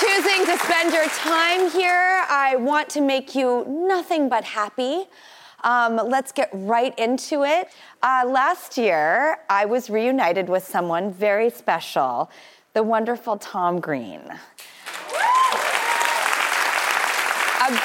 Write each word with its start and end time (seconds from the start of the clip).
Choosing 0.00 0.44
to 0.44 0.58
spend 0.58 0.92
your 0.92 1.06
time 1.06 1.70
here. 1.70 2.24
I 2.28 2.56
want 2.56 2.90
to 2.90 3.00
make 3.00 3.34
you 3.34 3.64
nothing 3.66 4.28
but 4.28 4.44
happy. 4.44 5.04
Um, 5.64 5.96
let's 5.96 6.32
get 6.32 6.50
right 6.52 6.96
into 6.98 7.44
it. 7.44 7.68
Uh, 8.02 8.24
last 8.26 8.76
year, 8.76 9.38
I 9.48 9.64
was 9.64 9.88
reunited 9.88 10.50
with 10.50 10.66
someone 10.66 11.12
very 11.12 11.48
special, 11.48 12.30
the 12.74 12.82
wonderful 12.82 13.38
Tom 13.38 13.80
Green. 13.80 14.20
Um, 17.62 17.78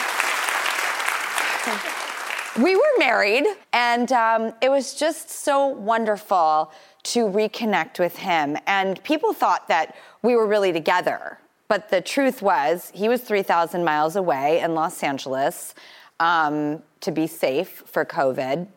we 2.61 2.75
were 2.75 2.93
married, 2.97 3.45
and 3.71 4.11
um, 4.11 4.53
it 4.61 4.69
was 4.69 4.95
just 4.95 5.29
so 5.29 5.67
wonderful 5.67 6.73
to 7.03 7.25
reconnect 7.25 7.99
with 7.99 8.17
him. 8.17 8.57
And 8.67 9.01
people 9.05 9.31
thought 9.31 9.69
that 9.69 9.95
we 10.21 10.35
were 10.35 10.45
really 10.45 10.73
together. 10.73 11.37
But 11.71 11.87
the 11.87 12.01
truth 12.01 12.41
was, 12.41 12.91
he 12.93 13.07
was 13.07 13.21
3,000 13.21 13.85
miles 13.85 14.17
away 14.17 14.59
in 14.59 14.75
Los 14.75 15.01
Angeles 15.03 15.73
um, 16.19 16.83
to 16.99 17.13
be 17.13 17.27
safe 17.27 17.83
for 17.85 18.03
COVID. 18.03 18.67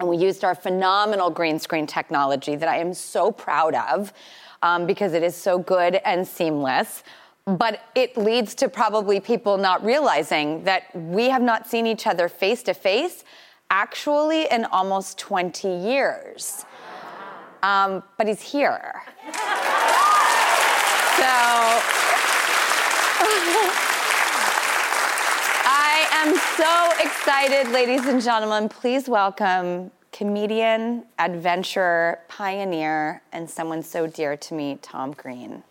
And 0.00 0.08
we 0.08 0.16
used 0.16 0.42
our 0.42 0.54
phenomenal 0.54 1.28
green 1.28 1.58
screen 1.58 1.86
technology 1.86 2.56
that 2.56 2.70
I 2.70 2.78
am 2.78 2.94
so 2.94 3.30
proud 3.30 3.74
of 3.74 4.14
um, 4.62 4.86
because 4.86 5.12
it 5.12 5.22
is 5.22 5.36
so 5.36 5.58
good 5.58 5.96
and 6.06 6.26
seamless. 6.26 7.02
But 7.44 7.82
it 7.94 8.16
leads 8.16 8.54
to 8.54 8.68
probably 8.70 9.20
people 9.20 9.58
not 9.58 9.84
realizing 9.84 10.64
that 10.64 10.84
we 10.96 11.28
have 11.28 11.42
not 11.42 11.68
seen 11.68 11.86
each 11.86 12.06
other 12.06 12.30
face 12.30 12.62
to 12.62 12.72
face 12.72 13.24
actually 13.70 14.46
in 14.50 14.64
almost 14.64 15.18
20 15.18 15.68
years. 15.68 16.64
Um, 17.62 18.02
but 18.16 18.26
he's 18.26 18.40
here. 18.40 19.02
So 21.18 22.01
I 25.64 26.06
am 26.12 26.36
so 26.56 26.90
excited, 27.02 27.72
ladies 27.72 28.06
and 28.06 28.22
gentlemen. 28.22 28.68
Please 28.68 29.08
welcome 29.08 29.90
comedian, 30.12 31.04
adventurer, 31.18 32.20
pioneer, 32.28 33.22
and 33.32 33.48
someone 33.50 33.82
so 33.82 34.06
dear 34.06 34.36
to 34.36 34.54
me, 34.54 34.78
Tom 34.82 35.12
Green. 35.12 35.64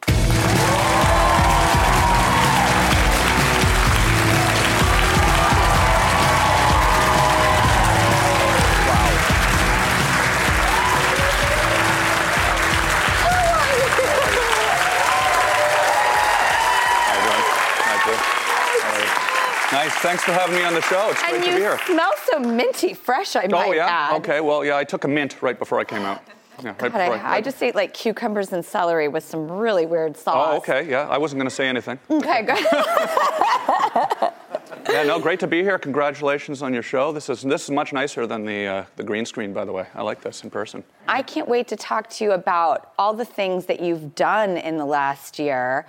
Nice. 19.72 19.94
Thanks 19.96 20.24
for 20.24 20.32
having 20.34 20.56
me 20.58 20.64
on 20.64 20.74
the 20.74 20.82
show. 20.82 21.10
It's 21.12 21.22
great 21.22 21.36
and 21.36 21.44
to 21.44 21.50
you 21.50 21.56
be 21.56 21.62
here. 21.62 21.80
you 21.88 21.94
smell 21.94 22.12
so 22.30 22.40
minty 22.40 22.94
fresh, 22.94 23.36
I 23.36 23.48
might 23.48 23.68
Oh 23.70 23.72
yeah. 23.72 23.88
add. 23.88 24.18
Okay. 24.18 24.42
Well, 24.42 24.66
yeah. 24.66 24.76
I 24.76 24.84
took 24.84 25.06
a 25.06 25.08
mint 25.08 25.42
right 25.42 25.58
before 25.58 25.80
I 25.80 25.84
came 25.86 26.02
out. 26.02 26.22
Yeah, 26.62 26.70
right 26.72 26.78
God, 26.80 26.92
before 26.92 27.16
I, 27.16 27.38
I 27.38 27.42
just 27.42 27.64
ate 27.64 27.74
like 27.74 27.94
cucumbers 27.94 28.52
and 28.54 28.64
celery 28.64 29.08
with 29.08 29.24
some 29.24 29.50
really 29.50 29.86
weird 29.86 30.16
sauce. 30.18 30.50
Oh, 30.54 30.58
okay. 30.58 30.88
Yeah. 30.90 31.08
I 31.08 31.18
wasn't 31.18 31.40
going 31.40 31.50
to 31.50 31.56
say 31.56 31.68
anything. 31.68 31.98
Okay, 32.10 32.44
good. 32.44 32.60
Yeah. 34.90 35.04
No. 35.04 35.20
Great 35.20 35.40
to 35.42 35.48
be 35.48 35.62
here. 35.62 35.78
Congratulations 35.78 36.62
on 36.62 36.74
your 36.74 36.82
show. 36.84 37.12
This 37.12 37.30
is 37.30 37.44
this 37.44 37.64
is 37.66 37.72
much 37.72 37.94
nicer 37.94 38.26
than 38.26 38.46
the 38.46 38.66
uh, 38.66 38.86
the 38.96 39.04
green 39.04 39.26
screen, 39.26 39.54
by 39.54 39.64
the 39.64 39.72
way. 39.72 39.86
I 39.94 40.02
like 40.02 40.22
this 40.22 40.44
in 40.44 40.50
person. 40.50 40.84
I 41.08 41.22
can't 41.22 41.48
wait 41.48 41.68
to 41.70 41.76
talk 41.76 42.10
to 42.12 42.24
you 42.24 42.32
about 42.32 42.92
all 42.98 43.14
the 43.14 43.24
things 43.24 43.68
that 43.68 43.80
you've 43.80 44.16
done 44.16 44.58
in 44.58 44.78
the 44.78 44.86
last 44.86 45.38
year. 45.40 45.86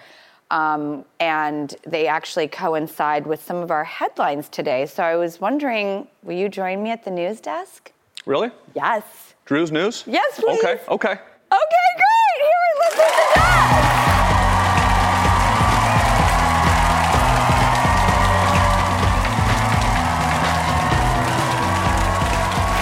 Um, 0.52 1.06
and 1.18 1.74
they 1.86 2.06
actually 2.06 2.46
coincide 2.46 3.26
with 3.26 3.42
some 3.42 3.56
of 3.56 3.70
our 3.70 3.84
headlines 3.84 4.50
today. 4.50 4.84
So 4.84 5.02
I 5.02 5.16
was 5.16 5.40
wondering, 5.40 6.06
will 6.22 6.36
you 6.36 6.50
join 6.50 6.82
me 6.82 6.90
at 6.90 7.04
the 7.06 7.10
news 7.10 7.40
desk? 7.40 7.90
Really? 8.26 8.50
Yes. 8.74 9.32
Drew's 9.46 9.72
news? 9.72 10.04
Yes, 10.06 10.38
please. 10.38 10.58
Okay. 10.62 10.78
Okay. 10.88 11.12
Okay, 11.12 11.86
great. 11.96 12.38
Here, 12.38 12.72
let's 12.80 12.94
the 12.94 13.00
desk. 13.00 13.32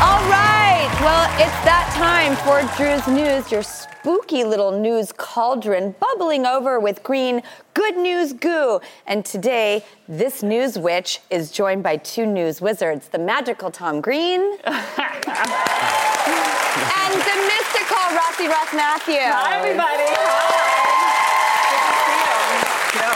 All 0.03 0.23
right. 0.29 0.91
Well, 1.01 1.31
it's 1.39 1.60
time 2.01 2.35
for 2.37 2.63
Drew's 2.79 3.07
News, 3.09 3.53
your 3.53 3.63
spooky 3.63 4.43
little 4.43 4.73
news 4.81 5.13
cauldron 5.13 5.95
bubbling 6.01 6.47
over 6.47 6.81
with 6.81 7.03
green 7.03 7.43
good 7.75 7.95
news 7.95 8.33
goo. 8.33 8.81
And 9.07 9.23
today, 9.23 9.85
this 10.09 10.43
news 10.43 10.79
witch 10.79 11.21
is 11.29 11.51
joined 11.51 11.83
by 11.83 11.99
two 11.99 12.25
news 12.25 12.63
wizards 12.63 13.09
the 13.09 13.19
magical 13.19 13.71
Tom 13.71 14.01
Green 14.01 14.41
and 14.41 14.57
the 14.57 14.97
mystical 17.53 18.01
Rossi 18.17 18.49
Ross 18.49 18.73
Matthew. 18.73 19.21
Hi, 19.21 19.59
everybody. 19.59 20.09
Hi. 20.09 20.71
Good 21.69 21.85
to 21.85 22.01
see 22.09 22.17
you. 22.25 22.41
No, 23.05 23.13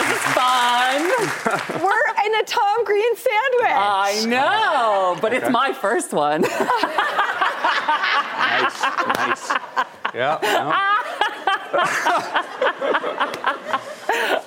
this 0.00 0.16
is 0.16 0.24
fun. 0.32 1.84
We're 1.84 2.08
in 2.24 2.32
a 2.40 2.44
Tom 2.44 2.82
Green 2.86 3.14
sandwich. 3.14 3.76
I 3.76 4.24
know, 4.26 5.18
but 5.20 5.34
it's 5.34 5.50
my 5.50 5.74
first 5.74 6.14
one. 6.14 6.46
Nice. 7.86 8.82
nice. 9.16 9.50
Yeah. 10.14 10.38
no. 10.42 10.72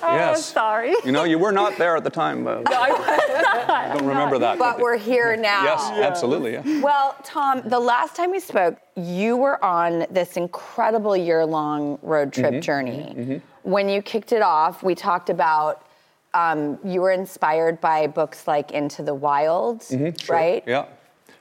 yes. 0.02 0.44
Sorry. 0.46 0.94
You 1.04 1.12
know, 1.12 1.24
you 1.24 1.38
were 1.38 1.52
not 1.52 1.76
there 1.78 1.96
at 1.96 2.04
the 2.04 2.10
time. 2.10 2.46
Uh, 2.46 2.62
I 2.66 3.90
don't 3.96 4.06
remember 4.06 4.38
that. 4.38 4.58
but 4.58 4.78
we're 4.78 4.96
here 4.98 5.36
now. 5.36 5.64
Yes, 5.64 5.90
absolutely. 6.02 6.52
Yeah. 6.54 6.80
Well, 6.82 7.16
Tom, 7.24 7.62
the 7.66 7.80
last 7.80 8.14
time 8.16 8.30
we 8.30 8.40
spoke, 8.40 8.76
you 8.96 9.36
were 9.36 9.62
on 9.64 10.06
this 10.10 10.36
incredible 10.36 11.16
year 11.16 11.44
long 11.44 11.98
road 12.02 12.32
trip 12.32 12.52
Mm-hmm, 12.54 12.60
journey. 12.60 13.40
When 13.62 13.88
you 13.88 14.02
kicked 14.02 14.32
it 14.32 14.42
off, 14.42 14.82
we 14.82 14.94
talked 14.94 15.30
about 15.30 15.86
um, 16.34 16.78
you 16.84 17.00
were 17.00 17.12
inspired 17.12 17.80
by 17.80 18.06
books 18.08 18.46
like 18.46 18.72
Into 18.72 19.02
the 19.02 19.14
Wild, 19.14 19.80
Mm-hmm, 19.80 20.16
Sure. 20.20 20.36
right? 20.36 20.62
Yeah. 20.66 20.86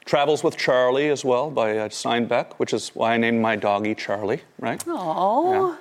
Travels 0.05 0.43
with 0.43 0.57
Charlie 0.57 1.09
as 1.09 1.23
well 1.23 1.49
by 1.49 1.77
uh, 1.77 1.89
Steinbeck, 1.89 2.53
which 2.53 2.73
is 2.73 2.89
why 2.89 3.13
I 3.13 3.17
named 3.17 3.41
my 3.41 3.55
doggy 3.55 3.95
Charlie, 3.95 4.41
right? 4.59 4.83
Oh. 4.87 5.77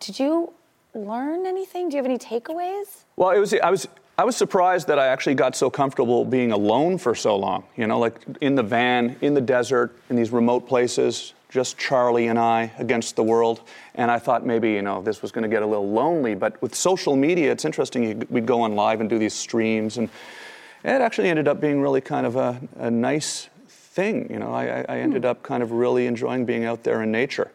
Did 0.00 0.18
you 0.18 0.52
learn 0.94 1.46
anything? 1.46 1.88
Do 1.88 1.96
you 1.96 2.02
have 2.02 2.10
any 2.10 2.18
takeaways? 2.18 3.04
Well, 3.16 3.30
it 3.30 3.38
was 3.38 3.54
I 3.54 3.70
was 3.70 3.86
I 4.18 4.24
was 4.24 4.36
surprised 4.36 4.88
that 4.88 4.98
I 4.98 5.08
actually 5.08 5.34
got 5.34 5.56
so 5.56 5.70
comfortable 5.70 6.24
being 6.24 6.52
alone 6.52 6.98
for 6.98 7.14
so 7.14 7.36
long. 7.36 7.64
You 7.76 7.86
know, 7.86 7.98
like 7.98 8.20
in 8.40 8.54
the 8.54 8.62
van, 8.62 9.16
in 9.20 9.34
the 9.34 9.40
desert, 9.40 9.96
in 10.10 10.16
these 10.16 10.30
remote 10.30 10.68
places, 10.68 11.34
just 11.48 11.76
Charlie 11.78 12.28
and 12.28 12.38
I 12.38 12.72
against 12.78 13.16
the 13.16 13.22
world. 13.22 13.60
And 13.94 14.10
I 14.10 14.18
thought 14.18 14.44
maybe, 14.44 14.72
you 14.72 14.82
know, 14.82 15.02
this 15.02 15.22
was 15.22 15.32
going 15.32 15.42
to 15.42 15.48
get 15.48 15.62
a 15.62 15.66
little 15.66 15.90
lonely. 15.90 16.34
But 16.34 16.60
with 16.62 16.74
social 16.74 17.14
media, 17.14 17.52
it's 17.52 17.64
interesting. 17.64 18.26
We'd 18.30 18.46
go 18.46 18.62
on 18.62 18.74
live 18.74 19.00
and 19.00 19.08
do 19.08 19.18
these 19.18 19.34
streams. 19.34 19.98
And 19.98 20.08
it 20.84 21.00
actually 21.00 21.28
ended 21.28 21.48
up 21.48 21.60
being 21.60 21.80
really 21.80 22.00
kind 22.00 22.26
of 22.26 22.36
a, 22.36 22.60
a 22.76 22.90
nice 22.90 23.48
thing. 23.68 24.30
You 24.30 24.38
know, 24.38 24.52
I, 24.52 24.64
I- 24.64 24.84
I 24.88 24.96
hmm. 24.96 25.04
ended 25.04 25.24
up 25.24 25.42
kind 25.42 25.62
of 25.62 25.72
really 25.72 26.06
enjoying 26.06 26.44
being 26.44 26.64
out 26.64 26.82
there 26.82 27.02
in 27.02 27.12
nature. 27.12 27.50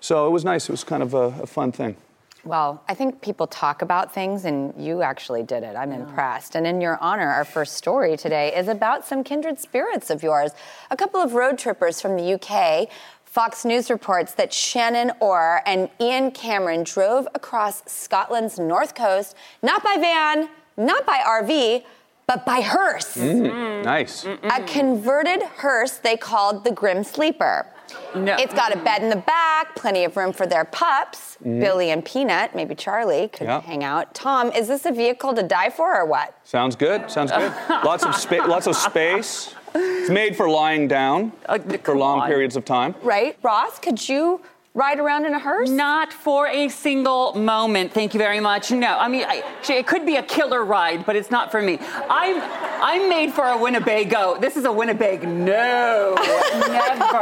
So 0.00 0.26
it 0.26 0.30
was 0.30 0.44
nice. 0.44 0.68
It 0.68 0.72
was 0.72 0.84
kind 0.84 1.02
of 1.02 1.14
a, 1.14 1.42
a 1.42 1.46
fun 1.46 1.72
thing. 1.72 1.96
Well, 2.42 2.82
I 2.88 2.94
think 2.94 3.20
people 3.20 3.46
talk 3.46 3.82
about 3.82 4.14
things, 4.14 4.46
and 4.46 4.72
you 4.78 5.02
actually 5.02 5.42
did 5.42 5.62
it. 5.62 5.76
I'm 5.76 5.92
impressed. 5.92 6.54
And 6.54 6.66
in 6.66 6.80
your 6.80 6.96
honor, 6.98 7.28
our 7.28 7.44
first 7.44 7.74
story 7.74 8.16
today 8.16 8.56
is 8.56 8.66
about 8.66 9.06
some 9.06 9.22
kindred 9.22 9.58
spirits 9.58 10.08
of 10.08 10.22
yours. 10.22 10.52
A 10.90 10.96
couple 10.96 11.20
of 11.20 11.34
road 11.34 11.58
trippers 11.58 12.00
from 12.00 12.16
the 12.16 12.34
UK. 12.34 12.88
Fox 13.26 13.66
News 13.66 13.90
reports 13.90 14.32
that 14.34 14.54
Shannon 14.54 15.12
Orr 15.20 15.62
and 15.66 15.90
Ian 16.00 16.30
Cameron 16.30 16.82
drove 16.82 17.28
across 17.34 17.82
Scotland's 17.84 18.58
north 18.58 18.94
coast, 18.94 19.36
not 19.62 19.84
by 19.84 19.96
van, 20.00 20.48
not 20.78 21.04
by 21.04 21.18
RV, 21.18 21.84
but 22.30 22.46
by 22.46 22.60
hearse. 22.60 23.16
Nice. 23.16 24.24
A 24.24 24.62
converted 24.64 25.42
hearse 25.42 25.94
they 25.98 26.16
called 26.16 26.62
the 26.62 26.70
Grim 26.70 27.02
Sleeper. 27.02 27.66
No. 28.14 28.36
It's 28.38 28.54
got 28.54 28.72
a 28.72 28.78
bed 28.78 29.02
in 29.02 29.08
the 29.10 29.16
back, 29.16 29.74
plenty 29.74 30.04
of 30.04 30.16
room 30.16 30.32
for 30.32 30.46
their 30.46 30.64
pups, 30.64 31.36
Billy 31.42 31.90
and 31.90 32.04
Peanut, 32.04 32.54
maybe 32.54 32.76
Charlie 32.76 33.26
could 33.32 33.48
Yeah. 33.48 33.60
hang 33.62 33.82
out. 33.82 34.14
Tom, 34.14 34.52
is 34.52 34.68
this 34.68 34.86
a 34.86 34.92
vehicle 34.92 35.34
to 35.34 35.42
die 35.42 35.70
for 35.70 35.96
or 36.00 36.04
what? 36.06 36.32
Sounds 36.44 36.76
good. 36.76 37.10
Sounds 37.10 37.32
good. 37.32 37.52
lots 37.84 38.04
of 38.04 38.14
space. 38.14 38.42
Lots 38.46 38.68
of 38.68 38.76
space. 38.76 39.56
It's 39.74 40.10
made 40.10 40.36
for 40.36 40.48
lying 40.48 40.86
down 40.86 41.32
Uh, 41.48 41.58
for 41.82 41.96
long 41.96 42.20
on. 42.20 42.28
periods 42.28 42.54
of 42.54 42.64
time. 42.64 42.94
Right? 43.02 43.36
Ross, 43.42 43.80
could 43.80 44.08
you 44.08 44.40
ride 44.74 44.98
around 45.00 45.26
in 45.26 45.34
a 45.34 45.38
hearse? 45.38 45.68
Not 45.70 46.12
for 46.12 46.46
a 46.46 46.68
single 46.68 47.34
moment. 47.34 47.92
Thank 47.92 48.14
you 48.14 48.18
very 48.18 48.40
much. 48.40 48.70
No, 48.70 48.96
I 48.98 49.08
mean, 49.08 49.24
I, 49.26 49.42
it 49.68 49.86
could 49.86 50.06
be 50.06 50.16
a 50.16 50.22
killer 50.22 50.64
ride, 50.64 51.04
but 51.04 51.16
it's 51.16 51.30
not 51.30 51.50
for 51.50 51.60
me. 51.60 51.78
I'm, 52.08 52.40
I'm 52.82 53.08
made 53.08 53.32
for 53.32 53.44
a 53.44 53.56
Winnebago. 53.60 54.38
This 54.40 54.56
is 54.56 54.64
a 54.64 54.72
Winnebago. 54.72 55.26
No, 55.28 56.14
never. 56.18 57.16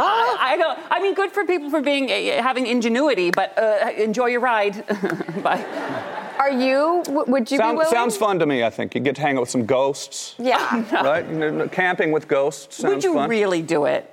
I, 0.00 0.36
I 0.40 0.56
don't. 0.58 0.78
I 0.90 1.00
mean, 1.00 1.14
good 1.14 1.30
for 1.30 1.44
people 1.44 1.70
for 1.70 1.80
being 1.80 2.10
uh, 2.10 2.42
having 2.42 2.66
ingenuity, 2.66 3.30
but 3.30 3.56
uh, 3.58 3.90
enjoy 3.96 4.26
your 4.26 4.40
ride. 4.40 4.84
Bye. 5.42 5.64
Are 6.38 6.52
you, 6.52 7.02
would 7.08 7.50
you 7.50 7.58
be 7.58 7.64
willing? 7.64 7.86
sounds 7.88 8.16
fun 8.16 8.38
to 8.38 8.46
me. 8.46 8.62
I 8.62 8.70
think 8.70 8.94
you 8.94 9.00
get 9.00 9.16
to 9.16 9.22
hang 9.22 9.36
out 9.36 9.40
with 9.40 9.50
some 9.50 9.66
ghosts, 9.66 10.36
Yeah. 10.38 10.84
right? 11.02 11.70
Camping 11.72 12.12
with 12.12 12.28
ghosts 12.28 12.76
sounds 12.76 12.94
Would 12.94 13.04
you 13.04 13.14
fun. 13.14 13.28
really 13.28 13.60
do 13.60 13.86
it? 13.86 14.08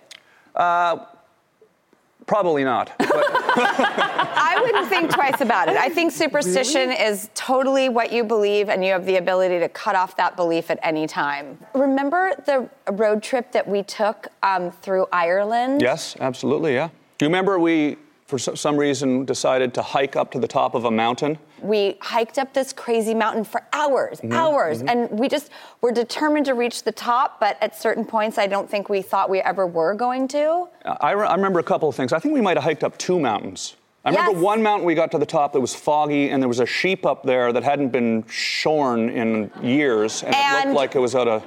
Probably 2.27 2.63
not. 2.63 2.91
I 2.99 4.59
wouldn't 4.61 4.89
think 4.89 5.11
twice 5.11 5.41
about 5.41 5.69
it. 5.69 5.77
I 5.77 5.89
think 5.89 6.11
superstition 6.11 6.91
is 6.91 7.29
totally 7.35 7.87
what 7.89 8.11
you 8.11 8.23
believe, 8.23 8.69
and 8.69 8.83
you 8.83 8.91
have 8.91 9.05
the 9.05 9.17
ability 9.17 9.59
to 9.59 9.69
cut 9.69 9.95
off 9.95 10.17
that 10.17 10.35
belief 10.35 10.71
at 10.71 10.79
any 10.81 11.05
time. 11.05 11.59
Remember 11.73 12.33
the 12.45 12.67
road 12.93 13.21
trip 13.21 13.51
that 13.51 13.67
we 13.67 13.83
took 13.83 14.27
um, 14.41 14.71
through 14.71 15.07
Ireland? 15.11 15.81
yes, 15.81 16.15
absolutely. 16.19 16.73
Yeah. 16.73 16.89
Do 17.17 17.25
you 17.25 17.29
remember 17.29 17.59
we, 17.59 17.97
for 18.25 18.39
some 18.39 18.75
reason, 18.75 19.23
decided 19.23 19.73
to 19.75 19.83
hike 19.83 20.15
up 20.15 20.31
to 20.31 20.39
the 20.39 20.47
top 20.47 20.73
of 20.73 20.85
a 20.85 20.91
mountain? 20.91 21.37
We 21.61 21.97
hiked 22.01 22.39
up 22.39 22.53
this 22.53 22.73
crazy 22.73 23.13
mountain 23.13 23.43
for 23.43 23.61
hours, 23.71 24.19
Mm-hmm, 24.19 24.33
hours, 24.33 24.81
and 24.81 25.09
we 25.11 25.27
just 25.27 25.51
were 25.81 25.91
determined 25.91 26.47
to 26.47 26.53
reach 26.55 26.83
the 26.83 26.91
top, 26.91 27.39
but 27.39 27.57
at 27.61 27.75
certain 27.79 28.03
points, 28.03 28.37
I 28.39 28.47
don't 28.47 28.67
think 28.69 28.89
we 28.89 29.03
thought 29.03 29.29
we 29.29 29.39
ever 29.41 29.67
were 29.67 29.93
going 29.93 30.27
to. 30.29 30.67
I, 30.85 31.11
re- 31.11 31.27
I 31.27 31.35
remember 31.35 31.59
a 31.59 31.63
couple 31.63 31.87
of 31.87 31.95
things. 31.95 32.13
I 32.13 32.19
think 32.19 32.33
we 32.33 32.41
might 32.41 32.57
have 32.57 32.63
hiked 32.63 32.83
up 32.83 32.97
two 32.97 33.19
mountains. 33.19 33.75
I 34.03 34.09
remember 34.09 34.33
Yes. 34.33 34.41
one 34.43 34.61
mountain 34.63 34.85
we 34.85 34.93
got 34.95 35.11
to 35.11 35.17
the 35.19 35.25
top 35.25 35.53
that 35.53 35.59
was 35.59 35.73
foggy, 35.75 36.29
and 36.29 36.41
there 36.41 36.47
was 36.47 36.59
a 36.59 36.65
sheep 36.65 37.05
up 37.05 37.23
there 37.23 37.51
that 37.53 37.63
hadn't 37.63 37.89
been 37.89 38.23
shorn 38.27 39.09
in 39.09 39.51
years, 39.63 40.23
and, 40.23 40.33
it 40.35 40.65
looked 40.67 40.75
like 40.75 40.95
it 40.95 40.99
was 40.99 41.15
out 41.15 41.27
of. 41.27 41.43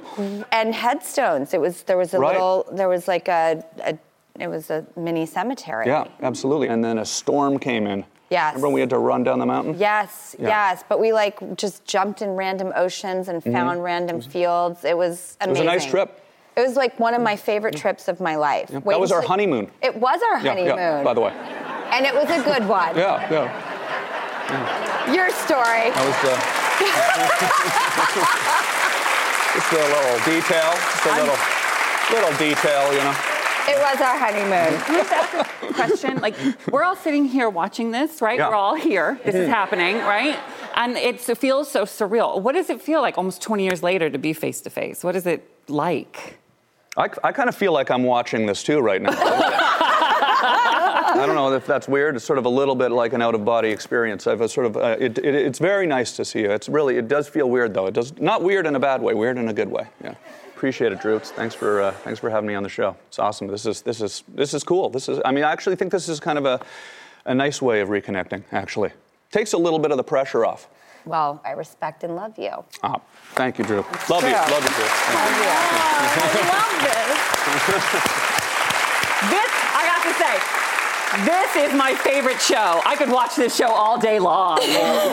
And 0.51 0.73
headstones. 0.73 1.53
It 1.53 1.59
was 1.61 1.83
there 1.83 1.97
was 1.97 2.13
a 2.13 2.19
Right. 2.19 2.33
little 2.33 2.65
there 2.71 2.89
was 2.89 3.07
like 3.07 3.27
a, 3.29 3.63
a 3.83 3.97
it 4.41 4.47
was 4.47 4.69
a 4.69 4.85
mini 4.95 5.25
cemetery. 5.25 5.87
Yeah, 5.87 6.07
absolutely. 6.21 6.67
And 6.67 6.83
then 6.83 6.97
a 6.97 7.05
storm 7.05 7.59
came 7.59 7.87
in. 7.87 8.05
Yes. 8.29 8.53
Remember 8.53 8.67
when 8.67 8.73
we 8.75 8.79
had 8.81 8.89
to 8.91 8.99
run 8.99 9.23
down 9.23 9.39
the 9.39 9.45
mountain? 9.45 9.75
Yes, 9.79 10.35
Yeah. 10.37 10.47
yes, 10.49 10.83
but 10.87 10.99
we 10.99 11.11
like 11.13 11.55
just 11.57 11.83
jumped 11.85 12.21
in 12.21 12.35
random 12.35 12.71
oceans 12.75 13.27
and 13.27 13.43
found 13.43 13.83
random 13.83 14.21
fields. 14.21 14.83
It 14.85 14.95
was 14.97 15.37
Mm-hmm. 15.41 15.49
was 15.49 15.59
amazing. 15.59 15.67
a 15.67 15.71
nice 15.71 15.85
trip. 15.85 16.23
It 16.55 16.61
was 16.61 16.75
like 16.75 16.99
one 16.99 17.13
of 17.13 17.21
my 17.21 17.35
favorite 17.35 17.75
trips 17.75 18.07
of 18.07 18.19
my 18.19 18.35
life. 18.35 18.69
Yeah, 18.71 18.79
that 18.81 18.99
was 18.99 19.11
our 19.11 19.21
honeymoon. 19.21 19.69
It 19.81 19.95
was 19.95 20.21
our 20.21 20.37
honeymoon. 20.39 20.75
yeah, 20.77 21.03
by 21.03 21.13
the 21.13 21.21
way. 21.21 21.31
And 21.91 22.05
it 22.05 22.13
was 22.13 22.29
a 22.29 22.43
good 22.43 22.67
one. 22.67 22.95
Yeah, 22.95 23.31
yeah. 23.31 25.09
Your 25.13 25.29
story. 25.31 25.89
That 25.89 26.05
was 26.05 26.15
the. 26.21 26.37
just 29.55 29.71
a 29.73 29.75
little 29.75 30.19
detail. 30.25 30.71
Just 30.73 31.05
a 31.05 31.07
little, 31.17 31.37
little 32.13 32.33
detail, 32.37 32.93
you 32.93 33.03
know. 33.03 33.15
It 33.69 33.77
was 33.77 34.01
our 34.01 34.17
honeymoon. 34.17 35.73
question. 35.73 36.17
Like, 36.21 36.35
we're 36.71 36.83
all 36.83 36.95
sitting 36.95 37.25
here 37.25 37.49
watching 37.49 37.91
this, 37.91 38.21
right? 38.21 38.39
Yeah. 38.39 38.49
We're 38.49 38.55
all 38.55 38.75
here. 38.75 39.19
This 39.23 39.35
is 39.35 39.47
happening, 39.47 39.97
right? 39.97 40.39
And 40.75 40.97
it's, 40.97 41.29
it 41.29 41.37
feels 41.37 41.69
so 41.69 41.83
surreal. 41.83 42.41
What 42.41 42.53
does 42.53 42.69
it 42.69 42.81
feel 42.81 43.01
like 43.01 43.17
almost 43.17 43.41
20 43.41 43.63
years 43.63 43.83
later 43.83 44.09
to 44.09 44.17
be 44.17 44.33
face 44.33 44.61
to 44.61 44.69
face? 44.69 45.03
What 45.03 45.15
is 45.15 45.27
it 45.27 45.47
like? 45.67 46.39
I, 46.97 47.09
I 47.23 47.31
kind 47.31 47.47
of 47.47 47.55
feel 47.55 47.71
like 47.71 47.91
I'm 47.91 48.03
watching 48.03 48.45
this 48.45 48.63
too 48.63 48.79
right 48.79 49.01
now. 49.01 49.11
I 51.11 51.25
don't 51.25 51.35
know 51.35 51.53
if 51.53 51.65
that's 51.65 51.87
weird. 51.87 52.15
It's 52.15 52.25
sort 52.25 52.39
of 52.39 52.45
a 52.45 52.49
little 52.49 52.75
bit 52.75 52.91
like 52.91 53.13
an 53.13 53.21
out-of-body 53.21 53.69
experience. 53.69 54.25
I've 54.27 54.41
a 54.41 54.49
sort 54.49 54.67
of 54.67 54.77
uh, 54.77 54.95
it, 54.99 55.17
it, 55.17 55.35
it's 55.35 55.59
very 55.59 55.85
nice 55.87 56.15
to 56.15 56.25
see 56.25 56.41
you. 56.41 56.51
It's 56.51 56.69
really 56.69 56.97
it 56.97 57.07
does 57.07 57.27
feel 57.27 57.49
weird 57.49 57.73
though. 57.73 57.87
It 57.87 57.93
does 57.93 58.17
not 58.19 58.43
weird 58.43 58.65
in 58.65 58.75
a 58.75 58.79
bad 58.79 59.01
way. 59.01 59.13
Weird 59.13 59.37
in 59.37 59.49
a 59.49 59.53
good 59.53 59.69
way. 59.69 59.87
Yeah. 60.03 60.15
Appreciate 60.59 60.91
it, 60.91 60.99
Drew. 60.99 61.15
It's- 61.15 61.31
Thanks 61.31 61.55
for 61.55 61.81
uh, 61.81 61.91
thanks 62.03 62.19
for 62.19 62.29
having 62.29 62.45
me 62.45 62.53
on 62.53 62.63
the 62.63 62.69
show. 62.69 62.97
It's 63.07 63.17
awesome. 63.17 63.47
This 63.47 63.65
is 63.65 63.81
this 63.81 64.01
is 64.01 64.23
this 64.27 64.53
is 64.53 64.61
cool. 64.61 64.89
This 64.89 65.07
is 65.07 65.21
I 65.23 65.31
mean 65.31 65.45
I 65.45 65.53
actually 65.53 65.77
think 65.77 65.89
this 65.89 66.09
is 66.09 66.19
kind 66.19 66.37
of 66.37 66.43
a 66.43 66.59
a 67.23 67.33
nice 67.33 67.61
way 67.61 67.79
of 67.79 67.87
reconnecting. 67.87 68.43
Actually, 68.51 68.91
takes 69.31 69.53
a 69.53 69.57
little 69.57 69.79
bit 69.79 69.91
of 69.91 69.97
the 69.97 70.03
pressure 70.03 70.43
off. 70.45 70.67
Well, 71.05 71.41
I 71.45 71.51
respect 71.51 72.03
and 72.03 72.13
love 72.13 72.37
you. 72.37 72.51
Ah, 72.83 72.99
thank 73.35 73.57
you, 73.57 73.63
Drew. 73.63 73.85
Love 74.09 74.23
you. 74.27 74.35
Love 74.35 74.63
you, 74.67 74.73
Drew. 74.75 74.89
Thank 75.15 75.37
you. 75.39 75.47
I 76.27 76.43
love 76.51 76.75
this. 76.83 77.15
this, 79.31 79.51
I 79.79 79.83
have 79.87 80.03
to 80.03 80.11
say, 80.19 80.35
this 81.25 81.55
is 81.55 81.73
my 81.73 81.93
favorite 81.95 82.39
show. 82.41 82.81
I 82.85 82.95
could 82.95 83.09
watch 83.09 83.35
this 83.35 83.55
show 83.55 83.67
all 83.67 83.99
day 83.99 84.19
long. 84.19 84.59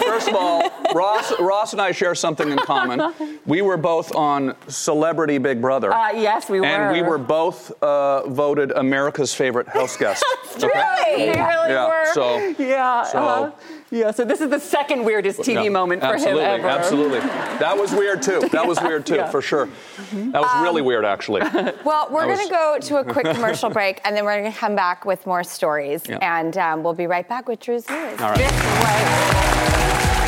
First 0.02 0.28
of 0.28 0.34
all, 0.34 0.70
Ross, 0.94 1.32
Ross 1.40 1.72
and 1.72 1.80
I 1.80 1.92
share 1.92 2.14
something 2.14 2.50
in 2.50 2.58
common. 2.58 3.14
We 3.46 3.62
were 3.62 3.76
both 3.76 4.12
on 4.14 4.56
Celebrity 4.66 5.38
Big 5.38 5.60
Brother. 5.60 5.92
Uh, 5.92 6.10
yes, 6.10 6.50
we 6.50 6.58
were. 6.60 6.66
and 6.66 6.92
we 6.92 7.00
were 7.00 7.16
both 7.18 7.70
uh, 7.80 8.28
voted 8.28 8.72
America's 8.72 9.32
favorite 9.32 9.68
house 9.68 9.96
guest. 9.96 10.24
Really? 10.56 10.72
They 11.16 11.26
really 11.28 11.70
Yeah, 11.70 11.86
were. 11.88 12.12
so- 12.14 12.38
yeah, 12.58 13.02
so- 13.04 13.18
uh-huh. 13.18 13.50
Yeah. 13.90 14.10
So 14.10 14.24
this 14.24 14.40
is 14.40 14.50
the 14.50 14.60
second 14.60 15.04
weirdest 15.04 15.40
TV 15.40 15.64
Yeah, 15.64 15.70
moment 15.70 16.02
for 16.02 16.16
him 16.16 16.38
ever. 16.38 16.66
Absolutely, 16.68 17.20
That 17.20 17.76
was 17.78 17.92
weird 17.92 18.22
too. 18.22 18.40
That 18.52 18.66
was 18.66 18.80
weird 18.80 19.06
too, 19.06 19.16
Yeah. 19.16 19.30
for 19.30 19.40
sure. 19.42 19.68
That 20.12 20.42
was 20.42 20.62
really 20.62 20.82
weird, 20.82 21.04
actually. 21.04 21.40
Well, 21.84 22.08
we're 22.10 22.26
going 22.26 22.46
to 22.46 22.52
go 22.52 22.78
to 22.80 22.96
a 22.98 23.04
quick 23.04 23.26
commercial 23.26 23.70
break, 23.70 24.00
and 24.04 24.16
then 24.16 24.24
we're 24.24 24.38
going 24.40 24.52
to 24.52 24.58
come 24.58 24.74
back 24.74 25.04
with 25.04 25.26
more 25.26 25.44
stories. 25.44 26.04
Yeah. 26.08 26.18
And 26.20 26.56
um, 26.56 26.82
we'll 26.82 26.94
be 26.94 27.06
right 27.06 27.28
back 27.28 27.48
with 27.48 27.60
Drew's 27.60 27.88
News. 27.88 28.20
All 28.20 28.30
right. 28.30 28.38
This 28.38 28.52
way. 28.52 30.26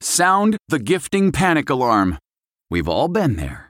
Sound 0.00 0.56
the 0.68 0.78
gifting 0.78 1.32
panic 1.32 1.68
alarm. 1.68 2.18
We've 2.70 2.88
all 2.88 3.08
been 3.08 3.36
there. 3.36 3.69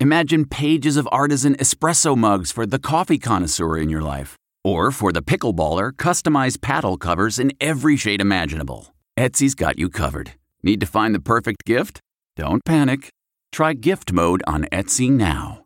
Imagine 0.00 0.44
pages 0.44 0.96
of 0.96 1.08
artisan 1.10 1.56
espresso 1.56 2.16
mugs 2.16 2.52
for 2.52 2.64
the 2.66 2.78
coffee 2.78 3.18
connoisseur 3.18 3.76
in 3.76 3.88
your 3.88 4.00
life. 4.00 4.36
Or 4.62 4.92
for 4.92 5.10
the 5.10 5.22
pickleballer, 5.22 5.90
customized 5.90 6.62
paddle 6.62 6.96
covers 6.96 7.40
in 7.40 7.52
every 7.60 7.96
shade 7.96 8.20
imaginable. 8.20 8.94
Etsy's 9.16 9.56
got 9.56 9.76
you 9.76 9.88
covered. 9.88 10.34
Need 10.62 10.78
to 10.78 10.86
find 10.86 11.16
the 11.16 11.20
perfect 11.20 11.64
gift? 11.64 11.98
Don't 12.36 12.64
panic. 12.64 13.08
Try 13.50 13.72
gift 13.72 14.12
mode 14.12 14.40
on 14.46 14.66
Etsy 14.70 15.10
now. 15.10 15.64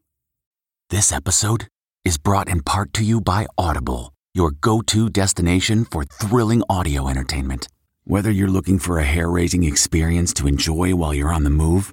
This 0.89 1.13
episode 1.13 1.69
is 2.03 2.17
brought 2.17 2.49
in 2.49 2.63
part 2.63 2.95
to 2.95 3.05
you 3.05 3.21
by 3.21 3.47
Audible, 3.59 4.15
your 4.33 4.53
go 4.53 4.81
to 4.81 5.11
destination 5.11 5.85
for 5.85 6.05
thrilling 6.05 6.63
audio 6.71 7.07
entertainment. 7.07 7.69
Whether 8.05 8.31
you're 8.31 8.49
looking 8.49 8.79
for 8.79 8.99
a 8.99 9.05
hair 9.05 9.31
raising 9.31 9.65
experience 9.65 10.33
to 10.35 10.49
enjoy 10.49 10.95
while 10.95 11.13
you're 11.13 11.35
on 11.35 11.45
the 11.45 11.51
move 11.51 11.93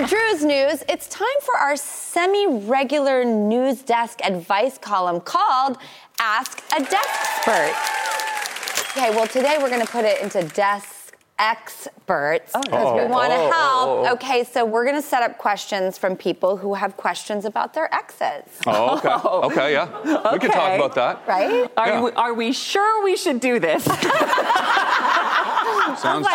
To 0.00 0.06
Drew's 0.06 0.42
News. 0.44 0.82
It's 0.88 1.08
time 1.08 1.26
for 1.42 1.56
our 1.58 1.76
semi 1.76 2.46
regular 2.46 3.22
news 3.24 3.82
desk 3.82 4.20
advice 4.24 4.78
column 4.78 5.20
called 5.20 5.76
Ask 6.18 6.60
a 6.72 6.76
Deskpert. 6.82 7.74
Okay, 8.96 9.10
well, 9.10 9.26
today 9.26 9.58
we're 9.60 9.68
going 9.68 9.84
to 9.84 9.90
put 9.92 10.04
it 10.06 10.22
into 10.22 10.42
desk 10.54 11.14
experts 11.38 12.52
oh, 12.54 12.60
because 12.62 12.94
we 12.94 13.00
Oh. 13.00 13.06
want 13.08 13.30
to 13.32 13.36
Oh, 13.38 13.50
help. 13.50 13.52
oh, 13.52 14.04
oh. 14.08 14.12
Okay, 14.14 14.42
so 14.44 14.64
we're 14.64 14.84
going 14.84 14.96
to 14.96 15.02
set 15.06 15.22
up 15.22 15.36
questions 15.38 15.98
from 15.98 16.16
people 16.16 16.56
who 16.56 16.72
have 16.74 16.96
questions 16.96 17.44
about 17.44 17.74
their 17.74 17.92
exes, 17.94 18.44
Oh, 18.66 18.96
okay. 18.98 19.10
Okay, 19.62 19.72
yeah. 19.72 20.32
We 20.32 20.38
can 20.38 20.50
talk 20.50 20.62
Okay. 20.62 20.76
about 20.76 20.94
that. 20.94 21.22
right? 21.28 21.70
Are, 21.76 21.86
Yeah. 21.88 22.00
we, 22.02 22.10
are 22.12 22.32
we 22.34 22.52
sure 22.52 23.04
we 23.04 23.16
should 23.16 23.40
do 23.40 23.58
this? 23.60 23.84
Sounds 26.00 26.26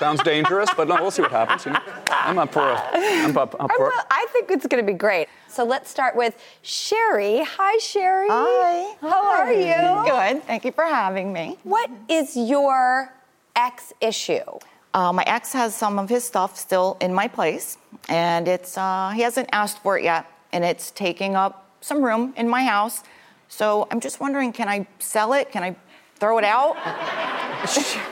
sounds 0.00 0.22
dangerous, 0.22 0.70
but 0.76 0.88
no, 0.88 0.96
we'll 0.96 1.10
see 1.10 1.22
what 1.22 1.30
happens. 1.30 1.66
You 1.66 1.72
know? 1.72 1.80
I'm 2.08 2.38
up 2.38 2.52
for 2.52 2.62
a. 2.62 2.80
I'm 2.94 3.36
up, 3.36 3.54
up 3.60 3.70
I, 3.70 3.76
for. 3.76 3.84
will- 3.84 4.06
I 4.10 4.26
think 4.32 4.50
it's 4.50 4.66
going 4.66 4.84
to 4.84 4.92
be 4.92 4.96
great. 4.96 5.28
So 5.46 5.62
let's 5.62 5.90
start 5.90 6.16
with 6.16 6.42
Sherry. 6.62 7.44
Hi, 7.44 7.78
Sherry. 7.78 8.28
Hi. 8.30 8.96
How 9.02 9.22
are 9.30 9.52
you? 9.52 10.10
Good. 10.10 10.42
Thank 10.44 10.64
you 10.64 10.72
for 10.72 10.84
having 10.84 11.32
me. 11.32 11.58
What 11.64 11.90
is 12.08 12.36
your 12.36 13.12
ex 13.54 13.92
issue? 14.00 14.58
Uh, 14.94 15.12
my 15.12 15.22
ex 15.26 15.52
has 15.52 15.76
some 15.76 15.98
of 15.98 16.08
his 16.08 16.24
stuff 16.24 16.56
still 16.56 16.96
in 17.00 17.12
my 17.14 17.28
place, 17.28 17.76
and 18.08 18.48
it's 18.48 18.76
uh, 18.78 19.12
he 19.14 19.20
hasn't 19.20 19.48
asked 19.52 19.80
for 19.82 19.98
it 19.98 20.04
yet, 20.04 20.26
and 20.52 20.64
it's 20.64 20.90
taking 20.90 21.36
up 21.36 21.68
some 21.80 22.02
room 22.02 22.32
in 22.36 22.48
my 22.48 22.64
house. 22.64 23.02
So 23.48 23.86
I'm 23.90 24.00
just 24.00 24.18
wondering, 24.18 24.52
can 24.52 24.68
I 24.68 24.86
sell 24.98 25.34
it? 25.34 25.52
Can 25.52 25.62
I 25.62 25.76
throw 26.16 26.38
it 26.38 26.44
out? 26.44 26.76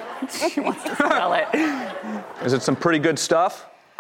she 0.52 0.60
wants 0.60 0.82
to 0.84 0.96
sell 0.96 1.32
it. 1.34 1.48
Is 2.44 2.52
it 2.52 2.62
some 2.62 2.76
pretty 2.76 2.98
good 2.98 3.18
stuff? 3.18 3.66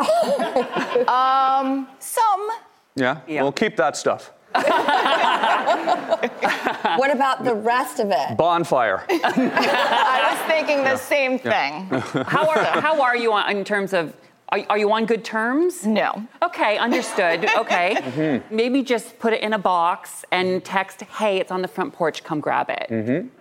um, 1.08 1.88
Some. 1.98 2.48
Yeah. 2.94 3.20
Yeah. 3.26 3.42
We'll 3.42 3.52
keep 3.52 3.76
that 3.76 3.96
stuff. 3.96 4.32
What 6.98 7.10
about 7.14 7.44
the 7.44 7.54
rest 7.54 8.00
of 8.00 8.10
it? 8.10 8.36
Bonfire. 8.36 9.04
I 9.08 10.30
was 10.32 10.40
thinking 10.50 10.82
the 10.84 10.96
same 10.96 11.38
thing. 11.38 11.86
How 12.26 12.48
are, 12.48 12.80
how 12.80 13.02
are 13.02 13.16
you 13.16 13.32
on, 13.32 13.56
in 13.56 13.64
terms 13.64 13.92
of, 13.92 14.12
are, 14.48 14.60
are 14.70 14.78
you 14.78 14.90
on 14.92 15.06
good 15.06 15.24
terms? 15.24 15.86
No. 15.86 16.26
Okay, 16.42 16.76
understood. 16.78 17.48
Okay. 17.56 18.42
Maybe 18.50 18.82
just 18.82 19.18
put 19.18 19.32
it 19.32 19.42
in 19.42 19.52
a 19.52 19.58
box 19.58 20.24
and 20.32 20.64
text, 20.64 21.02
hey, 21.02 21.38
it's 21.38 21.52
on 21.52 21.62
the 21.62 21.68
front 21.68 21.92
porch, 21.92 22.24
come 22.24 22.40
grab 22.40 22.68
it. 22.70 22.90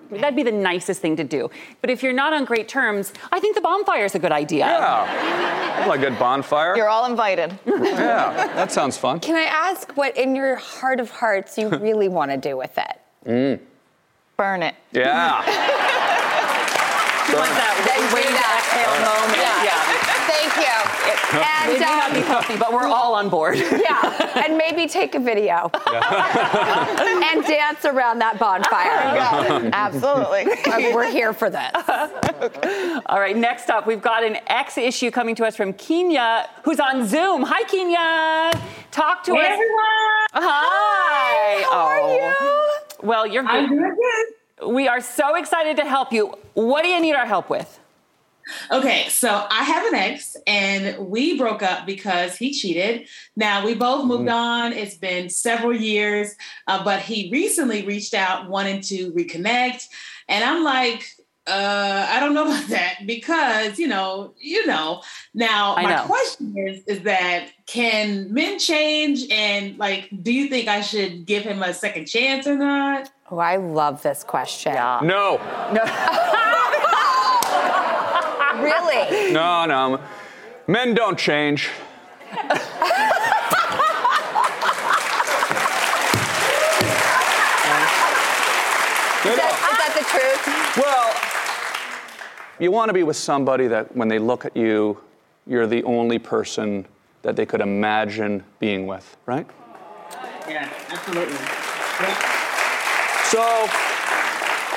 That'd 0.10 0.36
be 0.36 0.44
the 0.44 0.52
nicest 0.52 1.02
thing 1.02 1.16
to 1.18 1.24
do. 1.24 1.50
But 1.82 1.90
if 1.90 2.04
you're 2.04 2.14
not 2.14 2.34
on 2.34 2.46
great 2.46 2.68
terms, 2.68 3.14
I 3.32 3.40
think 3.40 3.56
the 3.56 3.62
bonfire 3.62 4.06
is 4.06 4.16
a 4.16 4.20
good 4.20 4.32
idea. 4.32 4.66
Yeah. 4.66 5.84
I 5.84 5.88
like 5.88 6.00
a 6.00 6.10
good 6.10 6.20
bonfire. 6.20 6.76
You're 6.76 6.90
all 6.90 7.06
invited. 7.06 7.58
yeah. 7.66 8.52
That 8.56 8.72
sounds 8.72 8.98
fun. 8.98 9.20
Can 9.20 9.36
I 9.36 9.44
ask 9.44 9.92
what, 9.94 10.18
in 10.18 10.36
your 10.36 10.56
heart 10.56 11.00
of 11.00 11.10
hearts, 11.10 11.58
you 11.58 11.70
really 11.88 12.08
want 12.08 12.32
to 12.32 12.38
do 12.38 12.58
with 12.58 12.78
it? 12.78 13.02
Mm. 13.26 13.60
Burn 14.38 14.64
it. 14.64 14.76
Yeah. 14.92 15.84
She 17.28 17.36
wants 17.36 17.60
that 17.60 17.76
Then 17.84 18.00
wait 18.16 18.24
do 18.24 18.40
exhale 18.56 19.04
moment. 19.04 19.36
Yeah. 19.36 19.57
Thank 21.30 21.68
you. 21.70 21.76
It 21.76 21.82
And, 21.82 21.82
may 21.82 21.98
not 21.98 22.12
be 22.14 22.20
um, 22.20 22.24
healthy, 22.26 22.58
but 22.58 22.72
we're 22.74 22.88
all 22.88 23.14
on 23.16 23.30
board. 23.30 23.58
yeah, 23.60 24.44
and 24.46 24.58
maybe 24.58 24.88
take 24.88 25.14
a 25.16 25.20
video 25.20 25.70
and 25.74 27.44
dance 27.46 27.86
around 27.86 28.20
that 28.20 28.38
bonfire. 28.40 29.70
Absolutely. 29.74 30.46
Uh, 30.72 30.96
We're 30.96 31.12
here 31.12 31.34
for 31.34 31.50
this. 31.50 31.72
All 33.08 33.20
right, 33.20 33.36
next 33.36 33.70
up, 33.70 33.86
we've 33.88 34.02
got 34.02 34.24
an 34.24 34.38
X 34.48 34.78
issue 34.78 35.12
coming 35.12 35.36
to 35.36 35.46
us 35.46 35.56
from 35.56 35.74
Kenya, 35.74 36.50
who's 36.64 36.80
on 36.80 37.06
Zoom. 37.08 37.44
Hi, 37.46 37.64
Kenya. 37.64 38.52
Talk 38.92 39.24
to 39.26 39.34
Hey, 39.34 39.40
us. 39.42 39.54
everyone. 39.54 40.28
Hi. 40.34 41.64
How 41.64 41.86
are 41.88 42.00
Oh. 42.02 42.82
you? 43.02 43.08
Well, 43.08 43.28
you're 43.28 43.44
good. 43.44 43.52
I'm 43.52 43.70
doing 43.70 43.96
good. 43.96 44.74
We 44.74 44.88
are 44.88 45.02
so 45.02 45.36
excited 45.36 45.78
to 45.78 45.86
help 45.86 46.12
you. 46.14 46.34
What 46.54 46.84
do 46.84 46.90
you 46.90 47.00
need 47.00 47.14
our 47.16 47.26
help 47.26 47.50
with? 47.50 47.80
Okay, 48.72 49.08
so 49.10 49.46
I 49.50 49.64
have 49.64 49.86
an 49.88 49.96
ex, 49.96 50.36
and 50.46 51.08
we 51.08 51.38
broke 51.38 51.64
up 51.64 51.86
because 51.86 52.36
he 52.38 52.54
cheated. 52.54 53.08
Now 53.36 53.66
we 53.66 53.74
both 53.74 54.06
moved 54.06 54.30
on. 54.30 54.74
It's 54.74 54.96
been 54.96 55.30
several 55.30 55.74
years, 55.74 56.34
uh, 56.68 56.84
but 56.84 57.02
he 57.02 57.30
recently 57.32 57.86
reached 57.86 58.14
out 58.14 58.50
wanting 58.50 58.82
to 58.82 59.12
reconnect, 59.12 59.86
and 60.28 60.44
I'm 60.44 60.64
like, 60.64 61.06
uh, 61.48 62.08
I 62.10 62.20
don't 62.20 62.34
know 62.34 62.44
about 62.48 62.68
that 62.68 63.00
because 63.06 63.80
you 63.80 63.88
know, 63.88 64.34
you 64.40 64.66
know. 64.66 65.02
Now 65.34 65.76
I 65.76 65.84
my 65.84 65.96
know. 65.96 66.04
question 66.06 66.56
is, 66.58 66.84
is 66.86 67.04
that 67.04 67.50
can 67.66 68.34
men 68.34 68.60
change, 68.60 69.30
and 69.32 69.78
like, 69.78 70.10
do 70.22 70.32
you 70.32 70.48
think 70.48 70.68
I 70.68 70.82
should 70.82 71.26
give 71.26 71.44
him 71.44 71.64
a 71.64 71.74
second 71.74 72.06
chance 72.06 72.48
or 72.48 72.58
not? 72.58 73.10
Oh, 73.30 73.40
I 73.40 73.58
love 73.58 74.04
this 74.04 74.24
question. 74.24 74.74
No. 74.74 75.02
No. 75.04 75.84
Really? 78.68 79.32
No, 79.32 79.66
no. 79.66 80.00
Men 80.68 80.94
don't 80.94 81.18
change. 81.18 81.70
Is 89.26 89.36
that, 89.36 89.54
is 89.72 89.78
that 89.78 89.94
the 89.98 90.06
truth? 90.06 90.86
Well, 90.86 91.14
you 92.60 92.72
want 92.72 92.90
to 92.90 92.94
be 92.94 93.04
with 93.04 93.18
somebody 93.18 93.68
that 93.68 93.94
when 93.96 94.08
they 94.08 94.20
look 94.20 94.46
at 94.46 94.56
you, 94.56 95.00
you're 95.46 95.68
the 95.68 95.84
only 95.84 96.20
person 96.20 96.86
that 97.24 97.36
they 97.36 97.46
could 97.46 97.62
imagine 97.62 98.44
being 98.60 98.88
with, 98.88 99.18
right? 99.26 99.46
Yeah, 100.48 100.70
absolutely. 100.90 101.36
So, 103.26 103.68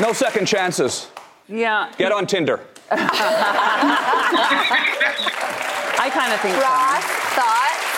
no 0.02 0.12
second 0.12 0.46
chances. 0.46 1.10
Yeah, 1.48 1.92
Get 1.98 2.10
on 2.12 2.26
Tinder. 2.26 2.60
I 6.00 6.10
kind 6.12 6.32
of 6.32 6.40
think 6.40 6.56
so. 6.56 6.62
Ross, 6.62 7.04
thought? 7.34 7.90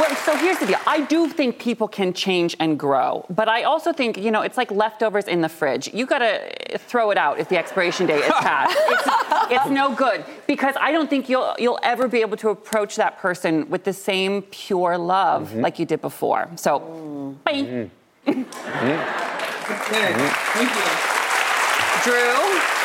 Well, 0.00 0.14
so 0.16 0.36
here's 0.36 0.58
the 0.58 0.66
deal. 0.66 0.78
I 0.86 1.02
do 1.02 1.28
think 1.28 1.58
people 1.58 1.86
can 1.86 2.12
change 2.12 2.56
and 2.58 2.78
grow, 2.78 3.24
but 3.30 3.48
I 3.48 3.62
also 3.62 3.92
think, 3.92 4.16
you 4.16 4.30
know, 4.30 4.42
it's 4.42 4.56
like 4.56 4.70
leftovers 4.70 5.28
in 5.28 5.40
the 5.42 5.48
fridge. 5.48 5.92
You 5.94 6.06
gotta 6.06 6.50
throw 6.78 7.10
it 7.10 7.18
out 7.18 7.38
if 7.38 7.48
the 7.48 7.56
expiration 7.56 8.06
date 8.06 8.24
is 8.24 8.32
passed. 8.40 8.76
it's, 8.88 9.06
it's 9.52 9.70
no 9.70 9.94
good 9.94 10.24
because 10.46 10.74
I 10.80 10.92
don't 10.92 11.08
think 11.08 11.28
you'll 11.28 11.54
you'll 11.58 11.78
ever 11.82 12.08
be 12.08 12.20
able 12.20 12.36
to 12.38 12.48
approach 12.48 12.96
that 12.96 13.18
person 13.18 13.70
with 13.70 13.84
the 13.84 13.92
same 13.92 14.42
pure 14.42 14.98
love 14.98 15.50
mm-hmm. 15.50 15.60
like 15.60 15.78
you 15.78 15.86
did 15.86 16.00
before. 16.00 16.48
So, 16.56 16.80
mm-hmm. 16.80 17.32
bye. 17.44 17.52
Mm-hmm. 17.52 18.42
Good. 19.92 20.14
Thank 20.54 20.70
you. 20.74 22.10
Drew. 22.10 22.81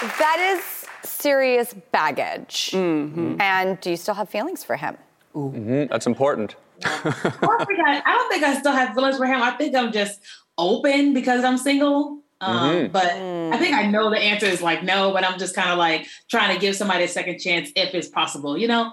That 0.00 0.38
is 0.56 0.86
serious 1.08 1.74
baggage. 1.92 2.70
And 2.74 3.80
do 3.80 3.90
you 3.90 3.96
still 3.96 4.14
have 4.14 4.28
feelings 4.28 4.62
for 4.64 4.76
him? 4.76 4.96
That's 5.34 6.06
important. 6.06 6.54
I 6.84 7.00
don't, 7.40 7.66
think 7.66 7.80
I, 7.84 8.02
I 8.06 8.12
don't 8.16 8.28
think 8.30 8.44
I 8.44 8.54
still 8.58 8.72
have 8.72 8.94
feelings 8.94 9.16
for 9.16 9.26
him. 9.26 9.42
I 9.42 9.50
think 9.52 9.74
I'm 9.74 9.90
just 9.92 10.20
open 10.56 11.12
because 11.14 11.42
I'm 11.44 11.58
single. 11.58 12.20
Um, 12.40 12.70
Mhm. 12.70 12.92
But 12.92 13.06
I 13.06 13.58
think 13.58 13.74
I 13.74 13.86
know 13.86 14.10
the 14.10 14.18
answer 14.18 14.46
is 14.46 14.62
like 14.62 14.84
no, 14.84 15.10
but 15.12 15.24
I'm 15.24 15.38
just 15.40 15.56
kind 15.56 15.70
of 15.70 15.78
like 15.78 16.06
trying 16.30 16.54
to 16.54 16.60
give 16.60 16.76
somebody 16.76 17.02
a 17.04 17.08
second 17.08 17.40
chance 17.40 17.70
if 17.74 17.94
it's 17.94 18.06
possible, 18.08 18.56
you 18.56 18.68
know? 18.68 18.92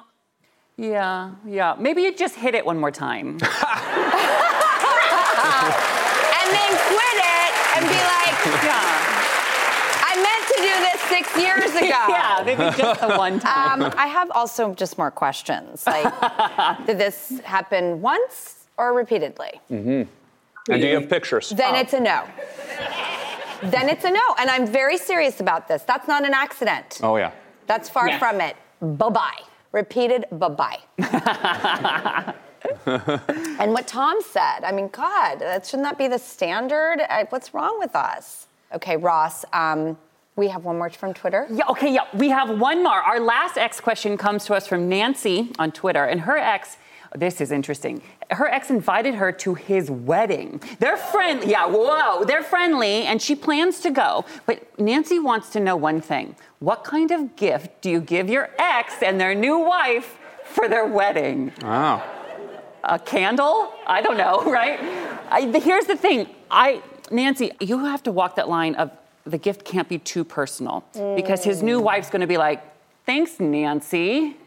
Yeah, 0.78 1.36
yeah. 1.46 1.76
Maybe 1.78 2.02
you 2.02 2.12
just 2.16 2.36
hit 2.36 2.56
it 2.56 2.66
one 2.66 2.80
more 2.80 2.90
time. 2.92 3.28
and 3.38 3.40
then 6.58 6.72
quit 6.90 7.18
it 7.22 7.52
and 7.78 7.86
be 7.86 8.02
like, 8.02 8.36
yeah. 8.66 8.82
I 10.10 10.12
meant 10.18 10.45
to 10.56 10.62
do 10.62 10.80
this 10.92 11.02
six 11.02 11.38
years 11.38 11.72
ago. 11.76 12.06
yeah, 12.10 12.42
maybe 12.46 12.64
just 12.78 13.02
the 13.02 13.16
one 13.16 13.40
time. 13.40 13.82
Um, 13.82 13.94
I 13.98 14.08
have 14.08 14.32
also 14.32 14.74
just 14.74 14.98
more 14.98 15.12
questions. 15.12 15.86
Like, 15.86 16.14
did 16.86 16.98
this 16.98 17.40
happen 17.44 18.02
once 18.02 18.68
or 18.78 18.94
repeatedly? 18.94 19.62
Mm-hmm. 19.72 20.72
And 20.72 20.82
do 20.82 20.88
you 20.88 20.96
have 21.00 21.10
pictures? 21.10 21.50
Then 21.50 21.76
it's 21.76 21.94
a 21.94 22.00
no. 22.00 22.24
then 23.64 23.88
it's 23.90 24.04
a 24.04 24.12
no. 24.12 24.36
And 24.40 24.50
I'm 24.50 24.66
very 24.66 24.98
serious 24.98 25.40
about 25.40 25.68
this. 25.68 25.84
That's 25.84 26.08
not 26.08 26.26
an 26.26 26.34
accident. 26.34 27.00
Oh 27.04 27.18
yeah. 27.18 27.32
That's 27.68 27.88
far 27.90 28.08
Yes. 28.08 28.20
from 28.20 28.42
it. 28.42 28.56
Bye 28.82 29.10
bye. 29.10 29.42
Repeated 29.72 30.26
bye 30.32 30.50
bye. 30.50 30.80
and 33.60 33.72
what 33.74 33.88
Tom 33.88 34.22
said, 34.22 34.64
I 34.64 34.72
mean, 34.72 34.88
God, 34.88 35.40
that 35.40 35.66
shouldn't 35.66 35.84
that 35.84 35.98
be 35.98 36.08
the 36.08 36.18
standard? 36.20 37.00
What's 37.30 37.54
wrong 37.54 37.78
with 37.80 37.96
us? 37.96 38.48
Okay, 38.74 38.98
Ross, 38.98 39.46
um, 39.54 39.98
we 40.36 40.50
have 40.50 40.66
one 40.66 40.78
more 40.78 40.90
from 40.90 41.14
Twitter. 41.14 41.48
Yeah, 41.50 41.64
okay, 41.70 41.94
yeah. 41.94 42.02
We 42.14 42.30
have 42.30 42.60
one 42.60 42.84
more. 42.84 42.92
Our 43.02 43.20
last 43.20 43.58
ex 43.58 43.80
question 43.80 44.18
comes 44.18 44.46
to 44.46 44.54
us 44.54 44.68
from 44.68 44.90
Nancy 44.90 45.52
on 45.60 45.72
Twitter, 45.72 46.04
and 46.04 46.22
her 46.22 46.38
ex. 46.38 46.78
This 47.16 47.40
is 47.40 47.50
interesting. 47.52 48.02
Her 48.32 48.48
ex 48.50 48.70
invited 48.70 49.16
her 49.16 49.32
to 49.32 49.54
his 49.54 49.90
wedding. 49.90 50.62
They're 50.80 50.98
friendly. 50.98 51.52
Yeah, 51.52 51.68
whoa. 51.68 52.26
They're 52.26 52.44
friendly, 52.44 53.04
and 53.06 53.22
she 53.22 53.36
plans 53.36 53.80
to 53.82 53.92
go. 53.92 54.26
But 54.46 54.78
Nancy 54.78 55.20
wants 55.20 55.50
to 55.52 55.62
know 55.62 55.78
one 55.78 56.02
thing 56.02 56.36
What 56.60 56.84
kind 56.84 57.12
of 57.12 57.38
gift 57.38 57.80
do 57.82 57.90
you 57.90 58.02
give 58.02 58.30
your 58.30 58.50
ex 58.60 59.02
and 59.02 59.18
their 59.22 59.34
new 59.34 59.60
wife 59.60 60.18
for 60.44 60.68
their 60.68 60.86
wedding? 60.86 61.54
Wow. 61.62 62.04
a 62.84 63.00
candle? 63.00 63.72
I 63.88 64.02
don't 64.02 64.18
know, 64.18 64.44
right? 64.52 64.80
I, 65.30 65.46
the- 65.50 65.60
here's 65.60 65.86
the 65.86 65.96
thing. 65.96 66.28
I, 66.52 66.82
Nancy, 67.12 67.52
you 67.62 67.86
have 67.86 68.04
to 68.04 68.12
walk 68.12 68.36
that 68.36 68.50
line 68.50 68.76
of 68.76 68.92
the 69.26 69.38
gift 69.38 69.66
can't 69.66 69.90
be 69.90 69.98
too 69.98 70.24
personal 70.24 70.84
because 71.16 71.44
his 71.44 71.64
new 71.64 71.80
wife's 71.80 72.10
going 72.10 72.22
to 72.22 72.28
be 72.28 72.38
like, 72.38 72.62
"Thanks, 73.06 73.40
Nancy." 73.40 74.38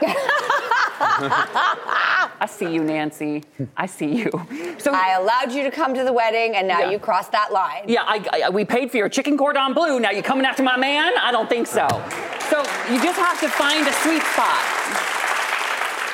I 1.22 2.46
see 2.48 2.72
you, 2.72 2.82
Nancy. 2.82 3.44
I 3.76 3.86
see 3.86 4.16
you. 4.16 4.30
So 4.78 4.92
I 4.94 5.16
allowed 5.18 5.52
you 5.52 5.62
to 5.64 5.70
come 5.70 5.92
to 5.94 6.04
the 6.04 6.12
wedding, 6.12 6.56
and 6.56 6.66
now 6.66 6.80
Yeah. 6.80 6.90
you 6.90 6.98
crossed 6.98 7.32
that 7.32 7.52
line. 7.52 7.84
Yeah, 7.86 8.02
I, 8.06 8.24
I, 8.46 8.50
we 8.50 8.64
paid 8.64 8.90
for 8.90 8.96
your 8.96 9.08
chicken 9.08 9.36
cordon 9.36 9.74
bleu. 9.74 10.00
Now 10.00 10.10
you're 10.10 10.22
coming 10.22 10.46
after 10.46 10.62
my 10.62 10.76
man? 10.78 11.12
I 11.20 11.30
don't 11.32 11.48
think 11.48 11.66
so. 11.66 11.86
So 12.48 12.58
you 12.90 13.02
just 13.02 13.18
have 13.18 13.38
to 13.40 13.48
find 13.48 13.86
a 13.86 13.92
sweet 13.92 14.22
spot. 14.22 14.60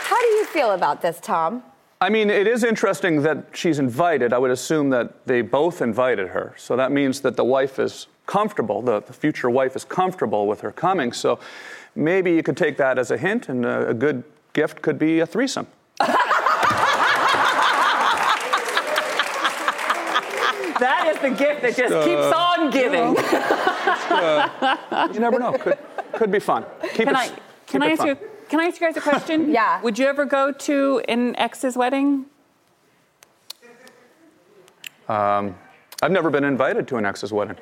How 0.09 0.21
do 0.21 0.27
you 0.29 0.45
feel 0.47 0.73
about 0.73 1.03
this, 1.03 1.21
Tom? 1.21 1.63
I 2.01 2.11
mean, 2.11 2.29
it 2.29 2.47
is 2.47 2.63
interesting 2.63 3.23
that 3.23 3.47
she's 3.55 3.79
invited. 3.79 4.33
I 4.33 4.39
would 4.39 4.51
assume 4.51 4.91
that 4.91 5.25
they 5.27 5.41
both 5.41 5.81
invited 5.81 6.29
her. 6.29 6.55
So 6.59 6.77
that 6.77 6.93
means 6.93 7.21
that 7.23 7.37
the 7.37 7.45
wife 7.45 7.79
is 7.79 8.07
comfortable, 8.27 8.83
the, 8.83 9.01
the 9.01 9.13
future 9.13 9.49
wife 9.49 9.77
is 9.77 9.85
comfortable 9.85 10.47
with 10.47 10.61
her 10.61 10.73
coming. 10.73 11.13
So 11.13 11.39
maybe 11.95 12.33
you 12.33 12.43
could 12.43 12.57
take 12.57 12.77
that 12.77 12.99
as 12.99 13.11
a 13.11 13.17
hint, 13.17 13.49
and 13.49 13.65
a, 13.65 13.89
a 13.89 13.95
good 13.95 14.25
gift 14.53 14.83
could 14.83 14.99
be 14.99 15.21
a 15.21 15.27
threesome. 15.27 15.67
That 20.79 21.09
is 21.09 21.19
the 21.23 21.31
gift 21.31 21.63
that 21.63 21.75
just 21.75 21.95
Uh, 21.95 22.05
keeps 22.05 22.33
on 22.37 22.71
giving. 22.71 23.17
Uh, 24.11 25.09
you 25.15 25.21
never 25.21 25.39
know. 25.39 25.53
Could, 25.53 25.79
could 26.13 26.31
be 26.31 26.39
fun. 26.39 26.67
Keep 26.83 26.93
can 26.93 27.09
it, 27.09 27.17
I 27.17 27.29
keep 27.29 27.39
can 27.67 27.83
I 27.83 27.87
it 27.87 27.93
ask 27.93 27.99
fun. 28.01 28.09
you 28.09 28.17
can 28.49 28.61
I 28.61 28.65
ask 28.65 28.81
you 28.81 28.87
guys 28.87 28.97
a 28.97 29.01
question? 29.01 29.51
yeah. 29.53 29.81
Would 29.83 29.99
you 29.99 30.07
ever 30.07 30.25
go 30.25 30.53
to 30.53 31.03
an 31.09 31.37
ex's 31.37 31.77
wedding? 31.77 32.27
Um, 35.09 35.57
I've 36.03 36.11
never 36.11 36.31
been 36.31 36.45
invited 36.45 36.89
to 36.89 36.97
an 36.97 37.07
ex's 37.07 37.33
wedding. 37.33 37.57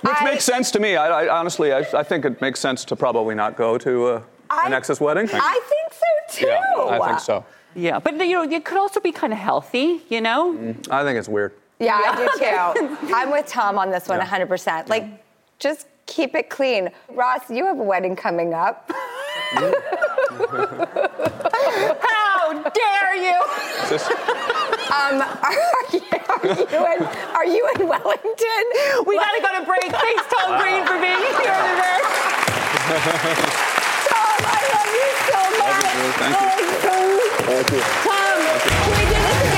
Which 0.00 0.16
makes 0.24 0.44
sense 0.44 0.70
to 0.72 0.80
me. 0.80 0.96
I, 0.96 1.24
I 1.24 1.38
honestly, 1.38 1.72
I, 1.72 1.78
I 1.94 2.02
think 2.02 2.24
it 2.24 2.40
makes 2.40 2.60
sense 2.60 2.84
to 2.86 2.96
probably 2.96 3.34
not 3.34 3.56
go 3.56 3.78
to 3.78 4.06
uh, 4.06 4.22
an 4.50 4.72
ex's 4.72 5.00
wedding. 5.00 5.28
I 5.32 5.60
think 5.68 5.92
so 5.92 6.40
too. 6.40 6.46
yeah, 6.46 6.98
I 6.98 7.06
think 7.06 7.20
so. 7.20 7.44
Yeah, 7.74 7.98
but 7.98 8.14
you 8.14 8.34
know, 8.34 8.42
it 8.42 8.64
could 8.64 8.78
also 8.78 9.00
be 9.00 9.12
kind 9.12 9.32
of 9.32 9.38
healthy, 9.38 10.02
you 10.08 10.20
know? 10.20 10.74
I 10.90 11.04
think 11.04 11.18
it's 11.18 11.28
weird. 11.28 11.52
Yeah, 11.80 12.00
I 12.02 12.16
do 12.16 12.28
too. 12.38 12.96
I'm 13.14 13.30
with 13.30 13.46
Tom 13.46 13.78
on 13.78 13.90
this 13.90 14.08
one 14.08 14.20
100%. 14.20 14.88
Like, 14.88 15.04
just 15.58 15.86
keep 16.06 16.34
it 16.34 16.50
clean. 16.50 16.90
Ross, 17.10 17.48
you 17.50 17.64
have 17.66 17.78
a 17.78 17.82
wedding 17.82 18.16
coming 18.16 18.54
up. 18.54 18.90
How 22.00 22.52
dare 22.52 23.14
you? 23.16 23.38
Um, 24.88 25.22
are, 25.22 25.52
you, 25.92 26.00
are, 26.28 26.46
you 26.46 26.80
in, 26.92 27.02
are 27.34 27.46
you 27.46 27.68
in 27.76 27.88
Wellington? 27.88 28.64
We 29.06 29.16
gotta 29.16 29.40
go 29.40 29.58
to 29.58 29.64
break. 29.66 29.90
Thanks, 29.92 30.24
Tom 30.32 30.60
Green, 30.60 30.84
for 30.86 30.98
being 30.98 31.18
here 31.18 31.38
today. 31.38 32.00
Tom, 34.08 34.40
I 34.44 34.60
love 34.74 34.92
you 34.98 35.10
so 35.28 35.40
much. 35.58 35.82
Thank 36.18 36.60
you. 36.60 36.90
Oh, 36.90 37.18
Thank 37.46 37.70
you. 37.70 37.80
Tom, 38.02 38.38
can 38.68 38.90
we 38.90 39.02
do 39.04 39.18
this 39.22 39.42
again? 39.42 39.57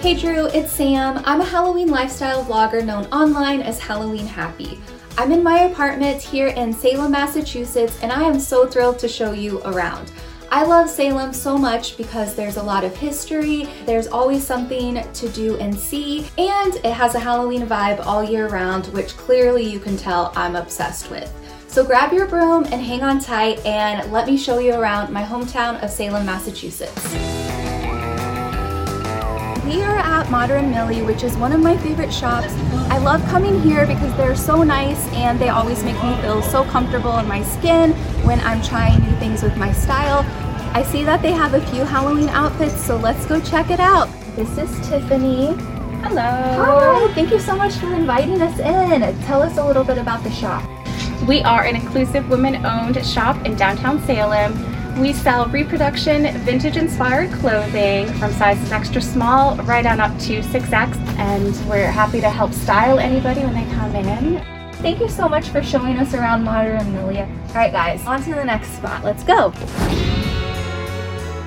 Hey 0.00 0.14
Drew, 0.14 0.46
it's 0.46 0.72
Sam. 0.72 1.20
I'm 1.24 1.40
a 1.40 1.44
Halloween 1.44 1.88
lifestyle 1.88 2.44
vlogger 2.44 2.84
known 2.84 3.06
online 3.06 3.62
as 3.62 3.80
Halloween 3.80 4.28
Happy. 4.28 4.78
I'm 5.18 5.32
in 5.32 5.42
my 5.42 5.62
apartment 5.62 6.22
here 6.22 6.46
in 6.46 6.72
Salem, 6.72 7.10
Massachusetts, 7.10 7.98
and 8.00 8.12
I 8.12 8.22
am 8.22 8.38
so 8.38 8.64
thrilled 8.64 9.00
to 9.00 9.08
show 9.08 9.32
you 9.32 9.60
around. 9.64 10.12
I 10.52 10.62
love 10.62 10.88
Salem 10.88 11.32
so 11.32 11.58
much 11.58 11.96
because 11.96 12.36
there's 12.36 12.58
a 12.58 12.62
lot 12.62 12.84
of 12.84 12.96
history, 12.96 13.68
there's 13.86 14.06
always 14.06 14.46
something 14.46 15.02
to 15.12 15.28
do 15.30 15.56
and 15.56 15.76
see, 15.76 16.28
and 16.38 16.76
it 16.76 16.92
has 16.92 17.16
a 17.16 17.20
Halloween 17.20 17.66
vibe 17.66 18.06
all 18.06 18.22
year 18.22 18.46
round, 18.46 18.86
which 18.88 19.16
clearly 19.16 19.68
you 19.68 19.80
can 19.80 19.96
tell 19.96 20.32
I'm 20.36 20.54
obsessed 20.54 21.10
with. 21.10 21.28
So 21.66 21.84
grab 21.84 22.12
your 22.12 22.28
broom 22.28 22.66
and 22.66 22.80
hang 22.80 23.02
on 23.02 23.18
tight, 23.18 23.66
and 23.66 24.12
let 24.12 24.28
me 24.28 24.38
show 24.38 24.60
you 24.60 24.74
around 24.74 25.12
my 25.12 25.24
hometown 25.24 25.82
of 25.82 25.90
Salem, 25.90 26.24
Massachusetts. 26.24 27.57
We 29.68 29.82
are 29.82 29.98
at 29.98 30.30
Modern 30.30 30.70
Millie, 30.70 31.02
which 31.02 31.22
is 31.22 31.36
one 31.36 31.52
of 31.52 31.60
my 31.60 31.76
favorite 31.76 32.10
shops. 32.10 32.54
I 32.88 32.96
love 32.96 33.22
coming 33.26 33.60
here 33.60 33.86
because 33.86 34.16
they're 34.16 34.34
so 34.34 34.62
nice 34.62 35.06
and 35.12 35.38
they 35.38 35.50
always 35.50 35.84
make 35.84 36.02
me 36.02 36.16
feel 36.22 36.40
so 36.40 36.64
comfortable 36.64 37.18
in 37.18 37.28
my 37.28 37.42
skin 37.42 37.92
when 38.24 38.40
I'm 38.40 38.62
trying 38.62 38.98
new 39.02 39.14
things 39.16 39.42
with 39.42 39.58
my 39.58 39.70
style. 39.72 40.24
I 40.74 40.82
see 40.84 41.04
that 41.04 41.20
they 41.20 41.32
have 41.32 41.52
a 41.52 41.60
few 41.66 41.84
Halloween 41.84 42.30
outfits, 42.30 42.82
so 42.82 42.96
let's 42.96 43.26
go 43.26 43.42
check 43.42 43.70
it 43.70 43.78
out. 43.78 44.08
This 44.36 44.56
is 44.56 44.88
Tiffany. 44.88 45.48
Hello. 46.00 46.22
Hi, 46.22 47.12
thank 47.12 47.30
you 47.30 47.38
so 47.38 47.54
much 47.54 47.74
for 47.74 47.92
inviting 47.92 48.40
us 48.40 48.58
in. 48.58 49.02
Tell 49.24 49.42
us 49.42 49.58
a 49.58 49.66
little 49.66 49.84
bit 49.84 49.98
about 49.98 50.24
the 50.24 50.30
shop. 50.30 50.66
We 51.28 51.42
are 51.42 51.64
an 51.64 51.76
inclusive 51.76 52.30
women 52.30 52.64
owned 52.64 53.04
shop 53.04 53.44
in 53.44 53.54
downtown 53.54 54.02
Salem. 54.06 54.54
We 54.96 55.12
sell 55.12 55.46
reproduction, 55.46 56.36
vintage 56.40 56.76
inspired 56.76 57.30
clothing 57.32 58.06
from 58.14 58.32
sizes 58.32 58.72
extra 58.72 59.00
small 59.00 59.56
right 59.58 59.86
on 59.86 60.00
up 60.00 60.18
to 60.20 60.40
6X, 60.40 60.96
and 61.18 61.68
we're 61.68 61.90
happy 61.90 62.20
to 62.20 62.30
help 62.30 62.52
style 62.52 62.98
anybody 62.98 63.42
when 63.42 63.54
they 63.54 63.74
come 63.74 63.94
in. 63.94 64.42
Thank 64.74 65.00
you 65.00 65.08
so 65.08 65.28
much 65.28 65.48
for 65.48 65.62
showing 65.62 65.98
us 65.98 66.14
around 66.14 66.42
Modern 66.44 66.78
Amelia. 66.78 67.28
All 67.48 67.54
right, 67.54 67.72
guys, 67.72 68.04
on 68.06 68.22
to 68.22 68.34
the 68.34 68.44
next 68.44 68.70
spot. 68.76 69.04
Let's 69.04 69.22
go. 69.22 69.52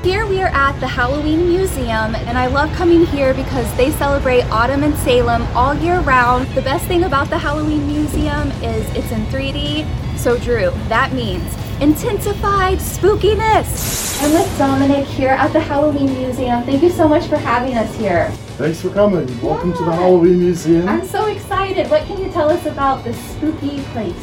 Here 0.03 0.25
we 0.25 0.41
are 0.41 0.47
at 0.47 0.79
the 0.79 0.87
Halloween 0.87 1.47
Museum, 1.47 2.15
and 2.15 2.37
I 2.37 2.47
love 2.47 2.71
coming 2.73 3.05
here 3.05 3.33
because 3.33 3.71
they 3.77 3.91
celebrate 3.91 4.41
autumn 4.43 4.83
in 4.83 4.95
Salem 4.97 5.43
all 5.55 5.75
year 5.75 5.99
round. 5.99 6.47
The 6.55 6.61
best 6.61 6.85
thing 6.85 7.03
about 7.03 7.29
the 7.29 7.37
Halloween 7.37 7.85
Museum 7.85 8.49
is 8.63 8.89
it's 8.95 9.11
in 9.11 9.25
3D. 9.27 9.85
So, 10.17 10.37
Drew, 10.37 10.71
that 10.87 11.13
means 11.13 11.60
intensified 11.81 12.77
spookiness. 12.77 14.21
I'm 14.21 14.31
with 14.33 14.57
Dominic 14.59 15.07
here 15.07 15.31
at 15.31 15.51
the 15.51 15.59
Halloween 15.59 16.13
Museum. 16.13 16.61
Thank 16.61 16.83
you 16.83 16.91
so 16.91 17.07
much 17.07 17.25
for 17.25 17.37
having 17.37 17.75
us 17.75 17.93
here. 17.95 18.29
Thanks 18.59 18.79
for 18.79 18.91
coming. 18.91 19.25
Welcome 19.41 19.73
to 19.73 19.85
the 19.85 19.91
Halloween 19.91 20.37
Museum. 20.37 20.87
I'm 20.87 21.03
so 21.03 21.25
excited. 21.25 21.89
What 21.89 22.05
can 22.05 22.23
you 22.23 22.31
tell 22.31 22.51
us 22.51 22.63
about 22.67 23.03
this 23.03 23.17
spooky 23.31 23.81
place? 23.93 24.13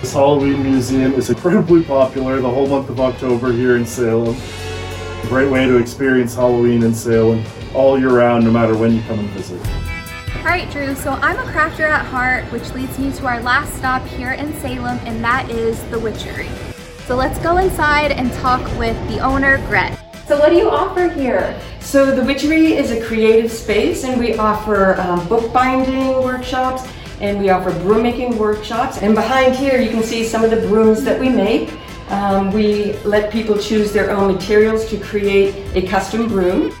This 0.00 0.12
Halloween 0.12 0.62
Museum 0.62 1.14
is 1.14 1.28
incredibly 1.28 1.82
popular 1.82 2.40
the 2.40 2.48
whole 2.48 2.68
month 2.68 2.88
of 2.88 3.00
October 3.00 3.52
here 3.52 3.76
in 3.76 3.84
Salem. 3.84 4.36
A 4.36 5.26
great 5.26 5.50
way 5.50 5.66
to 5.66 5.78
experience 5.78 6.36
Halloween 6.36 6.84
in 6.84 6.94
Salem 6.94 7.44
all 7.74 7.98
year 7.98 8.10
round, 8.10 8.44
no 8.44 8.52
matter 8.52 8.76
when 8.76 8.94
you 8.94 9.02
come 9.02 9.18
and 9.18 9.28
visit. 9.30 9.60
All 10.38 10.44
right, 10.44 10.70
Drew, 10.70 10.94
so 10.94 11.10
I'm 11.10 11.36
a 11.36 11.50
crafter 11.52 11.80
at 11.80 12.06
heart, 12.06 12.44
which 12.52 12.72
leads 12.72 12.96
me 12.98 13.12
to 13.12 13.26
our 13.26 13.42
last 13.42 13.74
stop 13.74 14.06
here 14.06 14.32
in 14.32 14.54
Salem, 14.60 14.98
and 15.04 15.22
that 15.22 15.50
is 15.50 15.82
the 15.90 15.98
Witchery. 15.98 16.48
So 17.06 17.16
let's 17.16 17.38
go 17.40 17.58
inside 17.58 18.12
and 18.12 18.32
talk 18.34 18.60
with 18.78 18.96
the 19.08 19.18
owner, 19.18 19.58
Gret. 19.66 19.98
So 20.26 20.38
what 20.38 20.50
do 20.50 20.56
you 20.56 20.70
offer 20.70 21.08
here? 21.08 21.60
So 21.80 22.14
the 22.14 22.22
Witchery 22.22 22.74
is 22.74 22.92
a 22.92 23.04
creative 23.04 23.50
space 23.50 24.04
and 24.04 24.18
we 24.18 24.36
offer 24.36 24.98
um, 25.00 25.26
bookbinding 25.28 26.22
workshops 26.22 26.86
and 27.20 27.38
we 27.38 27.50
offer 27.50 27.72
broom 27.80 28.02
making 28.02 28.38
workshops. 28.38 28.98
And 28.98 29.14
behind 29.14 29.56
here 29.56 29.80
you 29.80 29.90
can 29.90 30.02
see 30.02 30.24
some 30.24 30.44
of 30.44 30.50
the 30.50 30.68
brooms 30.68 31.02
that 31.02 31.18
we 31.18 31.28
make. 31.28 31.72
Um, 32.10 32.52
we 32.52 32.92
let 33.04 33.32
people 33.32 33.58
choose 33.58 33.92
their 33.92 34.10
own 34.10 34.32
materials 34.32 34.88
to 34.90 34.98
create 34.98 35.54
a 35.74 35.86
custom 35.86 36.28
broom. 36.28 36.72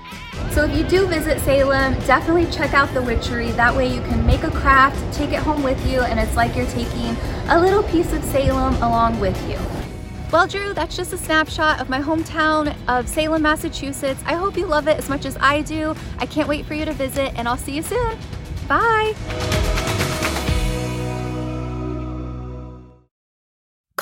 So 0.52 0.64
if 0.64 0.76
you 0.76 0.82
do 0.84 1.06
visit 1.06 1.38
Salem, 1.40 1.94
definitely 2.06 2.46
check 2.46 2.74
out 2.74 2.92
the 2.92 3.02
Witchery. 3.02 3.52
That 3.52 3.76
way 3.76 3.94
you 3.94 4.00
can 4.02 4.26
make 4.26 4.42
a 4.42 4.50
craft, 4.50 5.14
take 5.14 5.30
it 5.30 5.38
home 5.38 5.62
with 5.62 5.86
you, 5.86 6.00
and 6.00 6.18
it's 6.18 6.34
like 6.34 6.56
you're 6.56 6.66
taking 6.66 7.16
a 7.48 7.60
little 7.60 7.82
piece 7.84 8.12
of 8.12 8.24
Salem 8.24 8.74
along 8.76 9.20
with 9.20 9.38
you. 9.48 9.58
Well, 10.32 10.46
Drew, 10.46 10.74
that's 10.74 10.96
just 10.96 11.12
a 11.12 11.16
snapshot 11.16 11.80
of 11.80 11.88
my 11.88 12.00
hometown 12.00 12.74
of 12.86 13.08
Salem, 13.08 13.42
Massachusetts. 13.42 14.20
I 14.26 14.34
hope 14.34 14.56
you 14.56 14.66
love 14.66 14.88
it 14.88 14.98
as 14.98 15.08
much 15.08 15.24
as 15.24 15.36
I 15.40 15.62
do. 15.62 15.94
I 16.18 16.26
can't 16.26 16.48
wait 16.48 16.66
for 16.66 16.74
you 16.74 16.84
to 16.84 16.92
visit, 16.92 17.32
and 17.36 17.48
I'll 17.48 17.56
see 17.56 17.72
you 17.72 17.82
soon. 17.82 18.18
Bye. 18.66 19.77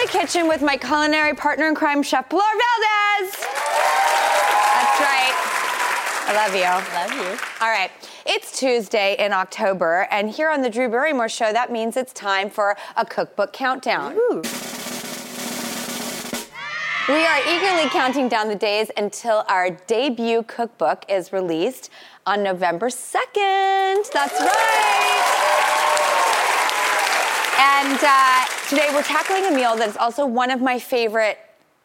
The 0.00 0.06
kitchen 0.06 0.46
with 0.46 0.62
my 0.62 0.76
culinary 0.76 1.34
partner 1.34 1.66
in 1.66 1.74
crime, 1.74 2.04
Chef 2.04 2.28
Pilar 2.28 2.40
Valdes. 2.40 3.36
That's 3.36 5.00
right. 5.00 5.34
I 6.24 6.32
love 6.36 6.54
you. 6.54 6.70
Love 6.94 7.12
you. 7.12 7.36
All 7.60 7.68
right. 7.68 7.90
It's 8.24 8.56
Tuesday 8.56 9.16
in 9.18 9.32
October, 9.32 10.06
and 10.12 10.30
here 10.30 10.50
on 10.50 10.62
the 10.62 10.70
Drew 10.70 10.88
Barrymore 10.88 11.28
Show, 11.28 11.52
that 11.52 11.72
means 11.72 11.96
it's 11.96 12.12
time 12.12 12.48
for 12.48 12.76
a 12.96 13.04
cookbook 13.04 13.52
countdown. 13.52 14.14
We 17.08 17.26
are 17.26 17.40
eagerly 17.48 17.90
counting 17.90 18.28
down 18.28 18.46
the 18.46 18.54
days 18.54 18.92
until 18.96 19.44
our 19.48 19.70
debut 19.88 20.44
cookbook 20.44 21.06
is 21.08 21.32
released 21.32 21.90
on 22.24 22.44
November 22.44 22.88
2nd. 22.88 24.12
That's 24.12 24.40
right. 24.40 25.37
And 27.58 27.98
uh, 28.00 28.44
today 28.68 28.88
we're 28.92 29.02
tackling 29.02 29.44
a 29.46 29.50
meal 29.50 29.74
that 29.74 29.88
is 29.88 29.96
also 29.96 30.24
one 30.24 30.52
of 30.52 30.60
my 30.60 30.78
favorite 30.78 31.40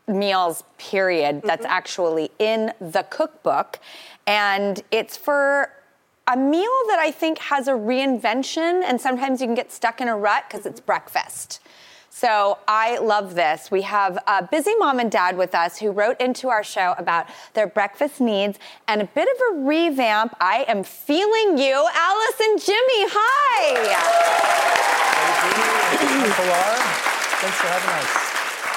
meals, 0.08 0.64
period, 0.78 1.42
that's 1.44 1.66
actually 1.66 2.30
in 2.38 2.72
the 2.80 3.04
cookbook. 3.10 3.80
And 4.28 4.84
it's 4.92 5.18
for 5.18 5.72
a 6.28 6.38
meal 6.38 6.72
that 6.88 7.00
I 7.00 7.10
think 7.10 7.40
has 7.40 7.68
a 7.68 7.72
reinvention, 7.72 8.84
and 8.86 9.02
sometimes 9.02 9.42
you 9.42 9.48
can 9.48 9.56
get 9.56 9.72
stuck 9.72 10.00
in 10.00 10.08
a 10.08 10.16
rut 10.16 10.46
because 10.48 10.68
it's 10.68 10.80
breakfast. 10.80 11.60
So 12.16 12.60
I 12.68 13.00
love 13.00 13.34
this. 13.34 13.72
We 13.72 13.82
have 13.82 14.20
a 14.28 14.44
busy 14.44 14.76
mom 14.76 15.00
and 15.00 15.12
dad 15.12 15.36
with 15.36 15.56
us 15.56 15.80
who 15.80 15.90
wrote 15.90 16.22
into 16.22 16.48
our 16.48 16.64
show 16.64 16.94
about 17.00 17.26
their 17.56 17.66
breakfast 17.66 18.22
needs 18.22 18.60
and 18.88 19.02
a 19.02 19.06
bit 19.06 19.28
of 19.28 19.42
a 19.50 19.62
revamp. 19.66 20.36
I 20.40 20.64
am 20.68 20.84
feeling 20.84 21.58
you, 21.58 21.74
Alice 21.74 22.40
and 22.40 22.62
Jimmy. 22.62 23.08
Hi. 23.10 23.74
Thanks 27.42 27.58
for 27.58 27.68
having 27.68 27.90
us. 27.98 28.30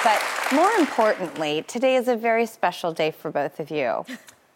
But 0.03 0.19
more 0.55 0.71
importantly, 0.71 1.63
today 1.67 1.95
is 1.95 2.07
a 2.07 2.15
very 2.15 2.47
special 2.47 2.91
day 2.91 3.11
for 3.11 3.29
both 3.29 3.59
of 3.59 3.69
you. 3.69 4.03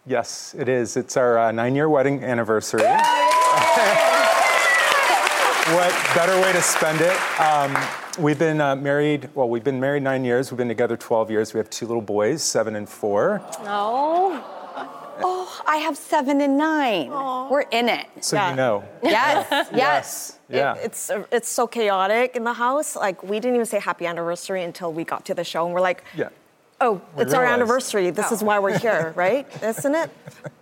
Yes, 0.07 0.55
it 0.57 0.67
is. 0.67 0.97
It's 0.97 1.17
our 1.17 1.37
uh, 1.37 1.51
nine 1.51 1.75
year 1.75 1.87
wedding 1.87 2.23
anniversary. 2.23 2.81
what 5.75 5.93
better 6.15 6.41
way 6.41 6.51
to 6.51 6.61
spend 6.63 6.99
it? 7.01 7.15
Um, 7.39 7.77
we've 8.19 8.39
been 8.39 8.61
uh, 8.61 8.75
married, 8.75 9.29
well, 9.35 9.49
we've 9.49 9.63
been 9.63 9.79
married 9.79 10.03
nine 10.03 10.23
years. 10.25 10.51
We've 10.51 10.57
been 10.57 10.67
together 10.67 10.97
12 10.97 11.31
years. 11.31 11.53
We 11.53 11.57
have 11.59 11.69
two 11.69 11.85
little 11.87 12.01
boys, 12.01 12.43
seven 12.43 12.75
and 12.75 12.87
four. 12.87 13.41
Oh. 13.61 14.57
Oh, 15.23 15.61
I 15.67 15.77
have 15.77 15.97
seven 15.97 16.41
and 16.41 16.57
9 16.57 17.09
We're 17.51 17.61
in 17.69 17.89
it. 17.89 18.07
So 18.21 18.43
you 18.49 18.55
know. 18.55 18.83
Yes, 19.03 19.69
yes. 19.73 20.39
Yeah. 20.49 20.73
It- 20.75 20.85
it's 20.85 21.09
uh, 21.11 21.23
it's 21.31 21.47
so 21.49 21.67
chaotic 21.67 22.35
in 22.35 22.43
the 22.43 22.53
house. 22.53 22.95
Like 22.95 23.21
we 23.21 23.39
didn't 23.39 23.53
even 23.55 23.65
say 23.67 23.79
happy 23.79 24.07
anniversary 24.07 24.63
until 24.63 24.91
we 24.91 25.03
got 25.03 25.25
to 25.25 25.35
the 25.35 25.43
show, 25.43 25.65
and 25.65 25.73
we're 25.75 25.81
like, 25.81 26.03
Yeah. 26.15 26.29
oh, 26.79 27.01
We 27.15 27.23
it's 27.23 27.33
our 27.35 27.45
anniversary. 27.45 28.09
This 28.09 28.31
is 28.31 28.41
why 28.43 28.57
we're 28.57 28.79
here, 28.79 29.13
right? 29.15 29.45
Isn't 29.61 29.93
it? 29.93 30.09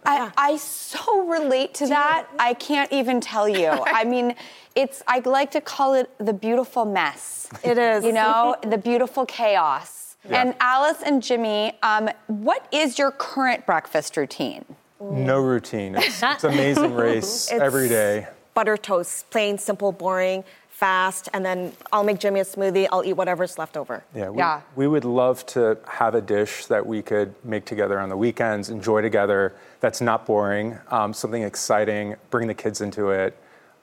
I, 0.06 0.30
I 0.36 0.58
so 0.58 1.26
relate 1.28 1.74
to 1.76 1.88
that. 1.88 2.28
I 2.38 2.54
can't 2.56 2.92
even 2.92 3.22
tell 3.22 3.48
you. 3.48 3.68
I 3.86 4.04
mean, 4.04 4.36
it's, 4.80 5.04
I 5.08 5.20
like 5.20 5.52
to 5.52 5.62
call 5.62 5.94
it 5.94 6.10
the 6.18 6.34
beautiful 6.34 6.86
mess. 6.86 7.36
It 7.64 7.78
is. 7.78 8.04
You 8.06 8.14
know, 8.14 8.56
the 8.62 8.78
beautiful 8.78 9.26
chaos. 9.26 10.16
Yeah. 10.30 10.42
And 10.42 10.56
Alice 10.60 11.02
and 11.04 11.22
Jimmy, 11.24 11.78
um, 11.82 12.10
what 12.28 12.68
is 12.72 13.00
your 13.00 13.12
current 13.12 13.66
breakfast 13.66 14.16
routine? 14.18 14.64
No 15.02 15.40
routine. 15.40 15.96
It's, 15.96 16.22
it's 16.22 16.44
amazing 16.44 16.94
race 17.06 17.50
It's 17.52 17.62
every 17.62 17.90
day. 17.90 18.28
Butter 18.54 18.78
toast, 18.78 19.30
plain, 19.32 19.58
simple, 19.58 19.92
boring, 19.92 20.44
fast, 20.70 21.28
and 21.34 21.44
then 21.44 21.74
I'll 21.92 22.04
make 22.04 22.20
Jimmy 22.20 22.40
a 22.42 22.46
smoothie. 22.46 22.88
I'll 22.92 23.04
eat 23.04 23.14
whatever's 23.14 23.58
left 23.58 23.76
over. 23.76 24.04
Yeah, 24.16 24.30
we, 24.30 24.38
Yeah. 24.38 24.62
we 24.76 24.88
would 24.88 25.06
love 25.06 25.46
to 25.48 25.78
have 25.88 26.14
a 26.16 26.22
dish 26.22 26.66
that 26.68 26.86
we 26.86 27.02
could 27.02 27.34
make 27.44 27.66
together 27.66 28.00
on 28.00 28.10
the 28.10 28.18
weekends, 28.18 28.70
enjoy 28.70 29.02
together, 29.02 29.56
that's 29.80 30.02
not 30.02 30.26
boring, 30.26 30.78
um, 30.90 31.14
something 31.14 31.44
exciting, 31.44 32.16
bring 32.30 32.48
the 32.48 32.54
kids 32.54 32.80
into 32.82 33.10
it. 33.10 33.36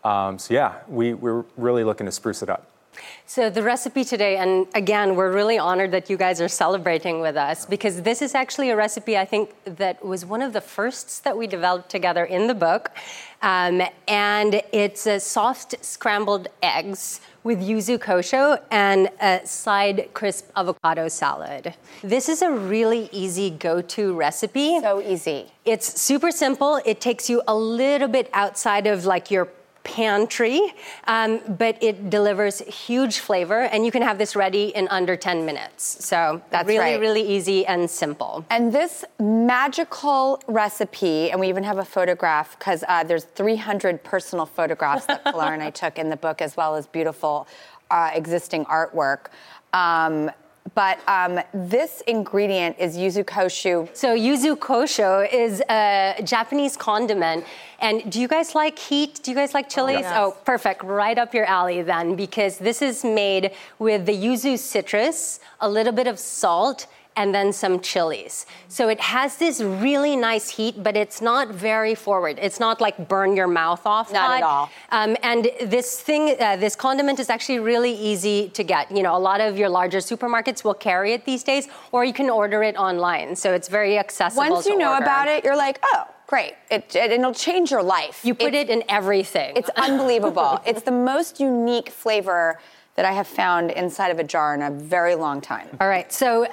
Um, 0.04 0.38
so, 0.38 0.54
yeah, 0.54 0.80
we, 0.88 1.14
we're 1.14 1.44
really 1.56 1.84
looking 1.84 2.06
to 2.06 2.12
spruce 2.12 2.42
it 2.42 2.48
up. 2.48 2.70
So, 3.26 3.50
the 3.50 3.62
recipe 3.62 4.04
today, 4.04 4.36
and 4.36 4.66
again, 4.74 5.16
we're 5.16 5.32
really 5.32 5.58
honored 5.58 5.90
that 5.90 6.08
you 6.08 6.16
guys 6.16 6.40
are 6.40 6.48
celebrating 6.48 7.20
with 7.20 7.36
us 7.36 7.66
because 7.66 8.02
this 8.02 8.22
is 8.22 8.34
actually 8.34 8.70
a 8.70 8.76
recipe 8.76 9.18
I 9.18 9.24
think 9.24 9.54
that 9.64 10.04
was 10.04 10.24
one 10.24 10.42
of 10.42 10.52
the 10.52 10.60
firsts 10.60 11.18
that 11.20 11.36
we 11.36 11.46
developed 11.46 11.90
together 11.90 12.24
in 12.24 12.46
the 12.46 12.54
book. 12.54 12.90
Um, 13.42 13.82
and 14.08 14.62
it's 14.72 15.06
a 15.06 15.20
soft 15.20 15.74
scrambled 15.84 16.48
eggs 16.62 17.20
with 17.44 17.60
yuzu 17.60 17.98
kosho 17.98 18.60
and 18.70 19.08
a 19.20 19.40
side 19.46 20.08
crisp 20.14 20.50
avocado 20.56 21.06
salad. 21.06 21.74
This 22.02 22.28
is 22.28 22.42
a 22.42 22.50
really 22.50 23.08
easy 23.12 23.50
go 23.50 23.82
to 23.82 24.14
recipe. 24.14 24.80
So 24.80 25.00
easy. 25.00 25.52
It's 25.64 26.00
super 26.00 26.30
simple. 26.30 26.80
It 26.84 27.00
takes 27.00 27.30
you 27.30 27.42
a 27.46 27.54
little 27.54 28.08
bit 28.08 28.30
outside 28.32 28.86
of 28.86 29.04
like 29.04 29.30
your 29.30 29.48
pantry, 29.86 30.74
um, 31.04 31.40
but 31.56 31.80
it 31.80 32.10
delivers 32.10 32.58
huge 32.58 33.20
flavor, 33.20 33.60
and 33.62 33.86
you 33.86 33.92
can 33.92 34.02
have 34.02 34.18
this 34.18 34.34
ready 34.34 34.66
in 34.74 34.88
under 34.88 35.16
10 35.16 35.46
minutes. 35.46 36.04
So 36.04 36.42
That's 36.50 36.66
really, 36.66 36.80
right. 36.80 37.00
really 37.00 37.22
easy 37.22 37.64
and 37.64 37.88
simple. 37.88 38.44
And 38.50 38.72
this 38.72 39.04
magical 39.20 40.42
recipe, 40.48 41.30
and 41.30 41.38
we 41.38 41.48
even 41.48 41.62
have 41.62 41.78
a 41.78 41.84
photograph 41.84 42.58
because 42.58 42.82
uh, 42.88 43.04
there's 43.04 43.24
300 43.24 44.02
personal 44.02 44.44
photographs 44.44 45.06
that 45.06 45.22
Pilar 45.22 45.54
and 45.54 45.62
I 45.62 45.70
took 45.70 45.98
in 45.98 46.10
the 46.10 46.16
book, 46.16 46.42
as 46.42 46.56
well 46.56 46.74
as 46.74 46.88
beautiful 46.88 47.46
uh, 47.92 48.10
existing 48.12 48.64
artwork. 48.64 49.26
Um, 49.72 50.32
but 50.74 50.98
um, 51.08 51.40
this 51.52 52.02
ingredient 52.06 52.76
is 52.78 52.96
yuzu 52.96 53.24
kosho. 53.24 53.88
So 53.96 54.16
yuzu 54.16 54.56
kosho 54.56 55.32
is 55.32 55.62
a 55.68 56.20
Japanese 56.24 56.76
condiment. 56.76 57.44
And 57.78 58.10
do 58.10 58.20
you 58.20 58.28
guys 58.28 58.54
like 58.54 58.78
heat? 58.78 59.20
Do 59.22 59.30
you 59.30 59.36
guys 59.36 59.54
like 59.54 59.68
chilies? 59.68 60.00
yes. 60.00 60.12
Oh, 60.16 60.36
perfect. 60.44 60.82
Right 60.82 61.18
up 61.18 61.34
your 61.34 61.44
alley 61.44 61.82
then, 61.82 62.16
because 62.16 62.58
this 62.58 62.80
is 62.82 63.04
made 63.04 63.52
with 63.78 64.06
the 64.06 64.14
yuzu 64.14 64.58
citrus, 64.58 65.40
a 65.60 65.68
little 65.68 65.92
bit 65.92 66.06
of 66.06 66.18
salt, 66.18 66.86
and 67.16 67.34
then 67.34 67.52
some 67.52 67.80
chilies. 67.80 68.46
So 68.68 68.88
it 68.88 69.00
has 69.00 69.36
this 69.38 69.60
really 69.60 70.16
nice 70.16 70.50
heat, 70.50 70.82
but 70.82 70.96
it's 70.96 71.20
not 71.20 71.48
very 71.48 71.94
forward. 71.94 72.38
It's 72.40 72.60
not 72.60 72.80
like 72.80 73.08
burn 73.08 73.34
your 73.34 73.46
mouth 73.46 73.86
off. 73.86 74.12
Not 74.12 74.36
at 74.38 74.42
all. 74.42 74.70
Um, 74.90 75.16
and 75.22 75.48
this 75.62 76.00
thing, 76.00 76.36
uh, 76.38 76.56
this 76.56 76.76
condiment 76.76 77.18
is 77.18 77.30
actually 77.30 77.58
really 77.58 77.92
easy 77.92 78.50
to 78.50 78.62
get. 78.62 78.94
You 78.94 79.02
know, 79.02 79.16
a 79.16 79.18
lot 79.18 79.40
of 79.40 79.58
your 79.58 79.68
larger 79.68 79.98
supermarkets 79.98 80.62
will 80.62 80.74
carry 80.74 81.12
it 81.12 81.24
these 81.24 81.42
days, 81.42 81.68
or 81.92 82.04
you 82.04 82.12
can 82.12 82.28
order 82.28 82.62
it 82.62 82.76
online. 82.76 83.34
So 83.34 83.52
it's 83.54 83.68
very 83.68 83.98
accessible. 83.98 84.48
Once 84.50 84.66
you 84.66 84.76
know 84.76 84.92
order. 84.92 85.04
about 85.04 85.28
it, 85.28 85.44
you're 85.44 85.56
like, 85.56 85.80
oh, 85.84 86.04
great. 86.26 86.54
It, 86.70 86.94
it, 86.94 87.12
it'll 87.12 87.34
change 87.34 87.70
your 87.70 87.82
life. 87.82 88.20
You 88.24 88.34
put 88.34 88.54
it 88.54 88.68
in 88.68 88.84
everything. 88.88 89.56
It's 89.56 89.70
unbelievable. 89.70 90.60
it's 90.66 90.82
the 90.82 90.92
most 90.92 91.40
unique 91.40 91.88
flavor 91.88 92.58
that 92.96 93.04
I 93.04 93.12
have 93.12 93.26
found 93.26 93.70
inside 93.70 94.08
of 94.08 94.18
a 94.18 94.24
jar 94.24 94.54
in 94.54 94.62
a 94.62 94.70
very 94.70 95.14
long 95.14 95.40
time. 95.40 95.68
All 95.80 95.88
right, 95.88 96.10
so 96.12 96.46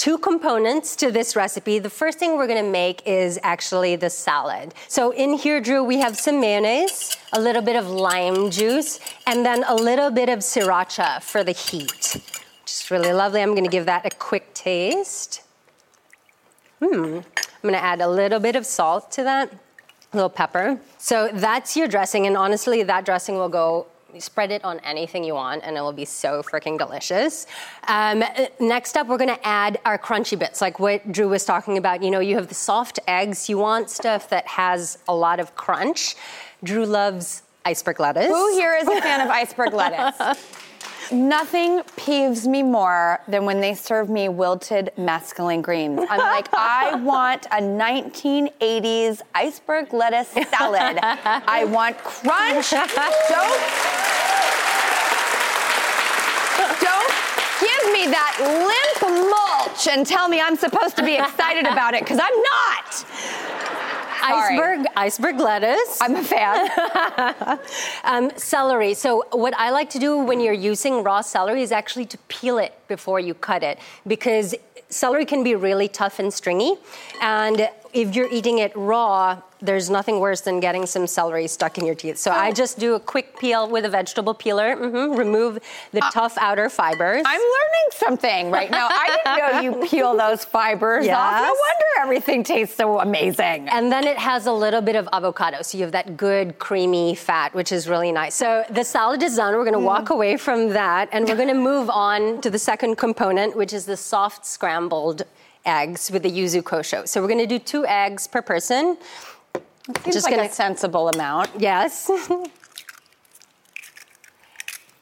two 0.00 0.16
components 0.16 0.96
to 0.96 1.12
this 1.12 1.36
recipe. 1.36 1.78
The 1.78 1.90
first 1.90 2.18
thing 2.18 2.38
we're 2.38 2.46
gonna 2.46 2.62
make 2.62 3.06
is 3.06 3.38
actually 3.42 3.96
the 3.96 4.08
salad. 4.08 4.72
So 4.88 5.10
in 5.10 5.34
here, 5.34 5.60
Drew, 5.60 5.84
we 5.84 5.98
have 5.98 6.16
some 6.16 6.40
mayonnaise, 6.40 7.18
a 7.34 7.38
little 7.38 7.60
bit 7.60 7.76
of 7.76 7.86
lime 7.86 8.50
juice, 8.50 8.98
and 9.26 9.44
then 9.44 9.62
a 9.68 9.74
little 9.74 10.10
bit 10.10 10.30
of 10.30 10.38
sriracha 10.38 11.22
for 11.22 11.44
the 11.44 11.52
heat. 11.52 12.16
Just 12.64 12.90
really 12.90 13.12
lovely. 13.12 13.42
I'm 13.42 13.54
gonna 13.54 13.68
give 13.68 13.84
that 13.84 14.06
a 14.06 14.10
quick 14.16 14.54
taste. 14.54 15.42
Hmm. 16.78 17.18
I'm 17.62 17.62
gonna 17.62 17.76
add 17.76 18.00
a 18.00 18.08
little 18.08 18.40
bit 18.40 18.56
of 18.56 18.64
salt 18.64 19.10
to 19.12 19.22
that, 19.24 19.52
a 19.52 20.16
little 20.16 20.30
pepper. 20.30 20.80
So 20.96 21.28
that's 21.30 21.76
your 21.76 21.88
dressing, 21.88 22.26
and 22.26 22.38
honestly, 22.38 22.82
that 22.84 23.04
dressing 23.04 23.34
will 23.34 23.50
go. 23.50 23.86
Spread 24.18 24.50
it 24.50 24.64
on 24.64 24.80
anything 24.80 25.24
you 25.24 25.34
want, 25.34 25.62
and 25.64 25.76
it 25.76 25.80
will 25.80 25.92
be 25.92 26.04
so 26.04 26.42
freaking 26.42 26.78
delicious. 26.78 27.46
Um, 27.88 28.24
next 28.58 28.96
up, 28.96 29.06
we're 29.06 29.18
gonna 29.18 29.38
add 29.44 29.80
our 29.84 29.98
crunchy 29.98 30.38
bits, 30.38 30.60
like 30.60 30.78
what 30.78 31.12
Drew 31.12 31.28
was 31.28 31.44
talking 31.44 31.78
about. 31.78 32.02
You 32.02 32.10
know, 32.10 32.20
you 32.20 32.36
have 32.36 32.48
the 32.48 32.54
soft 32.54 32.98
eggs. 33.06 33.48
You 33.48 33.58
want 33.58 33.90
stuff 33.90 34.28
that 34.30 34.46
has 34.46 34.98
a 35.08 35.14
lot 35.14 35.40
of 35.40 35.54
crunch. 35.54 36.16
Drew 36.64 36.84
loves 36.84 37.42
iceberg 37.64 38.00
lettuce. 38.00 38.26
Who 38.26 38.54
here 38.54 38.76
is 38.76 38.88
a 38.88 39.00
fan 39.00 39.20
of 39.20 39.28
iceberg 39.28 39.72
lettuce? 39.72 40.46
Nothing 41.12 41.80
peeves 41.96 42.46
me 42.46 42.62
more 42.62 43.20
than 43.26 43.44
when 43.44 43.60
they 43.60 43.74
serve 43.74 44.08
me 44.08 44.28
wilted 44.28 44.92
mescaline 44.96 45.60
greens. 45.60 46.00
I'm 46.08 46.20
like, 46.20 46.46
I 46.52 46.94
want 47.02 47.46
a 47.46 47.60
1980s 47.60 49.20
iceberg 49.34 49.92
lettuce 49.92 50.28
salad. 50.28 51.00
I 51.02 51.64
want 51.64 51.98
crunch. 51.98 52.70
Don't 56.80 57.12
give 57.60 57.89
me 58.00 58.10
that 58.10 58.36
limp 58.40 59.30
mulch 59.30 59.88
and 59.88 60.06
tell 60.06 60.28
me 60.28 60.40
I'm 60.40 60.56
supposed 60.56 60.96
to 60.96 61.04
be 61.04 61.14
excited 61.16 61.66
about 61.72 61.94
it 61.94 62.02
because 62.02 62.20
I'm 62.22 62.42
not. 62.42 62.94
Sorry. 64.20 64.58
Iceberg, 64.58 64.86
iceberg 64.96 65.36
lettuce. 65.40 65.98
I'm 66.00 66.16
a 66.16 66.22
fan. 66.22 67.58
um, 68.04 68.30
celery. 68.36 68.92
So 68.94 69.24
what 69.32 69.54
I 69.56 69.70
like 69.70 69.88
to 69.90 69.98
do 69.98 70.18
when 70.18 70.40
you're 70.40 70.52
using 70.52 71.02
raw 71.02 71.22
celery 71.22 71.62
is 71.62 71.72
actually 71.72 72.04
to 72.06 72.18
peel 72.28 72.58
it 72.58 72.78
before 72.86 73.18
you 73.18 73.32
cut 73.32 73.62
it 73.62 73.78
because 74.06 74.54
celery 74.90 75.24
can 75.24 75.42
be 75.42 75.54
really 75.54 75.88
tough 75.88 76.18
and 76.18 76.32
stringy, 76.32 76.76
and 77.22 77.70
if 77.92 78.14
you're 78.14 78.30
eating 78.30 78.58
it 78.58 78.72
raw, 78.74 79.40
there's 79.62 79.90
nothing 79.90 80.20
worse 80.20 80.40
than 80.40 80.58
getting 80.60 80.86
some 80.86 81.06
celery 81.06 81.46
stuck 81.46 81.76
in 81.76 81.84
your 81.84 81.94
teeth. 81.94 82.16
So 82.16 82.30
I 82.30 82.50
just 82.50 82.78
do 82.78 82.94
a 82.94 83.00
quick 83.00 83.38
peel 83.38 83.68
with 83.68 83.84
a 83.84 83.88
vegetable 83.90 84.34
peeler. 84.34 84.74
hmm 84.76 85.10
remove 85.20 85.58
the 85.92 86.00
tough 86.12 86.38
outer 86.38 86.70
fibers. 86.70 87.22
I'm 87.26 87.40
learning 87.40 87.88
something 87.92 88.50
right 88.50 88.70
now. 88.70 88.88
I 88.90 89.18
didn't 89.24 89.38
know 89.38 89.80
you 89.80 89.86
peel 89.88 90.16
those 90.16 90.44
fibers 90.44 91.06
off. 91.08 91.42
No 91.42 91.48
wonder 91.48 91.84
everything 91.98 92.42
tastes 92.42 92.76
so 92.76 93.00
amazing. 93.00 93.68
And 93.68 93.92
then 93.92 94.06
it 94.06 94.16
has 94.18 94.46
a 94.46 94.52
little 94.52 94.80
bit 94.80 94.96
of 94.96 95.08
avocado. 95.12 95.62
So 95.62 95.76
you 95.76 95.84
have 95.84 95.92
that 95.92 96.16
good 96.16 96.58
creamy 96.58 97.14
fat, 97.14 97.54
which 97.54 97.72
is 97.72 97.88
really 97.88 98.12
nice. 98.12 98.34
So 98.34 98.64
the 98.70 98.84
salad 98.84 99.22
is 99.22 99.36
done. 99.36 99.54
We're 99.54 99.64
going 99.64 99.74
to 99.74 99.78
walk 99.78 100.10
away 100.10 100.36
from 100.36 100.70
that 100.70 101.08
and 101.12 101.28
we're 101.28 101.36
going 101.36 101.48
to 101.48 101.54
move 101.54 101.90
on 101.90 102.40
to 102.40 102.50
the 102.50 102.58
second 102.58 102.96
component, 102.96 103.56
which 103.56 103.72
is 103.72 103.84
the 103.84 103.96
soft 103.96 104.46
scrambled 104.46 105.24
eggs 105.64 106.10
with 106.10 106.22
the 106.22 106.30
yuzu 106.30 106.62
kosho. 106.62 107.06
So 107.06 107.20
we're 107.20 107.28
going 107.28 107.38
to 107.38 107.46
do 107.46 107.58
two 107.58 107.86
eggs 107.86 108.26
per 108.26 108.42
person. 108.42 108.96
Seems 110.04 110.24
like 110.24 110.36
a 110.36 110.52
sensible 110.52 111.08
amount. 111.08 111.50
Yes. 111.58 112.10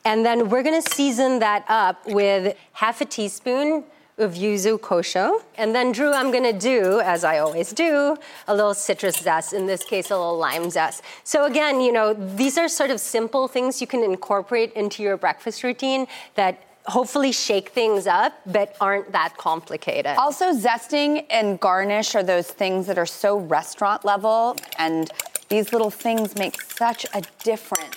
and 0.04 0.24
then 0.24 0.48
we're 0.48 0.62
going 0.62 0.80
to 0.80 0.90
season 0.90 1.40
that 1.40 1.64
up 1.68 2.06
with 2.06 2.56
half 2.72 3.00
a 3.00 3.04
teaspoon 3.04 3.84
of 4.18 4.34
yuzu 4.34 4.78
kosho. 4.80 5.42
And 5.56 5.74
then, 5.74 5.92
Drew, 5.92 6.12
I'm 6.12 6.30
going 6.30 6.44
to 6.44 6.52
do, 6.52 7.00
as 7.00 7.24
I 7.24 7.38
always 7.38 7.72
do, 7.72 8.16
a 8.48 8.54
little 8.54 8.74
citrus 8.74 9.16
zest, 9.16 9.52
in 9.52 9.66
this 9.66 9.84
case, 9.84 10.10
a 10.10 10.16
little 10.16 10.36
lime 10.36 10.70
zest. 10.70 11.02
So, 11.24 11.44
again, 11.44 11.80
you 11.80 11.92
know, 11.92 12.14
these 12.14 12.58
are 12.58 12.68
sort 12.68 12.90
of 12.90 13.00
simple 13.00 13.48
things 13.48 13.80
you 13.80 13.86
can 13.86 14.02
incorporate 14.02 14.72
into 14.72 15.02
your 15.02 15.16
breakfast 15.16 15.62
routine 15.62 16.06
that 16.34 16.64
hopefully 16.88 17.32
shake 17.32 17.70
things 17.70 18.06
up, 18.06 18.32
but 18.46 18.74
aren't 18.80 19.10
that 19.12 19.36
complicated. 19.36 20.16
Also, 20.16 20.52
zesting 20.52 21.26
and 21.30 21.58
garnish 21.60 22.14
are 22.14 22.22
those 22.22 22.46
things 22.48 22.86
that 22.86 22.96
are 22.98 23.06
so 23.06 23.38
restaurant 23.38 24.04
level, 24.04 24.56
and 24.78 25.10
these 25.48 25.72
little 25.72 25.90
things 25.90 26.34
make 26.36 26.60
such 26.62 27.04
a 27.14 27.22
difference. 27.44 27.96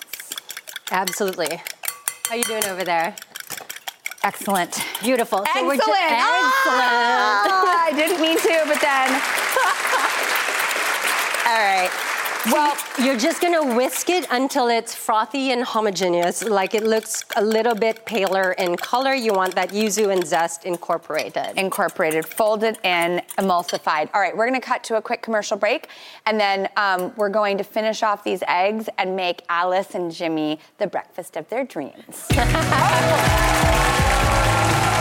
Absolutely. 0.92 1.62
How 2.28 2.36
you 2.36 2.44
doing 2.44 2.66
over 2.66 2.84
there? 2.84 3.16
Excellent. 4.24 4.80
Beautiful. 5.02 5.40
So 5.40 5.44
Excellent. 5.46 5.68
we're 5.68 5.76
ju- 5.78 5.82
Ah! 5.88 7.88
I 7.88 7.92
didn't 7.96 8.22
mean 8.22 8.38
to, 8.38 8.64
but 8.68 8.80
then. 8.80 9.10
All 11.52 11.58
right. 11.58 11.90
Well, 12.48 12.76
you're 13.00 13.18
just 13.18 13.40
gonna 13.40 13.76
whisk 13.76 14.10
it 14.10 14.26
until 14.32 14.68
it's 14.68 14.96
frothy 14.96 15.52
and 15.52 15.64
homogeneous, 15.64 16.44
like 16.44 16.74
it 16.74 16.82
looks 16.82 17.24
a 17.36 17.44
little 17.44 17.76
bit 17.76 18.04
paler 18.08 18.54
in 18.54 18.78
color. 18.78 19.14
You 19.14 19.34
want 19.34 19.54
that 19.54 19.70
yuzu 19.70 20.12
and 20.12 20.26
zest 20.26 20.66
incorporated. 20.66 21.52
Incorporated, 21.56 22.26
folded 22.26 22.80
and 22.84 23.22
emulsified. 23.38 24.10
All 24.16 24.22
right, 24.22 24.36
we're 24.36 24.48
gonna 24.48 24.60
cut 24.60 24.84
to 24.86 24.96
a 24.96 25.02
quick 25.04 25.22
commercial 25.22 25.56
break, 25.56 25.88
and 26.26 26.40
then 26.40 26.68
um, 26.78 27.14
we're 27.16 27.30
going 27.30 27.60
to 27.60 27.64
finish 27.64 28.02
off 28.02 28.24
these 28.24 28.42
eggs 28.48 28.90
and 28.98 29.16
make 29.16 29.44
Alice 29.48 29.94
and 29.94 30.12
Jimmy 30.12 30.60
the 30.80 30.88
breakfast 30.88 31.38
of 31.38 31.48
their 31.50 31.64
dreams. 31.64 32.28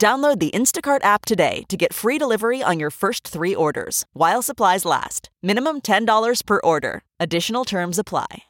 Download 0.00 0.38
the 0.38 0.50
Instacart 0.52 1.04
app 1.04 1.26
today 1.26 1.64
to 1.68 1.76
get 1.76 1.92
free 1.92 2.16
delivery 2.16 2.62
on 2.62 2.80
your 2.80 2.88
first 2.88 3.28
three 3.28 3.54
orders 3.54 4.06
while 4.14 4.40
supplies 4.40 4.86
last. 4.86 5.28
Minimum 5.42 5.82
$10 5.82 6.46
per 6.46 6.58
order. 6.64 7.02
Additional 7.20 7.66
terms 7.66 7.98
apply. 7.98 8.44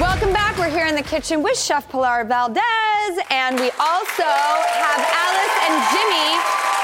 Welcome 0.00 0.32
back. 0.32 0.58
We're 0.58 0.70
here 0.70 0.86
in 0.88 0.96
the 0.96 1.04
kitchen 1.06 1.44
with 1.44 1.56
Chef 1.56 1.88
Pilar 1.88 2.24
Valdes, 2.24 2.58
and 3.30 3.60
we 3.60 3.70
also 3.78 4.26
have 4.26 4.98
Alice 5.22 5.56
and 5.70 5.78
Jimmy, 5.94 6.34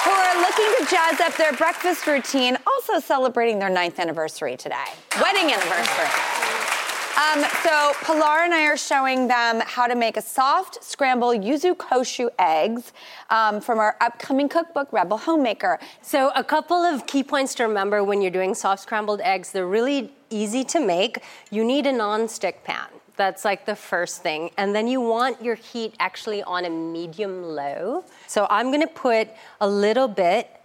who 0.05 0.13
are 0.13 0.37
looking 0.41 0.71
to 0.79 0.87
jazz 0.89 1.21
up 1.21 1.37
their 1.37 1.55
breakfast 1.55 2.07
routine, 2.07 2.57
also 2.69 3.01
celebrating 3.01 3.59
their 3.59 3.69
ninth 3.69 3.99
anniversary 3.99 4.57
today, 4.57 4.87
wedding 5.21 5.53
anniversary. 5.53 6.80
Um, 7.21 7.45
so 7.63 7.93
Pilar 8.01 8.45
and 8.45 8.55
I 8.55 8.63
are 8.63 8.79
showing 8.79 9.29
them 9.29 9.61
how 9.67 9.87
to 9.87 9.95
make 9.95 10.17
a 10.17 10.23
soft 10.23 10.83
scrambled 10.83 11.43
yuzu 11.43 11.77
kosho 11.77 12.31
eggs 12.39 12.95
um, 13.29 13.61
from 13.61 13.79
our 13.79 13.95
upcoming 14.01 14.49
cookbook, 14.49 14.91
Rebel 14.91 15.19
Homemaker. 15.19 15.79
So 16.01 16.31
a 16.35 16.43
couple 16.43 16.79
of 16.79 17.07
key 17.07 17.23
points 17.23 17.55
to 17.57 17.65
remember 17.65 18.03
when 18.03 18.23
you're 18.23 18.31
doing 18.31 18.55
soft 18.55 18.85
scrambled 18.85 19.21
eggs. 19.21 19.53
They're 19.53 19.67
really 19.67 20.15
easy 20.31 20.65
to 20.65 20.81
make. 20.81 21.23
You 21.51 21.63
need 21.63 21.87
a 21.87 21.93
non-stick 21.93 22.65
pan. 22.65 22.89
That's 23.17 23.45
like 23.45 23.67
the 23.67 23.77
first 23.77 24.23
thing. 24.23 24.51
And 24.57 24.75
then 24.75 24.89
you 24.89 25.03
want 25.03 25.45
your 25.45 25.57
heat 25.57 25.97
actually 26.01 26.43
on 26.45 26.65
a 26.65 26.71
medium 26.71 27.43
low. 27.43 28.03
So 28.29 28.47
I'm 28.49 28.71
gonna 28.71 28.87
put 28.87 29.29
a 29.61 29.69
little 29.69 30.09
bit 30.09 30.60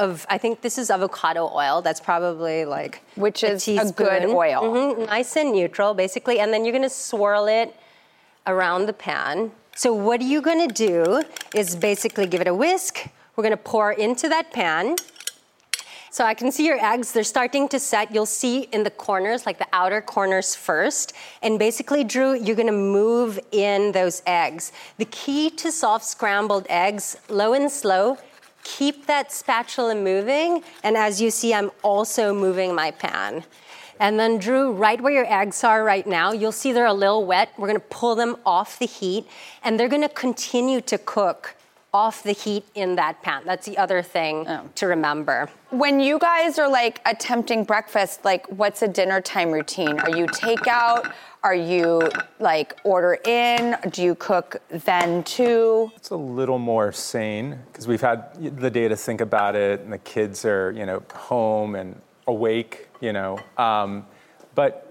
of, 0.00 0.26
I 0.28 0.38
think 0.38 0.62
this 0.62 0.76
is 0.78 0.90
avocado 0.90 1.42
oil. 1.54 1.82
That's 1.82 2.00
probably 2.00 2.64
like 2.64 3.02
Which 3.16 3.44
is 3.44 3.62
a 3.62 3.64
teaspoon. 3.72 3.92
good 3.92 4.24
oil. 4.26 4.62
Mhm, 4.62 5.06
Nice 5.06 5.36
and 5.36 5.52
neutral, 5.52 5.94
basically. 5.94 6.40
And 6.40 6.52
then 6.52 6.64
you're 6.64 6.72
gonna 6.72 6.88
swirl 7.10 7.46
it 7.46 7.74
around 8.46 8.86
the 8.86 8.92
pan. 8.92 9.52
So 9.76 9.92
what 9.92 10.20
are 10.20 10.24
you're 10.24 10.42
gonna 10.50 10.68
do 10.90 11.22
is 11.54 11.76
basically 11.76 12.26
give 12.26 12.40
it 12.40 12.48
a 12.48 12.54
whisk. 12.54 13.06
We're 13.36 13.44
gonna 13.44 13.56
pour 13.74 13.92
into 13.92 14.28
that 14.28 14.46
pan. 14.52 14.96
So 16.12 16.24
I 16.24 16.34
can 16.34 16.50
see 16.50 16.66
your 16.66 16.84
eggs, 16.84 17.12
they're 17.12 17.22
starting 17.22 17.68
to 17.68 17.78
set. 17.78 18.12
You'll 18.12 18.26
see 18.42 18.62
in 18.72 18.82
the 18.82 18.90
corners, 18.90 19.46
like 19.46 19.58
the 19.58 19.68
outer 19.72 20.00
corners 20.00 20.56
first. 20.56 21.12
And 21.40 21.56
basically, 21.56 22.02
Drew, 22.02 22.34
you're 22.34 22.56
gonna 22.56 22.72
move 22.72 23.38
in 23.52 23.92
those 23.92 24.20
eggs. 24.26 24.72
The 24.98 25.04
key 25.04 25.50
to 25.62 25.70
soft 25.70 26.04
scrambled 26.04 26.66
eggs, 26.68 27.16
low 27.28 27.52
and 27.52 27.70
slow, 27.70 28.18
keep 28.76 29.06
that 29.06 29.32
spatula 29.32 29.94
moving. 29.94 30.62
And 30.82 30.96
as 30.96 31.20
you 31.20 31.30
see, 31.30 31.52
I'm 31.54 31.70
also 31.82 32.34
moving 32.34 32.74
my 32.74 32.90
pan. 32.90 33.44
And 33.98 34.18
then, 34.18 34.38
Drew, 34.38 34.72
right 34.72 35.00
where 35.00 35.12
your 35.12 35.30
eggs 35.30 35.62
are 35.62 35.84
right 35.84 36.06
now, 36.06 36.32
you'll 36.32 36.52
see 36.52 36.72
they're 36.72 36.86
a 36.86 36.92
little 36.92 37.26
wet. 37.26 37.52
We're 37.58 37.66
gonna 37.66 37.80
pull 37.80 38.14
them 38.14 38.36
off 38.46 38.78
the 38.78 38.86
heat, 38.86 39.26
and 39.62 39.78
they're 39.78 39.88
gonna 39.88 40.08
continue 40.08 40.80
to 40.82 40.96
cook 40.96 41.54
off 41.92 42.22
the 42.22 42.32
heat 42.32 42.64
in 42.74 42.96
that 42.96 43.22
pan. 43.22 43.42
That's 43.44 43.66
the 43.66 43.76
other 43.78 44.02
thing 44.02 44.46
to 44.74 44.86
remember. 44.86 45.48
When 45.70 46.00
you 46.00 46.18
guys 46.18 46.58
are 46.58 46.68
like 46.68 47.00
attempting 47.06 47.64
breakfast, 47.64 48.24
like 48.24 48.46
what's 48.48 48.82
a 48.82 48.88
dinner 48.88 49.20
time 49.20 49.50
routine? 49.50 49.98
Are 50.00 50.10
you 50.10 50.26
takeout? 50.26 51.12
Are 51.42 51.54
you 51.54 52.10
like 52.38 52.78
order 52.84 53.18
in? 53.24 53.76
Do 53.90 54.02
you 54.02 54.14
cook 54.14 54.56
then 54.68 55.24
too? 55.24 55.90
It's 55.96 56.10
a 56.10 56.16
little 56.16 56.58
more 56.58 56.92
sane 56.92 57.58
because 57.66 57.88
we've 57.88 58.00
had 58.00 58.34
the 58.60 58.70
day 58.70 58.88
to 58.88 58.96
think 58.96 59.20
about 59.20 59.56
it, 59.56 59.80
and 59.80 59.92
the 59.92 59.98
kids 59.98 60.44
are, 60.44 60.70
you 60.72 60.84
know, 60.84 61.02
home 61.14 61.76
and 61.76 62.00
awake, 62.26 62.88
you 63.00 63.12
know. 63.12 63.38
Um, 63.56 64.06
but 64.54 64.89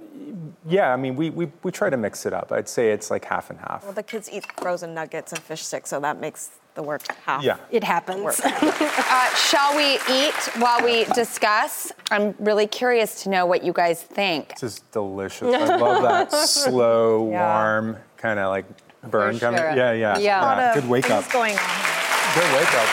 yeah, 0.68 0.94
I 0.94 0.96
mean, 0.98 1.16
we, 1.16 1.30
we, 1.30 1.52
we 1.64 1.72
try 1.72 1.90
to 1.90 1.98
mix 1.98 2.26
it 2.26 2.34
up. 2.34 2.52
I'd 2.52 2.68
say 2.70 2.92
it's 2.92 3.10
like 3.10 3.26
half 3.26 3.50
and 3.50 3.60
half. 3.60 3.84
Well, 3.84 3.94
the 3.94 4.04
kids 4.04 4.30
eat 4.32 4.46
frozen 4.60 4.94
nuggets 4.94 5.32
and 5.32 5.42
fish 5.42 5.64
sticks, 5.66 5.90
so 5.90 6.00
that 6.02 6.20
makes 6.20 6.52
the 6.76 6.84
work 6.84 7.02
half. 7.26 7.44
Yeah. 7.44 7.58
It 7.72 7.84
happens. 7.84 8.40
uh, 8.44 9.36
shall 9.36 9.76
we 9.76 9.96
eat 10.14 10.36
while 10.58 10.84
we 10.84 11.06
discuss? 11.06 11.92
I'm 12.12 12.36
really 12.40 12.68
curious 12.68 13.24
to 13.24 13.30
know 13.30 13.46
what 13.46 13.64
you 13.64 13.74
guys 13.74 14.02
think. 14.04 14.50
This 14.60 14.64
is 14.64 14.80
delicious. 14.92 15.54
I 15.54 15.76
love 15.78 16.04
that 16.04 16.32
slow, 16.48 17.30
Yeah. 17.32 17.64
warm, 17.64 17.98
kind 18.18 18.40
of 18.40 18.50
like 18.50 18.66
burn 19.10 19.36
For 19.36 19.40
coming. 19.42 19.60
sure. 19.60 19.72
Yeah, 19.76 19.94
yeah. 19.94 20.18
Yeah. 20.20 20.42
A 20.42 20.46
lot 20.46 20.60
of 20.60 20.76
Good 20.82 20.90
wake 20.90 21.10
up. 21.10 21.24
What's 21.24 21.34
going 21.34 21.58
on? 21.58 22.36
Good 22.36 22.54
wake 22.56 22.74
up. 22.74 22.88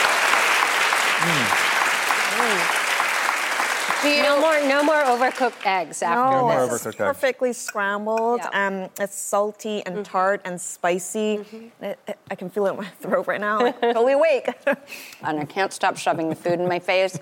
No 4.21 4.39
more, 4.41 4.67
no 4.67 4.83
more 4.83 4.95
overcooked 5.03 5.65
eggs 5.65 6.01
after 6.01 6.31
No, 6.37 6.67
this. 6.69 6.85
it's 6.85 6.95
perfectly 6.95 7.53
scrambled. 7.53 8.41
Um, 8.53 8.89
it's 8.99 9.15
salty 9.15 9.81
Mm-hmm. 9.85 9.97
and 9.97 10.05
tart 10.05 10.41
and 10.45 10.59
spicy. 10.59 11.45
It- 11.81 11.99
it- 12.07 12.17
I 12.31 12.35
can 12.35 12.49
feel 12.49 12.65
it 12.67 12.71
in 12.71 12.77
my 12.77 12.87
throat 13.01 13.27
right 13.27 13.39
now. 13.41 13.59
Like, 13.61 13.79
totally 13.81 14.13
awake. 14.13 14.49
and 15.23 15.39
I 15.39 15.45
can't 15.45 15.71
stop 15.73 15.97
shoving 15.97 16.29
the 16.29 16.35
food 16.35 16.59
in 16.59 16.67
my 16.67 16.79
face. 16.79 17.19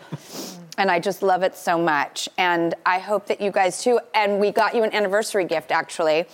And 0.77 0.91
I 0.91 0.99
just 0.99 1.23
love 1.23 1.41
it 1.43 1.55
so 1.55 1.77
much. 1.77 2.27
And 2.37 2.75
I 2.85 2.99
hope 2.99 3.27
that 3.27 3.39
you 3.41 3.51
guys 3.51 3.81
too. 3.81 3.99
And 4.13 4.39
we 4.39 4.51
got 4.51 4.75
you 4.75 4.83
an 4.83 4.93
anniversary 4.93 5.45
gift, 5.45 5.71
actually. 5.71 6.25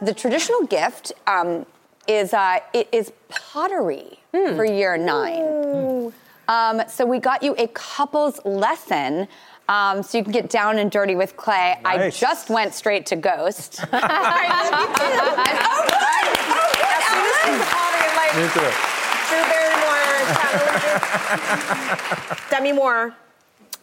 The 0.00 0.14
traditional 0.14 0.62
gift 0.66 1.12
um, 1.26 1.66
is 2.06 2.32
uh, 2.32 2.60
it 2.72 2.88
is 2.92 3.12
pottery 3.28 4.20
for 4.30 4.64
year 4.64 4.96
nine. 4.96 6.12
Um, 6.46 6.82
so 6.88 7.04
we 7.04 7.18
got 7.18 7.42
you 7.42 7.54
a 7.58 7.66
couples 7.68 8.40
lesson. 8.44 9.26
Um, 9.68 10.02
so 10.02 10.16
you 10.16 10.24
can 10.24 10.32
get 10.32 10.48
down 10.48 10.78
and 10.78 10.90
dirty 10.90 11.14
with 11.14 11.36
clay. 11.36 11.78
I 11.84 12.08
just 12.10 12.48
went 12.48 12.72
straight 12.72 13.04
to 13.06 13.16
Ghost. 13.16 13.80
Me 18.36 18.48
too. 18.48 18.60
Drew 19.28 19.44
Barrymore, 19.44 20.08
Demi 22.50 22.72
Moore. 22.72 23.14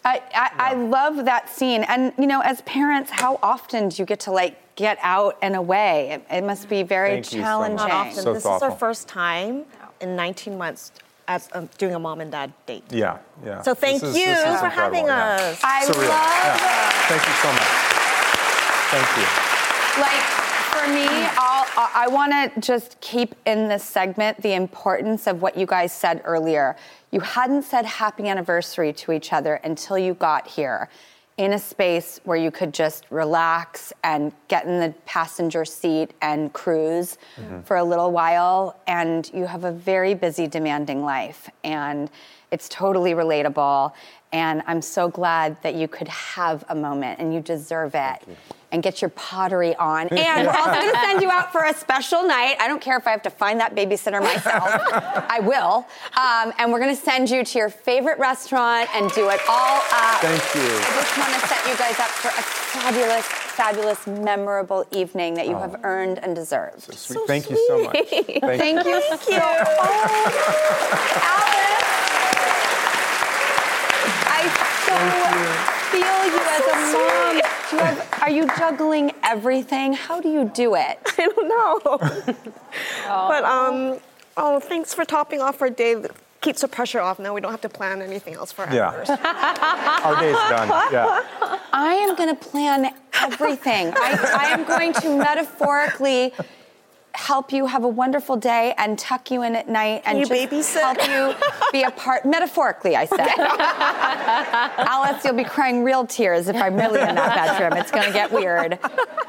I, 0.03 0.21
I, 0.33 0.51
I 0.57 0.73
love 0.75 1.25
that 1.25 1.49
scene. 1.49 1.83
And, 1.83 2.13
you 2.17 2.27
know, 2.27 2.41
as 2.41 2.61
parents, 2.61 3.11
how 3.11 3.39
often 3.43 3.89
do 3.89 4.01
you 4.01 4.05
get 4.05 4.19
to, 4.21 4.31
like, 4.31 4.75
get 4.75 4.97
out 5.01 5.37
and 5.41 5.55
away? 5.55 6.09
It, 6.11 6.37
it 6.37 6.43
must 6.43 6.69
be 6.69 6.83
very 6.83 7.09
Thank 7.21 7.33
you 7.33 7.39
so 7.39 7.43
challenging. 7.43 7.75
much. 7.77 7.89
Not 7.89 8.07
often. 8.07 8.23
So 8.23 8.33
this 8.33 8.45
is 8.45 8.61
our 8.61 8.71
first 8.71 9.07
time 9.07 9.65
in 9.99 10.15
19 10.15 10.57
months 10.57 10.91
as 11.27 11.49
um, 11.53 11.69
doing 11.77 11.95
a 11.95 11.99
mom 11.99 12.21
and 12.21 12.31
dad 12.31 12.53
date. 12.65 12.83
Yeah, 12.89 13.17
yeah. 13.43 13.61
So 13.61 13.73
thank 13.73 14.03
is- 14.03 14.17
you 14.17 14.25
for 14.25 14.31
incredible, 14.31 14.69
having 14.69 15.05
yeah. 15.05 15.35
us. 15.35 15.59
I 15.63 15.85
Surreal. 15.85 16.09
love 16.09 16.61
Yeah. 16.61 16.89
Thank 17.07 17.27
you 17.27 17.33
so 17.41 17.51
much. 17.51 17.95
Thank 18.91 19.17
you. 19.17 19.27
like 20.01 20.21
for 20.75 20.87
me 20.93 21.07
I'll, 21.37 21.65
i 21.77 22.05
I 22.05 22.07
want 22.07 22.31
to 22.33 22.61
just 22.61 22.99
keep 23.01 23.33
in 23.45 23.67
this 23.67 23.83
segment 23.83 24.41
the 24.41 24.53
importance 24.53 25.25
of 25.27 25.41
what 25.41 25.57
you 25.57 25.65
guys 25.65 25.91
said 25.91 26.21
earlier 26.23 26.75
you 27.11 27.19
hadn't 27.21 27.63
said 27.63 27.85
happy 27.85 28.27
anniversary 28.27 28.93
to 28.93 29.11
each 29.11 29.33
other 29.33 29.55
until 29.63 29.97
you 29.97 30.13
got 30.13 30.47
here 30.47 30.89
in 31.37 31.51
a 31.53 31.59
space 31.59 32.21
where 32.23 32.37
you 32.37 32.49
could 32.49 32.73
just 32.73 33.05
relax 33.09 33.91
and 34.03 34.31
get 34.47 34.65
in 34.65 34.79
the 34.79 34.93
passenger 35.05 35.65
seat 35.65 36.11
and 36.21 36.53
cruise 36.53 37.17
Mhm. 37.37 37.65
for 37.65 37.75
a 37.75 37.83
little 37.83 38.11
while 38.11 38.77
and 38.87 39.29
you 39.33 39.45
have 39.45 39.65
a 39.65 39.71
very 39.71 40.13
busy 40.13 40.47
demanding 40.47 41.03
life 41.03 41.49
and 41.63 42.09
it's 42.51 42.69
totally 42.69 43.13
relatable 43.13 43.91
and 44.35 44.61
i'm 44.67 44.81
so 44.81 45.07
glad 45.07 45.55
that 45.63 45.75
you 45.75 45.87
could 45.87 46.09
have 46.09 46.63
a 46.69 46.75
moment 46.75 47.19
and 47.19 47.33
you 47.33 47.39
deserve 47.39 47.95
it 47.95 48.19
and 48.71 48.83
get 48.83 49.01
your 49.01 49.09
pottery 49.11 49.73
on. 49.75 50.09
And 50.09 50.47
we're 50.47 50.53
also 50.53 50.71
going 50.81 50.91
to 50.91 50.99
send 50.99 51.21
you 51.21 51.31
out 51.31 51.53
for 51.53 51.63
a 51.63 51.73
special 51.85 52.27
night. 52.27 52.57
I 52.59 52.67
don't 52.67 52.81
care 52.81 52.97
if 52.97 53.07
I 53.07 53.11
have 53.11 53.21
to 53.21 53.29
find 53.29 53.57
that 53.61 53.73
babysitter 53.73 54.21
myself. 54.21 54.65
I 55.29 55.39
will. 55.39 55.87
Um, 56.17 56.53
and 56.59 56.73
we're 56.73 56.79
going 56.79 56.93
to 56.93 57.01
send 57.01 57.29
you 57.29 57.45
to 57.45 57.57
your 57.57 57.69
favorite 57.69 58.19
restaurant 58.19 58.89
and 58.93 59.09
do 59.11 59.29
it 59.29 59.39
all 59.47 59.77
up. 59.93 60.19
Thank 60.19 60.43
you. 60.55 60.61
I 60.61 60.91
just 60.93 61.17
want 61.17 61.33
to 61.33 61.47
set 61.47 61.65
you 61.69 61.77
guys 61.77 61.97
up 61.99 62.09
for 62.09 62.27
a 62.27 62.43
fabulous, 62.43 63.25
fabulous, 63.25 64.07
memorable 64.07 64.85
evening 64.91 65.35
that 65.35 65.47
you 65.47 65.55
have 65.55 65.79
earned 65.83 66.19
and 66.19 66.35
deserved. 66.35 66.93
Sweet. 66.93 67.19
Thank 67.27 67.49
you 67.49 67.55
so 67.69 67.83
much. 67.85 67.93
Thank, 68.09 68.27
Thank 68.41 68.85
you. 68.85 69.01
Thank 69.01 69.29
you. 69.29 69.39
I 74.27 74.43
so 74.85 74.95
feel 75.91 76.17
you 76.27 76.41
as 76.55 76.65
a 76.67 76.75
mom. 76.91 77.41
Do 77.69 77.75
you 77.75 77.81
have, 77.81 78.14
are 78.25 78.31
you 78.31 78.47
juggling 78.57 79.11
everything? 79.23 79.93
How 79.93 80.19
do 80.19 80.29
you 80.29 80.45
do 80.53 80.73
it? 80.73 80.97
I 81.17 81.27
don't 81.27 81.47
know. 81.47 82.35
But 83.07 83.43
um, 83.43 83.99
oh, 84.35 84.59
thanks 84.59 84.93
for 84.95 85.05
topping 85.05 85.41
off 85.41 85.61
our 85.61 85.69
day. 85.69 85.95
keeps 86.41 86.61
the 86.61 86.67
pressure 86.67 86.99
off. 86.99 87.19
Now 87.19 87.33
we 87.35 87.39
don't 87.39 87.51
have 87.51 87.61
to 87.61 87.69
plan 87.69 88.01
anything 88.01 88.33
else 88.33 88.51
for 88.51 88.67
Yeah. 88.71 88.89
hours. 88.89 89.09
Our 89.09 90.19
day's 90.19 90.35
done. 90.49 90.67
Yeah. 90.91 91.21
I 91.71 91.93
am 91.93 92.15
going 92.15 92.29
to 92.35 92.41
plan 92.49 92.93
everything. 93.21 93.93
I, 93.95 94.17
I 94.43 94.45
am 94.53 94.65
going 94.65 94.91
to 94.93 95.17
metaphorically 95.17 96.33
help 97.15 97.51
you 97.51 97.65
have 97.65 97.83
a 97.83 97.87
wonderful 97.87 98.37
day 98.37 98.73
and 98.77 98.97
tuck 98.97 99.31
you 99.31 99.43
in 99.43 99.55
at 99.55 99.67
night 99.67 100.03
and 100.05 100.19
you 100.19 100.25
just 100.25 100.51
babysit? 100.51 100.81
help 100.81 101.07
you 101.07 101.47
be 101.71 101.83
a 101.83 101.91
part. 101.91 102.25
Metaphorically, 102.35 102.95
I 102.95 103.05
said. 103.05 103.19
Alice, 104.87 105.23
you'll 105.23 105.33
be 105.33 105.43
crying 105.43 105.83
real 105.83 106.05
tears 106.05 106.47
if 106.47 106.55
I'm 106.55 106.75
really 106.75 107.01
in 107.01 107.15
that 107.15 107.57
bedroom. 107.57 107.79
It's 107.79 107.91
going 107.91 108.05
to 108.05 108.13
get 108.13 108.31
weird. 108.31 108.79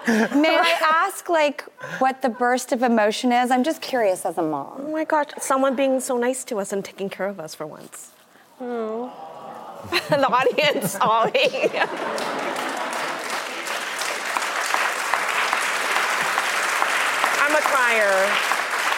May 0.07 0.57
I 0.57 0.77
ask, 1.07 1.29
like, 1.29 1.63
what 1.99 2.23
the 2.23 2.29
burst 2.29 2.73
of 2.73 2.83
emotion 2.83 3.33
is? 3.33 3.51
I'm 3.51 3.65
just 3.65 3.81
curious 3.81 4.25
as 4.25 4.39
a 4.39 4.43
mom. 4.43 4.83
Oh 4.87 4.93
my 4.93 5.05
gosh, 5.05 5.29
someone 5.39 5.75
being 5.75 6.01
so 6.01 6.17
nice 6.17 6.45
to 6.45 6.59
us 6.59 6.73
and 6.73 6.85
taking 6.85 7.09
care 7.09 7.27
of 7.27 7.41
us 7.41 7.55
for 7.55 7.67
once. 7.67 8.13
Oh. 8.61 9.13
the 10.09 10.27
audience, 10.27 10.93
sorry. 10.93 11.31
I'm 17.39 17.55
a 17.55 17.61
crier. 17.87 18.37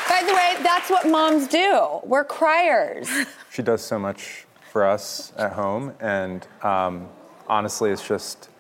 By 0.09 0.23
the 0.27 0.35
way, 0.35 0.57
that's 0.63 0.91
what 0.91 1.07
moms 1.07 1.47
do. 1.49 2.01
We're 2.05 2.25
criers. 2.25 3.09
She 3.51 3.63
does 3.63 3.83
so 3.83 3.99
much 3.99 4.47
for 4.71 4.87
us 4.87 5.33
at 5.37 5.53
home, 5.53 5.93
and 5.99 6.47
um, 6.63 7.09
honestly, 7.49 7.91
it's 7.91 8.07
just 8.07 8.51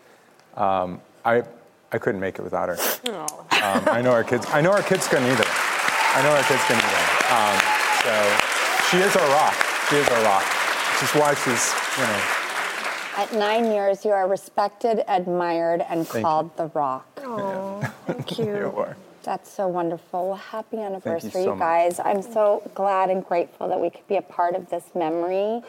um, 0.56 1.00
I 1.24 1.44
I 1.92 1.98
couldn't 1.98 2.20
make 2.20 2.40
it 2.40 2.42
without 2.42 2.68
her. 2.68 2.76
Oh. 3.06 3.46
Um, 3.62 3.84
I 3.86 4.02
know 4.02 4.10
our 4.10 4.24
kids. 4.24 4.44
I 4.48 4.60
know 4.60 4.72
our 4.72 4.82
kids 4.82 5.06
couldn't 5.06 5.28
either. 5.30 5.44
I 5.46 6.20
know 6.24 6.30
our 6.30 6.42
kids 6.42 6.62
couldn't 6.66 6.82
either. 6.82 7.06
Um, 7.30 7.56
so 8.02 8.14
she 8.90 8.96
is 8.96 9.14
our 9.14 9.28
rock. 9.28 9.54
She 9.88 9.96
is 9.96 10.08
our 10.08 10.22
rock. 10.24 10.42
Which 10.94 11.02
is 11.08 11.14
why 11.14 11.34
she's 11.34 11.72
you 11.96 12.02
know. 12.02 12.22
At 13.22 13.32
nine 13.34 13.70
years, 13.70 14.04
you 14.04 14.10
are 14.10 14.26
respected, 14.26 15.04
admired, 15.06 15.84
and 15.88 16.08
Thank 16.08 16.24
called 16.24 16.56
the 16.56 16.66
Rock. 16.74 17.06
Oh, 17.22 17.80
thank 18.06 18.38
you. 18.38 18.46
You 18.46 18.74
are. 18.76 18.96
That's 19.28 19.52
so 19.52 19.68
wonderful. 19.68 20.28
Well, 20.28 20.36
happy 20.38 20.78
anniversary, 20.78 21.30
so 21.44 21.54
much. 21.54 21.58
guys. 21.58 22.00
I'm 22.02 22.22
so 22.22 22.62
glad 22.74 23.10
and 23.10 23.22
grateful 23.22 23.68
that 23.68 23.78
we 23.78 23.90
could 23.90 24.08
be 24.08 24.16
a 24.16 24.22
part 24.22 24.54
of 24.54 24.70
this 24.70 24.84
memory. 24.94 25.60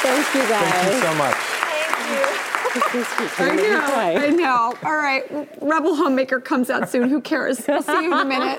Thank 0.00 0.34
you, 0.34 0.40
guys. 0.48 0.72
Thank 0.72 0.94
you 0.94 1.00
so 1.02 1.14
much. 1.16 1.34
Thank 2.80 2.94
you. 2.94 3.44
I 3.44 3.56
know. 3.56 3.94
I 3.94 4.30
know. 4.30 4.74
All 4.82 4.96
right. 4.96 5.30
Rebel 5.60 5.96
Homemaker 5.96 6.40
comes 6.40 6.70
out 6.70 6.88
soon. 6.88 7.10
Who 7.10 7.20
cares? 7.20 7.62
We'll 7.68 7.82
see 7.82 7.92
you 8.02 8.14
in 8.14 8.18
a 8.18 8.24
minute. 8.24 8.58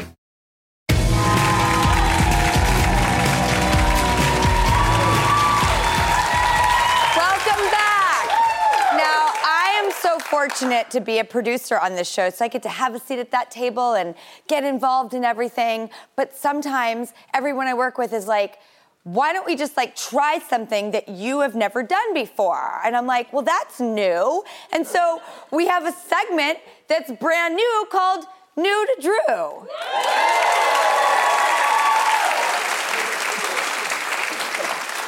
Fortunate 10.61 10.91
to 10.91 11.01
be 11.01 11.17
a 11.17 11.23
producer 11.23 11.79
on 11.79 11.95
this 11.95 12.07
show, 12.07 12.29
so 12.29 12.45
I 12.45 12.47
get 12.47 12.61
to 12.61 12.69
have 12.69 12.93
a 12.93 12.99
seat 12.99 13.17
at 13.17 13.31
that 13.31 13.49
table 13.49 13.95
and 13.95 14.13
get 14.47 14.63
involved 14.63 15.15
in 15.15 15.25
everything. 15.25 15.89
But 16.15 16.37
sometimes 16.37 17.13
everyone 17.33 17.65
I 17.65 17.73
work 17.73 17.97
with 17.97 18.13
is 18.13 18.27
like, 18.27 18.59
why 19.01 19.33
don't 19.33 19.47
we 19.47 19.55
just 19.55 19.75
like 19.75 19.95
try 19.95 20.37
something 20.37 20.91
that 20.91 21.09
you 21.09 21.39
have 21.39 21.55
never 21.55 21.81
done 21.81 22.13
before? 22.13 22.79
And 22.85 22.95
I'm 22.95 23.07
like, 23.07 23.33
well, 23.33 23.41
that's 23.41 23.79
new. 23.79 24.43
And 24.71 24.85
so 24.85 25.19
we 25.51 25.65
have 25.65 25.87
a 25.87 25.91
segment 25.91 26.59
that's 26.87 27.11
brand 27.13 27.55
new 27.55 27.87
called 27.91 28.25
New 28.55 28.85
to 28.85 29.01
Drew. 29.01 29.67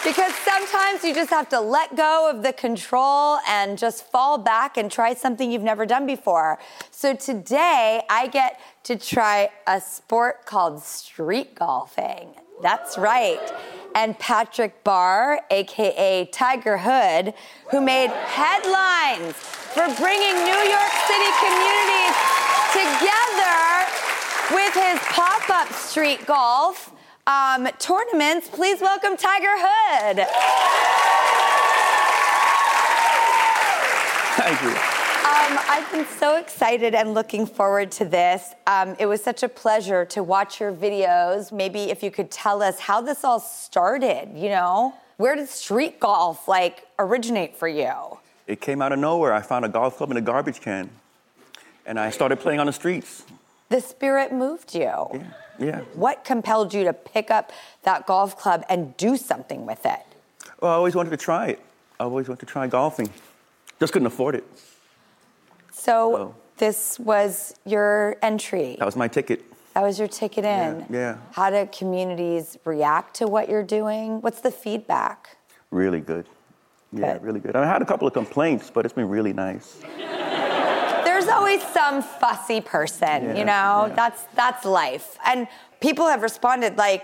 Because 0.03 0.33
sometimes 0.35 1.01
you 1.05 1.15
just 1.15 1.29
have 1.29 1.47
to 1.49 1.61
let 1.61 1.95
go 1.95 2.29
of 2.29 2.43
the 2.43 2.51
control 2.51 3.37
and 3.47 3.77
just 3.77 4.05
fall 4.11 4.37
back 4.37 4.75
and 4.75 4.91
try 4.91 5.13
something 5.13 5.49
you've 5.49 5.61
never 5.61 5.85
done 5.85 6.05
before. 6.05 6.59
So 6.91 7.15
today 7.15 8.03
I 8.09 8.27
get 8.27 8.59
to 8.83 8.97
try 8.97 9.49
a 9.65 9.79
sport 9.79 10.45
called 10.45 10.83
street 10.83 11.55
golfing. 11.55 12.35
That's 12.61 12.97
right. 12.97 13.39
And 13.95 14.19
Patrick 14.19 14.83
Barr, 14.83 15.39
AKA 15.49 16.25
Tiger 16.33 16.77
Hood, 16.79 17.33
who 17.71 17.79
made 17.79 18.09
headlines 18.09 19.35
for 19.35 19.87
bringing 19.95 20.35
New 20.43 20.61
York 20.67 20.93
City 21.07 21.31
communities 21.39 22.15
together 22.75 23.87
with 24.51 24.73
his 24.73 24.99
pop 25.13 25.49
up 25.49 25.71
street 25.71 26.25
golf 26.25 26.93
um, 27.27 27.67
tournaments. 27.79 28.49
Please 28.49 28.81
welcome 28.81 29.15
Tiger 29.17 29.47
Hood. 29.49 30.27
Thank 34.35 34.61
you. 34.61 34.69
Um, 34.69 35.59
I've 35.69 35.89
been 35.91 36.05
so 36.05 36.37
excited 36.37 36.93
and 36.95 37.13
looking 37.13 37.45
forward 37.45 37.91
to 37.93 38.05
this. 38.05 38.53
Um, 38.67 38.95
it 38.99 39.05
was 39.05 39.23
such 39.23 39.43
a 39.43 39.49
pleasure 39.49 40.05
to 40.05 40.23
watch 40.23 40.59
your 40.59 40.73
videos. 40.73 41.51
Maybe 41.51 41.83
if 41.83 42.03
you 42.03 42.11
could 42.11 42.29
tell 42.29 42.61
us 42.61 42.79
how 42.79 43.01
this 43.01 43.23
all 43.23 43.39
started, 43.39 44.29
you 44.35 44.49
know? 44.49 44.93
Where 45.17 45.35
did 45.35 45.47
street 45.47 45.99
golf 45.99 46.47
like 46.47 46.87
originate 46.99 47.55
for 47.55 47.67
you? 47.67 47.93
It 48.47 48.59
came 48.59 48.81
out 48.81 48.91
of 48.91 48.99
nowhere. 48.99 49.33
I 49.33 49.41
found 49.41 49.63
a 49.63 49.69
golf 49.69 49.97
club 49.97 50.11
in 50.11 50.17
a 50.17 50.21
garbage 50.21 50.59
can, 50.59 50.89
and 51.85 51.99
I 51.99 52.09
started 52.09 52.39
playing 52.39 52.59
on 52.59 52.65
the 52.65 52.73
streets. 52.73 53.23
The 53.69 53.79
spirit 53.79 54.33
moved 54.33 54.75
you. 54.75 54.81
Yeah. 54.81 55.23
What 55.93 56.23
compelled 56.23 56.73
you 56.73 56.83
to 56.83 56.93
pick 56.93 57.31
up 57.31 57.51
that 57.83 58.05
golf 58.05 58.37
club 58.37 58.65
and 58.69 58.95
do 58.97 59.17
something 59.17 59.65
with 59.65 59.85
it? 59.85 60.01
Well, 60.61 60.71
I 60.71 60.75
always 60.75 60.95
wanted 60.95 61.11
to 61.11 61.17
try 61.17 61.47
it. 61.47 61.59
I 61.99 62.05
always 62.05 62.27
wanted 62.27 62.39
to 62.41 62.45
try 62.45 62.67
golfing. 62.67 63.09
Just 63.79 63.93
couldn't 63.93 64.07
afford 64.07 64.35
it. 64.35 64.43
So 65.71 66.35
this 66.57 66.99
was 66.99 67.55
your 67.65 68.17
entry. 68.21 68.75
That 68.79 68.85
was 68.85 68.95
my 68.95 69.07
ticket. 69.07 69.43
That 69.73 69.81
was 69.81 69.97
your 69.97 70.07
ticket 70.07 70.45
in. 70.45 70.85
Yeah. 70.89 71.17
How 71.31 71.49
do 71.49 71.67
communities 71.71 72.57
react 72.63 73.15
to 73.15 73.27
what 73.27 73.49
you're 73.49 73.63
doing? 73.63 74.21
What's 74.21 74.41
the 74.41 74.51
feedback? 74.51 75.37
Really 75.71 75.99
good. 75.99 76.27
Yeah, 76.91 77.17
really 77.21 77.39
good. 77.39 77.55
I 77.55 77.65
had 77.65 77.81
a 77.81 77.85
couple 77.85 78.07
of 78.07 78.13
complaints, 78.13 78.69
but 78.71 78.85
it's 78.85 78.93
been 78.93 79.09
really 79.09 79.33
nice. 79.33 79.81
Always 81.35 81.61
some 81.73 82.01
fussy 82.01 82.61
person, 82.61 83.23
Yeah, 83.25 83.33
you 83.35 83.45
know? 83.45 83.91
That's 83.95 84.23
that's 84.35 84.65
life. 84.65 85.17
And 85.25 85.47
people 85.79 86.07
have 86.07 86.21
responded 86.21 86.77
like 86.77 87.03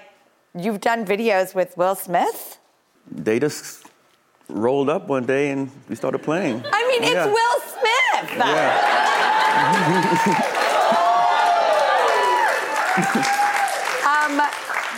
you've 0.57 0.81
done 0.81 1.05
videos 1.05 1.53
with 1.55 1.75
Will 1.77 1.95
Smith. 1.95 2.59
They 3.11 3.39
just 3.39 3.85
rolled 4.47 4.89
up 4.89 5.07
one 5.07 5.25
day 5.25 5.51
and 5.51 5.69
we 5.89 5.95
started 5.95 6.19
playing. 6.19 6.63
I 6.71 6.87
mean, 6.87 7.03
it's 7.03 7.13
Yeah. 7.13 7.25
Will 7.25 7.59
Smith. 7.73 8.29
um, 13.19 13.35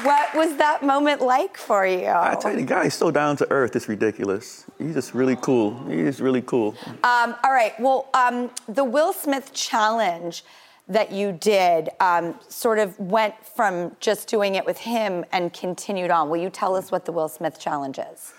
what 0.04 0.34
was 0.36 0.56
that 0.58 0.84
moment 0.84 1.22
like 1.22 1.58
for 1.58 1.86
you? 1.86 2.08
I 2.08 2.36
tell 2.39 2.52
you, 2.52 2.58
the 2.58 2.64
guy 2.64 2.86
is 2.86 2.93
so 2.93 3.12
down 3.12 3.38
to 3.38 3.52
earth. 3.52 3.76
It's 3.76 3.88
ridiculous. 3.88 4.66
He's 4.78 4.93
just 4.93 5.14
really 5.14 5.36
cool. 5.36 5.78
He's 5.88 6.22
really 6.22 6.41
cool. 6.41 6.76
Um, 7.04 7.36
all 7.43 7.52
right. 7.52 7.74
Well, 7.80 8.10
um, 8.14 8.49
the 8.68 8.84
Will 8.84 9.14
Smith 9.14 9.54
challenge 9.54 10.43
that 10.88 11.12
you 11.12 11.32
did 11.32 11.89
um, 11.99 12.36
sort 12.49 12.80
of 12.80 12.99
went 12.99 13.34
from 13.45 13.95
just 13.99 14.28
doing 14.28 14.56
it 14.56 14.66
with 14.66 14.78
him 14.78 15.24
and 15.32 15.54
continued 15.54 16.12
on. 16.12 16.30
Will 16.30 16.41
you 16.41 16.49
tell 16.49 16.76
us 16.76 16.91
what 16.91 17.06
the 17.06 17.12
Will 17.12 17.30
Smith 17.30 17.60
challenge 17.60 17.97
is? 17.97 18.34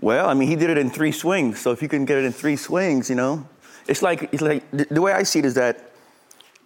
Well, 0.00 0.28
I 0.28 0.34
mean, 0.34 0.48
he 0.48 0.56
did 0.56 0.68
it 0.68 0.76
in 0.76 0.90
three 0.90 1.12
swings. 1.12 1.58
So 1.60 1.72
if 1.72 1.80
you 1.80 1.88
can 1.88 2.04
get 2.04 2.18
it 2.18 2.24
in 2.24 2.32
three 2.32 2.56
swings, 2.56 3.08
you 3.08 3.16
know, 3.16 3.48
it's 3.88 4.02
like 4.02 4.28
it's 4.32 4.42
like 4.42 4.70
the, 4.72 4.86
the 4.90 5.00
way 5.00 5.12
I 5.12 5.22
see 5.22 5.38
it 5.38 5.44
is 5.44 5.54
that 5.54 5.92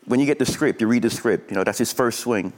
when 0.07 0.19
you 0.19 0.27
get 0.27 0.39
the 0.39 0.47
script, 0.47 0.81
you 0.81 0.89
read 0.89 1.03
the 1.03 1.11
script. 1.11 1.51
You 1.51 1.57
know, 1.57 1.65
that's 1.65 1.79
his 1.79 1.93
first 1.93 2.21
swing. 2.21 2.53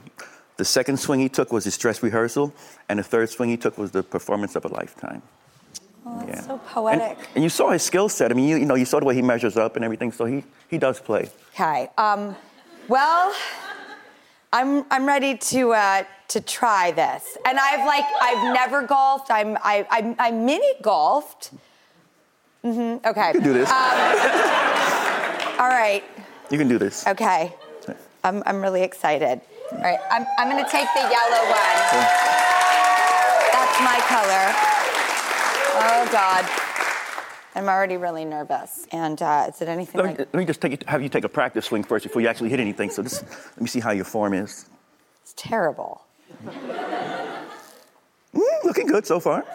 The 0.57 0.65
second 0.65 0.97
swing 0.97 1.19
he 1.19 1.29
took 1.29 1.51
was 1.51 1.63
his 1.63 1.77
dress 1.77 2.03
rehearsal, 2.03 2.53
and 2.87 2.99
the 2.99 3.03
third 3.03 3.29
swing 3.29 3.49
he 3.49 3.57
took 3.57 3.77
was 3.77 3.91
the 3.91 4.03
performance 4.03 4.55
of 4.55 4.65
a 4.65 4.67
lifetime. 4.67 5.21
Yeah. 6.27 6.41
So 6.41 6.57
poetic. 6.67 7.17
And, 7.17 7.27
and 7.35 7.43
you 7.43 7.49
saw 7.49 7.71
his 7.71 7.81
skill 7.81 8.09
set. 8.09 8.31
I 8.31 8.35
mean, 8.35 8.47
you, 8.47 8.57
you 8.57 8.65
know, 8.65 8.75
you 8.75 8.85
saw 8.85 8.99
the 8.99 9.05
way 9.05 9.15
he 9.15 9.21
measures 9.21 9.57
up 9.57 9.75
and 9.77 9.85
everything. 9.85 10.11
So 10.11 10.25
he 10.25 10.43
he 10.69 10.77
does 10.77 10.99
play. 10.99 11.29
Okay. 11.53 11.89
Um, 11.97 12.35
well, 12.87 13.33
I'm 14.51 14.85
I'm 14.91 15.05
ready 15.05 15.37
to 15.37 15.73
uh, 15.73 16.03
to 16.27 16.41
try 16.41 16.91
this, 16.91 17.37
and 17.45 17.57
I've 17.57 17.85
like 17.87 18.03
I've 18.21 18.53
never 18.53 18.83
golfed. 18.85 19.31
I'm 19.31 19.57
I 19.63 19.87
I, 19.89 20.15
I 20.19 20.31
mini 20.31 20.73
golfed. 20.81 21.51
hmm 22.61 22.97
Okay. 23.05 23.27
You 23.29 23.33
can 23.39 23.43
do 23.43 23.53
this. 23.53 23.69
Um, 23.69 23.75
all 25.59 25.69
right. 25.69 26.03
You 26.51 26.57
can 26.57 26.67
do 26.67 26.77
this. 26.77 27.07
Okay. 27.07 27.53
I'm 28.25 28.43
I'm 28.45 28.61
really 28.61 28.83
excited. 28.83 29.41
All 29.75 29.81
right. 29.81 29.99
I'm 30.11 30.25
I'm 30.37 30.49
gonna 30.49 30.69
take 30.69 30.87
the 30.93 31.01
yellow 31.01 31.41
one. 31.49 31.77
That's 33.51 33.77
my 33.81 33.99
color. 34.07 34.45
Oh 35.75 36.07
God. 36.11 36.45
I'm 37.55 37.69
already 37.69 37.97
really 37.97 38.25
nervous. 38.25 38.87
And 38.91 39.21
uh, 39.21 39.45
is 39.49 39.61
it 39.61 39.67
anything 39.67 40.01
Let 40.01 40.07
like? 40.07 40.19
me, 40.19 40.25
let 40.33 40.39
me 40.39 40.45
just 40.45 40.59
take 40.59 40.73
it, 40.73 40.83
have 40.89 41.03
you 41.03 41.09
take 41.09 41.23
a 41.23 41.29
practice 41.29 41.65
swing 41.65 41.83
first 41.83 42.03
before 42.03 42.19
you 42.21 42.27
actually 42.27 42.49
hit 42.49 42.59
anything. 42.59 42.89
So 42.89 43.03
just 43.03 43.23
let 43.23 43.61
me 43.61 43.67
see 43.67 43.79
how 43.79 43.91
your 43.91 44.05
form 44.05 44.33
is. 44.33 44.65
It's 45.21 45.33
terrible. 45.37 46.01
Mm, 48.33 48.63
looking 48.63 48.87
good 48.87 49.05
so 49.05 49.19
far. 49.19 49.45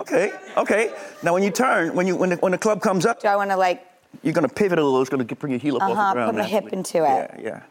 Okay, 0.00 0.32
okay. 0.56 0.92
Now 1.22 1.32
when 1.34 1.42
you 1.44 1.50
turn, 1.50 1.94
when 1.94 2.06
you 2.08 2.16
when 2.16 2.30
the, 2.30 2.36
when 2.36 2.50
the 2.52 2.58
club 2.58 2.80
comes 2.80 3.06
up, 3.06 3.20
do 3.20 3.28
I 3.28 3.36
want 3.36 3.50
to 3.50 3.56
like? 3.56 3.86
You're 4.22 4.32
gonna 4.34 4.48
pivot 4.48 4.78
a 4.78 4.82
little. 4.82 5.00
It's 5.00 5.10
gonna 5.10 5.24
bring 5.24 5.52
your 5.52 5.60
heel 5.60 5.76
up 5.76 5.82
Uh 5.82 5.92
off 5.92 6.08
the 6.10 6.14
ground. 6.14 6.32
Put 6.32 6.42
my 6.42 6.48
hip 6.48 6.72
into 6.72 6.98
it. 6.98 7.30
Yeah, 7.38 7.40
yeah. 7.40 7.62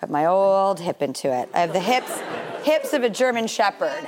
Put 0.00 0.10
my 0.10 0.26
old 0.26 0.80
hip 0.80 1.00
into 1.00 1.32
it. 1.32 1.48
I 1.54 1.60
have 1.60 1.72
the 1.72 1.80
hips, 1.80 2.20
hips 2.64 2.92
of 2.92 3.02
a 3.02 3.08
German 3.08 3.46
Shepherd. 3.46 4.06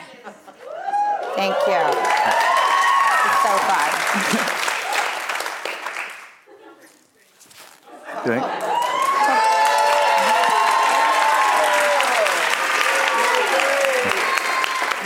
Thank 1.34 1.56
you. 1.66 1.80
It's 3.24 3.42
so 3.42 3.56
fun. 3.64 4.54
Okay. 8.18 8.40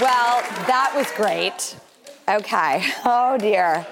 Well, 0.00 0.42
that 0.66 0.92
was 0.96 1.12
great. 1.12 1.76
Okay. 2.28 2.82
Oh 3.04 3.36
dear. 3.38 3.86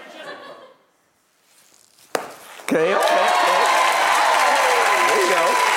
Okay. 2.64 2.94
Okay. 2.94 2.94
okay. 2.94 3.26
There 5.08 5.24
you 5.24 5.30
go. 5.30 5.70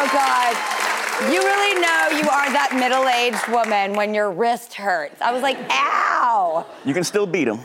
Oh 0.00 0.06
God. 0.12 0.54
You 1.32 1.40
really 1.42 1.80
know 1.80 2.22
you 2.22 2.28
are 2.30 2.52
that 2.52 2.70
middle-aged 2.78 3.48
woman 3.48 3.94
when 3.96 4.14
your 4.14 4.30
wrist 4.30 4.74
hurts. 4.74 5.20
I 5.20 5.32
was 5.32 5.42
like, 5.42 5.58
ow. 5.70 6.64
You 6.84 6.94
can 6.94 7.02
still 7.02 7.26
beat 7.26 7.48
him. 7.48 7.58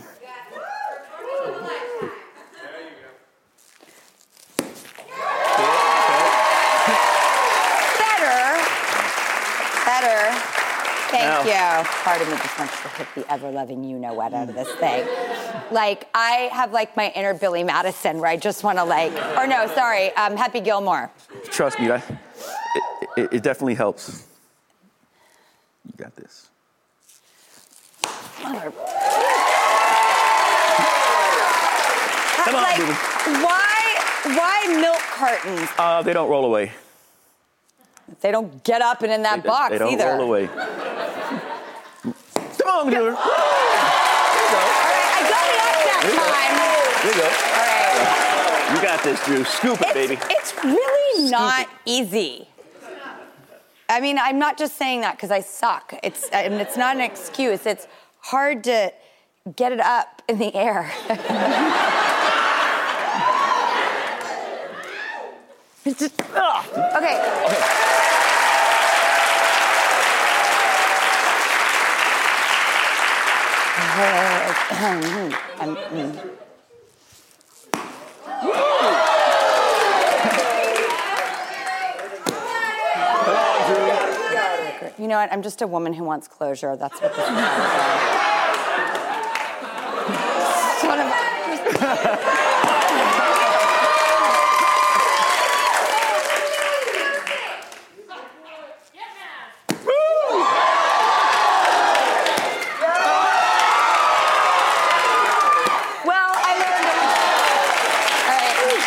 Better. 7.99 8.57
Better. 9.85 10.33
Thank 11.13 11.45
you. 11.45 11.89
Part 12.01 12.19
of 12.19 12.27
me 12.27 12.35
just 12.37 12.57
wants 12.57 12.81
to 12.81 12.87
hit 12.89 13.07
the 13.13 13.31
ever-loving 13.31 13.83
you-know-what 13.83 14.33
out 14.33 14.49
of 14.49 14.55
this 14.55 14.71
thing. 14.77 15.07
Like, 15.69 16.07
I 16.15 16.49
have 16.51 16.71
like 16.71 16.97
my 16.97 17.11
inner 17.15 17.35
Billy 17.35 17.63
Madison 17.63 18.17
where 18.17 18.31
I 18.31 18.37
just 18.37 18.63
want 18.63 18.79
to 18.79 18.83
like, 18.83 19.13
or 19.37 19.45
no, 19.45 19.67
sorry, 19.75 20.11
um, 20.15 20.35
Happy 20.35 20.59
Gilmore. 20.59 21.11
Trust 21.45 21.79
me, 21.79 21.87
that, 21.87 22.03
it, 23.17 23.21
it, 23.21 23.33
it 23.33 23.43
definitely 23.43 23.75
helps. 23.75 24.25
You 25.85 25.93
got 25.97 26.15
this. 26.15 26.49
Come 32.43 32.55
on, 32.55 32.63
like, 32.63 32.77
baby. 32.77 32.91
why, 33.43 33.97
why 34.35 34.77
milk 34.81 34.99
cartons? 34.99 35.69
Uh, 35.77 36.01
they 36.01 36.11
don't 36.13 36.29
roll 36.29 36.45
away. 36.45 36.71
They 38.21 38.31
don't 38.31 38.63
get 38.63 38.81
up 38.81 39.01
and 39.01 39.11
in 39.13 39.23
that 39.23 39.43
They, 39.43 39.49
box 39.49 39.71
they 39.71 39.77
don't 39.77 39.93
either. 39.93 40.05
roll 40.07 40.21
away. 40.23 40.47
Come 40.47 40.63
on, 42.67 42.85
dude. 42.87 42.95
No. 42.95 43.07
All 43.09 43.15
right. 43.15 43.23
I 45.15 45.21
got 45.29 45.45
it 45.47 45.59
up 45.59 45.77
that 45.87 46.01
time. 46.19 46.55
There 47.01 47.11
you 47.11 47.17
go. 47.21 47.27
All 47.27 47.63
right. 47.63 48.75
You 48.75 48.81
got 48.81 49.03
this, 49.03 49.25
Drew. 49.25 49.43
Scoop 49.45 49.81
it, 49.81 49.93
baby. 49.93 50.17
It's 50.29 50.53
really 50.63 51.29
not 51.29 51.67
easy. 51.85 52.47
I 53.93 53.99
mean, 53.99 54.17
I'm 54.17 54.39
not 54.39 54.57
just 54.57 54.75
saying 54.75 55.01
that 55.01 55.17
because 55.17 55.29
I 55.29 55.41
suck. 55.41 55.93
It's 56.01 56.27
and 56.29 56.55
it's 56.55 56.75
not 56.75 56.95
an 56.95 57.01
excuse. 57.03 57.67
It's 57.67 57.87
hard 58.21 58.63
to 58.63 58.91
get 59.55 59.71
it 59.71 59.79
up 59.79 60.23
in 60.27 60.39
the 60.39 60.55
air. 60.55 60.91
It's 65.85 65.99
just- 65.99 66.19
ugh. 66.33 66.65
Okay. 66.95 67.19
Um, 75.59 75.75
mm. 75.75 76.42
You 85.03 85.09
know 85.09 85.17
what? 85.17 85.33
I'm 85.33 85.41
just 85.41 85.61
a 85.61 85.67
woman 85.67 85.91
who 85.91 86.05
wants 86.05 86.29
closure. 86.29 86.77
That's 86.77 87.01
what 87.01 87.13
this 87.13 87.25
is 87.25 87.29
about. 87.29 87.39
Son 90.79 90.97
of 90.97 91.07
a- 91.07 92.33
Well, 106.05 106.31
I 106.35 106.51
learned. 106.59 106.99
All 108.27 108.43
right. 108.43 108.83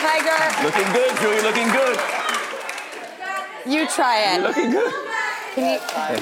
Tiger, 0.00 0.40
Looking 0.64 0.88
good, 0.92 1.12
Drew. 1.20 1.30
You're 1.34 1.42
looking 1.44 1.68
good. 1.68 1.98
you 3.66 3.86
try 4.00 4.16
it. 4.32 4.40
You're 4.40 4.48
looking 4.48 4.70
good. 4.70 4.94
Can 5.54 5.64
you? 5.74 5.78
I 5.92 6.16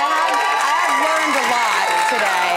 have, 0.00 0.32
I 0.64 0.80
have 0.80 0.96
learned 1.04 1.36
a 1.36 1.44
lot 1.52 1.86
today. 2.08 2.52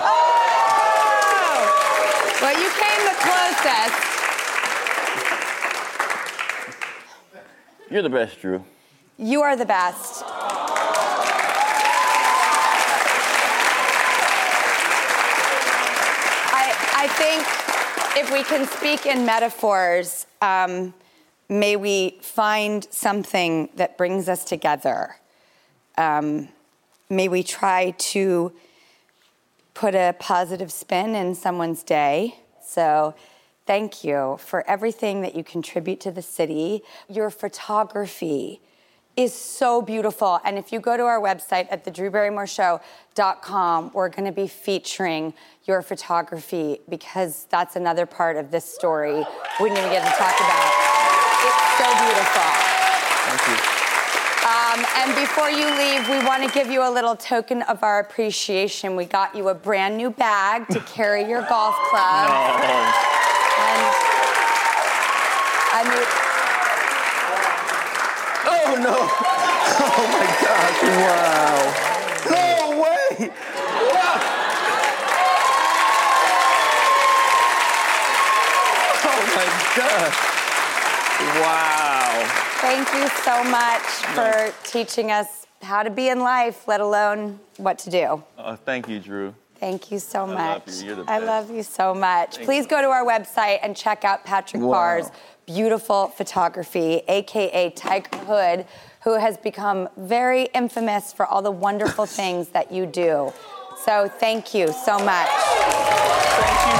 Oh! 0.00 0.16
Well, 2.40 2.56
you 2.56 2.70
came 2.80 3.02
the 3.04 3.16
closest. 3.26 3.98
You're 7.90 8.02
the 8.02 8.08
best, 8.08 8.40
Drew. 8.40 8.64
You 9.18 9.42
are 9.42 9.54
the 9.54 9.66
best. 9.66 10.24
I, 17.00 17.06
think 17.06 18.18
if 18.18 18.32
we 18.32 18.42
can 18.42 18.66
speak 18.66 19.06
in 19.06 19.24
metaphors, 19.24 20.26
um, 20.42 20.92
may 21.48 21.76
we 21.76 22.18
find 22.22 22.88
something 22.90 23.68
that 23.76 23.96
brings 23.96 24.28
us 24.28 24.42
together. 24.42 25.14
Um, 25.96 26.48
may 27.08 27.28
we 27.28 27.44
try 27.44 27.92
to 27.98 28.52
put 29.74 29.94
a 29.94 30.16
positive 30.18 30.72
spin 30.72 31.14
in 31.14 31.36
someone's 31.36 31.84
day. 31.84 32.34
So, 32.66 33.14
thank 33.64 34.02
you 34.02 34.36
for 34.40 34.68
everything 34.68 35.22
that 35.22 35.36
you 35.36 35.44
contribute 35.44 36.00
to 36.00 36.10
the 36.10 36.22
city. 36.22 36.82
Your 37.08 37.30
photography 37.30 38.60
is 39.18 39.34
so 39.34 39.82
beautiful. 39.82 40.40
And 40.44 40.56
if 40.56 40.72
you 40.72 40.78
go 40.78 40.96
to 40.96 41.02
our 41.02 41.20
website 41.20 41.66
at 41.72 41.84
thedrewbarrymoreshow.com, 41.84 43.90
we're 43.92 44.10
going 44.10 44.26
to 44.26 44.32
be 44.32 44.46
featuring 44.46 45.34
your 45.64 45.82
photography 45.82 46.78
because 46.88 47.48
that's 47.50 47.74
another 47.74 48.06
part 48.06 48.36
of 48.36 48.52
this 48.52 48.64
story 48.64 49.26
we 49.60 49.70
didn't 49.70 49.78
even 49.78 49.90
get 49.90 50.04
to 50.04 50.10
talk 50.16 50.38
about. 50.38 50.72
It's 51.42 51.78
so 51.82 51.88
beautiful. 51.98 52.46
Thank 53.26 53.42
you. 53.48 53.58
Um, 54.46 54.86
and 54.98 55.10
before 55.16 55.50
you 55.50 55.66
leave, 55.76 56.08
we 56.08 56.24
want 56.24 56.44
to 56.44 56.50
give 56.54 56.70
you 56.70 56.88
a 56.88 56.90
little 56.90 57.16
token 57.16 57.62
of 57.62 57.82
our 57.82 57.98
appreciation. 57.98 58.94
We 58.94 59.04
got 59.04 59.34
you 59.34 59.48
a 59.48 59.54
brand 59.54 59.96
new 59.96 60.10
bag 60.10 60.68
to 60.68 60.78
carry 60.80 61.28
your 61.28 61.42
golf 61.48 61.74
club. 61.90 62.30
And 62.30 62.94
I 65.74 65.82
mean, 65.84 65.98
Oh 66.00 66.17
no! 68.78 69.08
Oh 69.80 70.06
my 70.10 70.26
gosh! 70.42 70.82
Wow! 71.04 71.56
No 72.30 72.80
way! 72.80 73.30
Wow. 73.92 74.16
Oh 79.04 79.20
my 79.36 79.46
gosh. 79.76 80.18
Wow. 81.40 82.24
Thank 82.60 82.92
you 82.94 83.08
so 83.22 83.44
much 83.44 83.82
for 84.14 84.52
teaching 84.68 85.10
us 85.12 85.46
how 85.62 85.82
to 85.82 85.90
be 85.90 86.08
in 86.08 86.20
life, 86.20 86.66
let 86.66 86.80
alone 86.80 87.38
what 87.56 87.78
to 87.80 87.90
do. 87.90 88.22
Oh, 88.38 88.56
thank 88.56 88.88
you, 88.88 88.98
Drew. 89.00 89.34
Thank 89.56 89.90
you 89.90 89.98
so 89.98 90.22
I 90.24 90.26
much. 90.26 90.66
love 90.66 90.74
you. 90.80 90.86
You're 90.86 90.96
the 91.04 91.10
I 91.10 91.18
love 91.18 91.50
you 91.50 91.62
so 91.62 91.94
much. 91.94 92.36
Thank 92.36 92.46
Please 92.46 92.66
go 92.66 92.80
to 92.80 92.88
our 92.88 93.04
website 93.04 93.58
and 93.62 93.76
check 93.76 94.04
out 94.04 94.24
Patrick 94.24 94.62
Wow. 94.62 94.72
Barr's 94.72 95.10
beautiful 95.48 96.08
photography, 96.08 97.00
aka 97.08 97.70
Tiger 97.70 98.18
Hood, 98.18 98.66
who 99.02 99.14
has 99.14 99.38
become 99.38 99.88
very 99.96 100.44
infamous 100.54 101.10
for 101.10 101.24
all 101.24 101.40
the 101.40 101.50
wonderful 101.50 102.04
things 102.20 102.50
that 102.50 102.70
you 102.70 102.84
do. 102.84 103.32
So 103.84 104.08
thank 104.08 104.52
you 104.54 104.68
so 104.68 104.98
much. 104.98 105.28
Thank 106.38 106.66
you. 106.66 106.74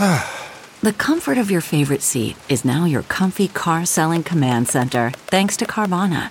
All 0.00 0.08
right. 0.08 0.30
The 0.82 0.92
comfort 0.92 1.38
of 1.38 1.50
your 1.50 1.62
favorite 1.62 2.02
seat 2.02 2.36
is 2.48 2.64
now 2.64 2.84
your 2.84 3.02
comfy 3.04 3.48
car 3.48 3.86
selling 3.86 4.22
command 4.22 4.68
center, 4.68 5.10
thanks 5.16 5.56
to 5.56 5.64
Carvana. 5.64 6.30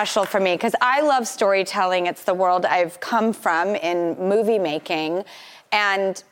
Special 0.00 0.24
for 0.24 0.40
me 0.40 0.54
because 0.54 0.74
I 0.80 1.02
love 1.02 1.28
storytelling. 1.28 2.06
It's 2.06 2.24
the 2.24 2.32
world 2.32 2.64
I've 2.64 2.98
come 3.00 3.34
from 3.34 3.74
in 3.76 4.16
movie 4.18 4.58
making. 4.58 5.24
And 5.72 6.24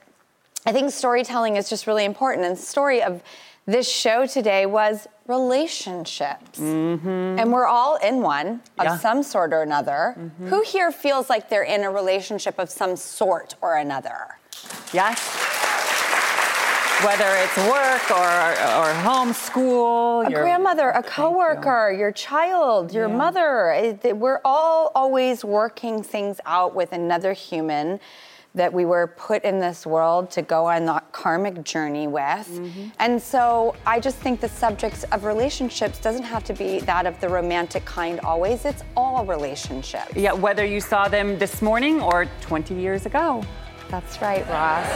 I 0.65 0.73
think 0.73 0.91
storytelling 0.91 1.57
is 1.57 1.69
just 1.69 1.87
really 1.87 2.07
important. 2.07 2.47
And 2.47 2.57
the 2.57 2.63
story 2.63 3.03
of 3.03 3.23
this 3.67 3.87
show 3.87 4.25
today 4.27 4.65
was 4.65 5.07
relationships. 5.27 6.59
Mm-hmm. 6.59 7.09
And 7.39 7.53
we're 7.53 7.67
all 7.67 7.97
in 7.97 8.23
one 8.23 8.63
of 8.79 8.87
Yeah. 8.87 8.97
some 8.97 9.23
sort 9.23 9.53
or 9.53 9.61
another. 9.61 10.15
Mm-hmm. 10.19 10.47
Who 10.47 10.63
here 10.63 10.91
feels 10.91 11.29
like 11.29 11.51
they're 11.51 11.63
in 11.63 11.85
a 11.85 11.91
relationship 11.91 12.59
of 12.59 12.71
some 12.71 12.97
sort 12.97 13.55
or 13.61 13.77
another? 13.77 14.39
Yes. 14.95 15.21
Whether 17.05 17.29
it's 17.37 17.57
work 17.59 18.11
or, 18.11 18.89
or 18.89 18.93
home, 19.03 19.33
school, 19.33 20.23
a 20.23 20.31
your- 20.31 20.43
grandmother, 20.43 20.91
a 20.91 21.03
coworker, 21.03 21.95
your 21.97 22.11
child, 22.11 22.93
your 22.93 23.09
mother. 23.09 23.97
We're 24.03 24.41
all 24.45 24.91
always 24.97 25.45
working 25.45 26.03
things 26.03 26.41
out 26.45 26.75
with 26.75 26.93
another 26.93 27.33
human 27.33 28.01
that 28.55 28.73
we 28.73 28.85
were 28.85 29.07
put 29.07 29.45
in 29.45 29.61
this 29.61 29.87
world 29.87 30.31
to 30.33 30.43
go 30.43 30.67
on 30.67 30.87
that 30.87 31.13
karmic 31.13 31.63
journey 31.63 32.09
with. 32.09 32.25
Mm-hmm. 32.25 32.89
And 32.99 33.23
so 33.23 33.77
I 33.87 34.01
just 34.01 34.17
think 34.17 34.41
the 34.41 34.49
subject 34.49 35.05
of 35.13 35.25
relationships 35.25 36.01
doesn't 36.01 36.25
have 36.25 36.43
to 36.45 36.53
be 36.53 36.81
that 36.81 37.07
of 37.07 37.21
the 37.21 37.29
romantic 37.29 37.85
kind 37.85 38.19
always. 38.21 38.65
It's 38.65 38.83
all 38.97 39.25
relationships. 39.25 40.17
Yeah, 40.17 40.33
whether 40.33 40.65
you 40.65 40.81
saw 40.81 41.07
them 41.07 41.39
this 41.39 41.63
morning 41.63 42.01
or 42.01 42.27
20 42.41 42.75
years 42.75 43.07
ago. 43.07 43.45
That's 43.91 44.21
right, 44.21 44.47
Ross. 44.49 44.87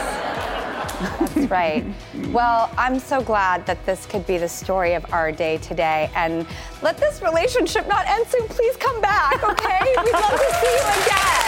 That's 1.19 1.49
right. 1.49 1.83
Well, 2.29 2.69
I'm 2.77 2.99
so 2.99 3.21
glad 3.21 3.65
that 3.65 3.83
this 3.85 4.05
could 4.05 4.25
be 4.27 4.37
the 4.37 4.47
story 4.47 4.93
of 4.93 5.05
our 5.11 5.31
day 5.31 5.57
today. 5.57 6.11
And 6.15 6.45
let 6.81 6.97
this 6.97 7.21
relationship 7.21 7.87
not 7.87 8.05
end 8.07 8.27
soon. 8.27 8.47
Please 8.47 8.77
come 8.77 9.01
back, 9.01 9.43
okay? 9.43 9.81
We'd 10.03 10.13
love 10.13 10.37
to 10.37 10.51
see 10.61 10.73
you 10.77 10.85
again. 11.01 11.43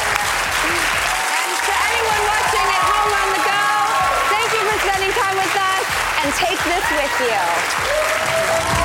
And 1.38 1.52
to 1.62 1.74
anyone 1.86 2.22
watching 2.26 2.68
at 2.74 2.84
home 2.90 3.14
on 3.14 3.28
the 3.38 3.42
go, 3.46 3.64
thank 4.34 4.50
you 4.50 4.66
for 4.66 4.78
spending 4.82 5.14
time 5.14 5.38
with 5.38 5.56
us 5.56 5.86
and 6.26 6.34
take 6.34 6.60
this 6.66 6.86
with 6.98 7.14
you. 7.30 8.85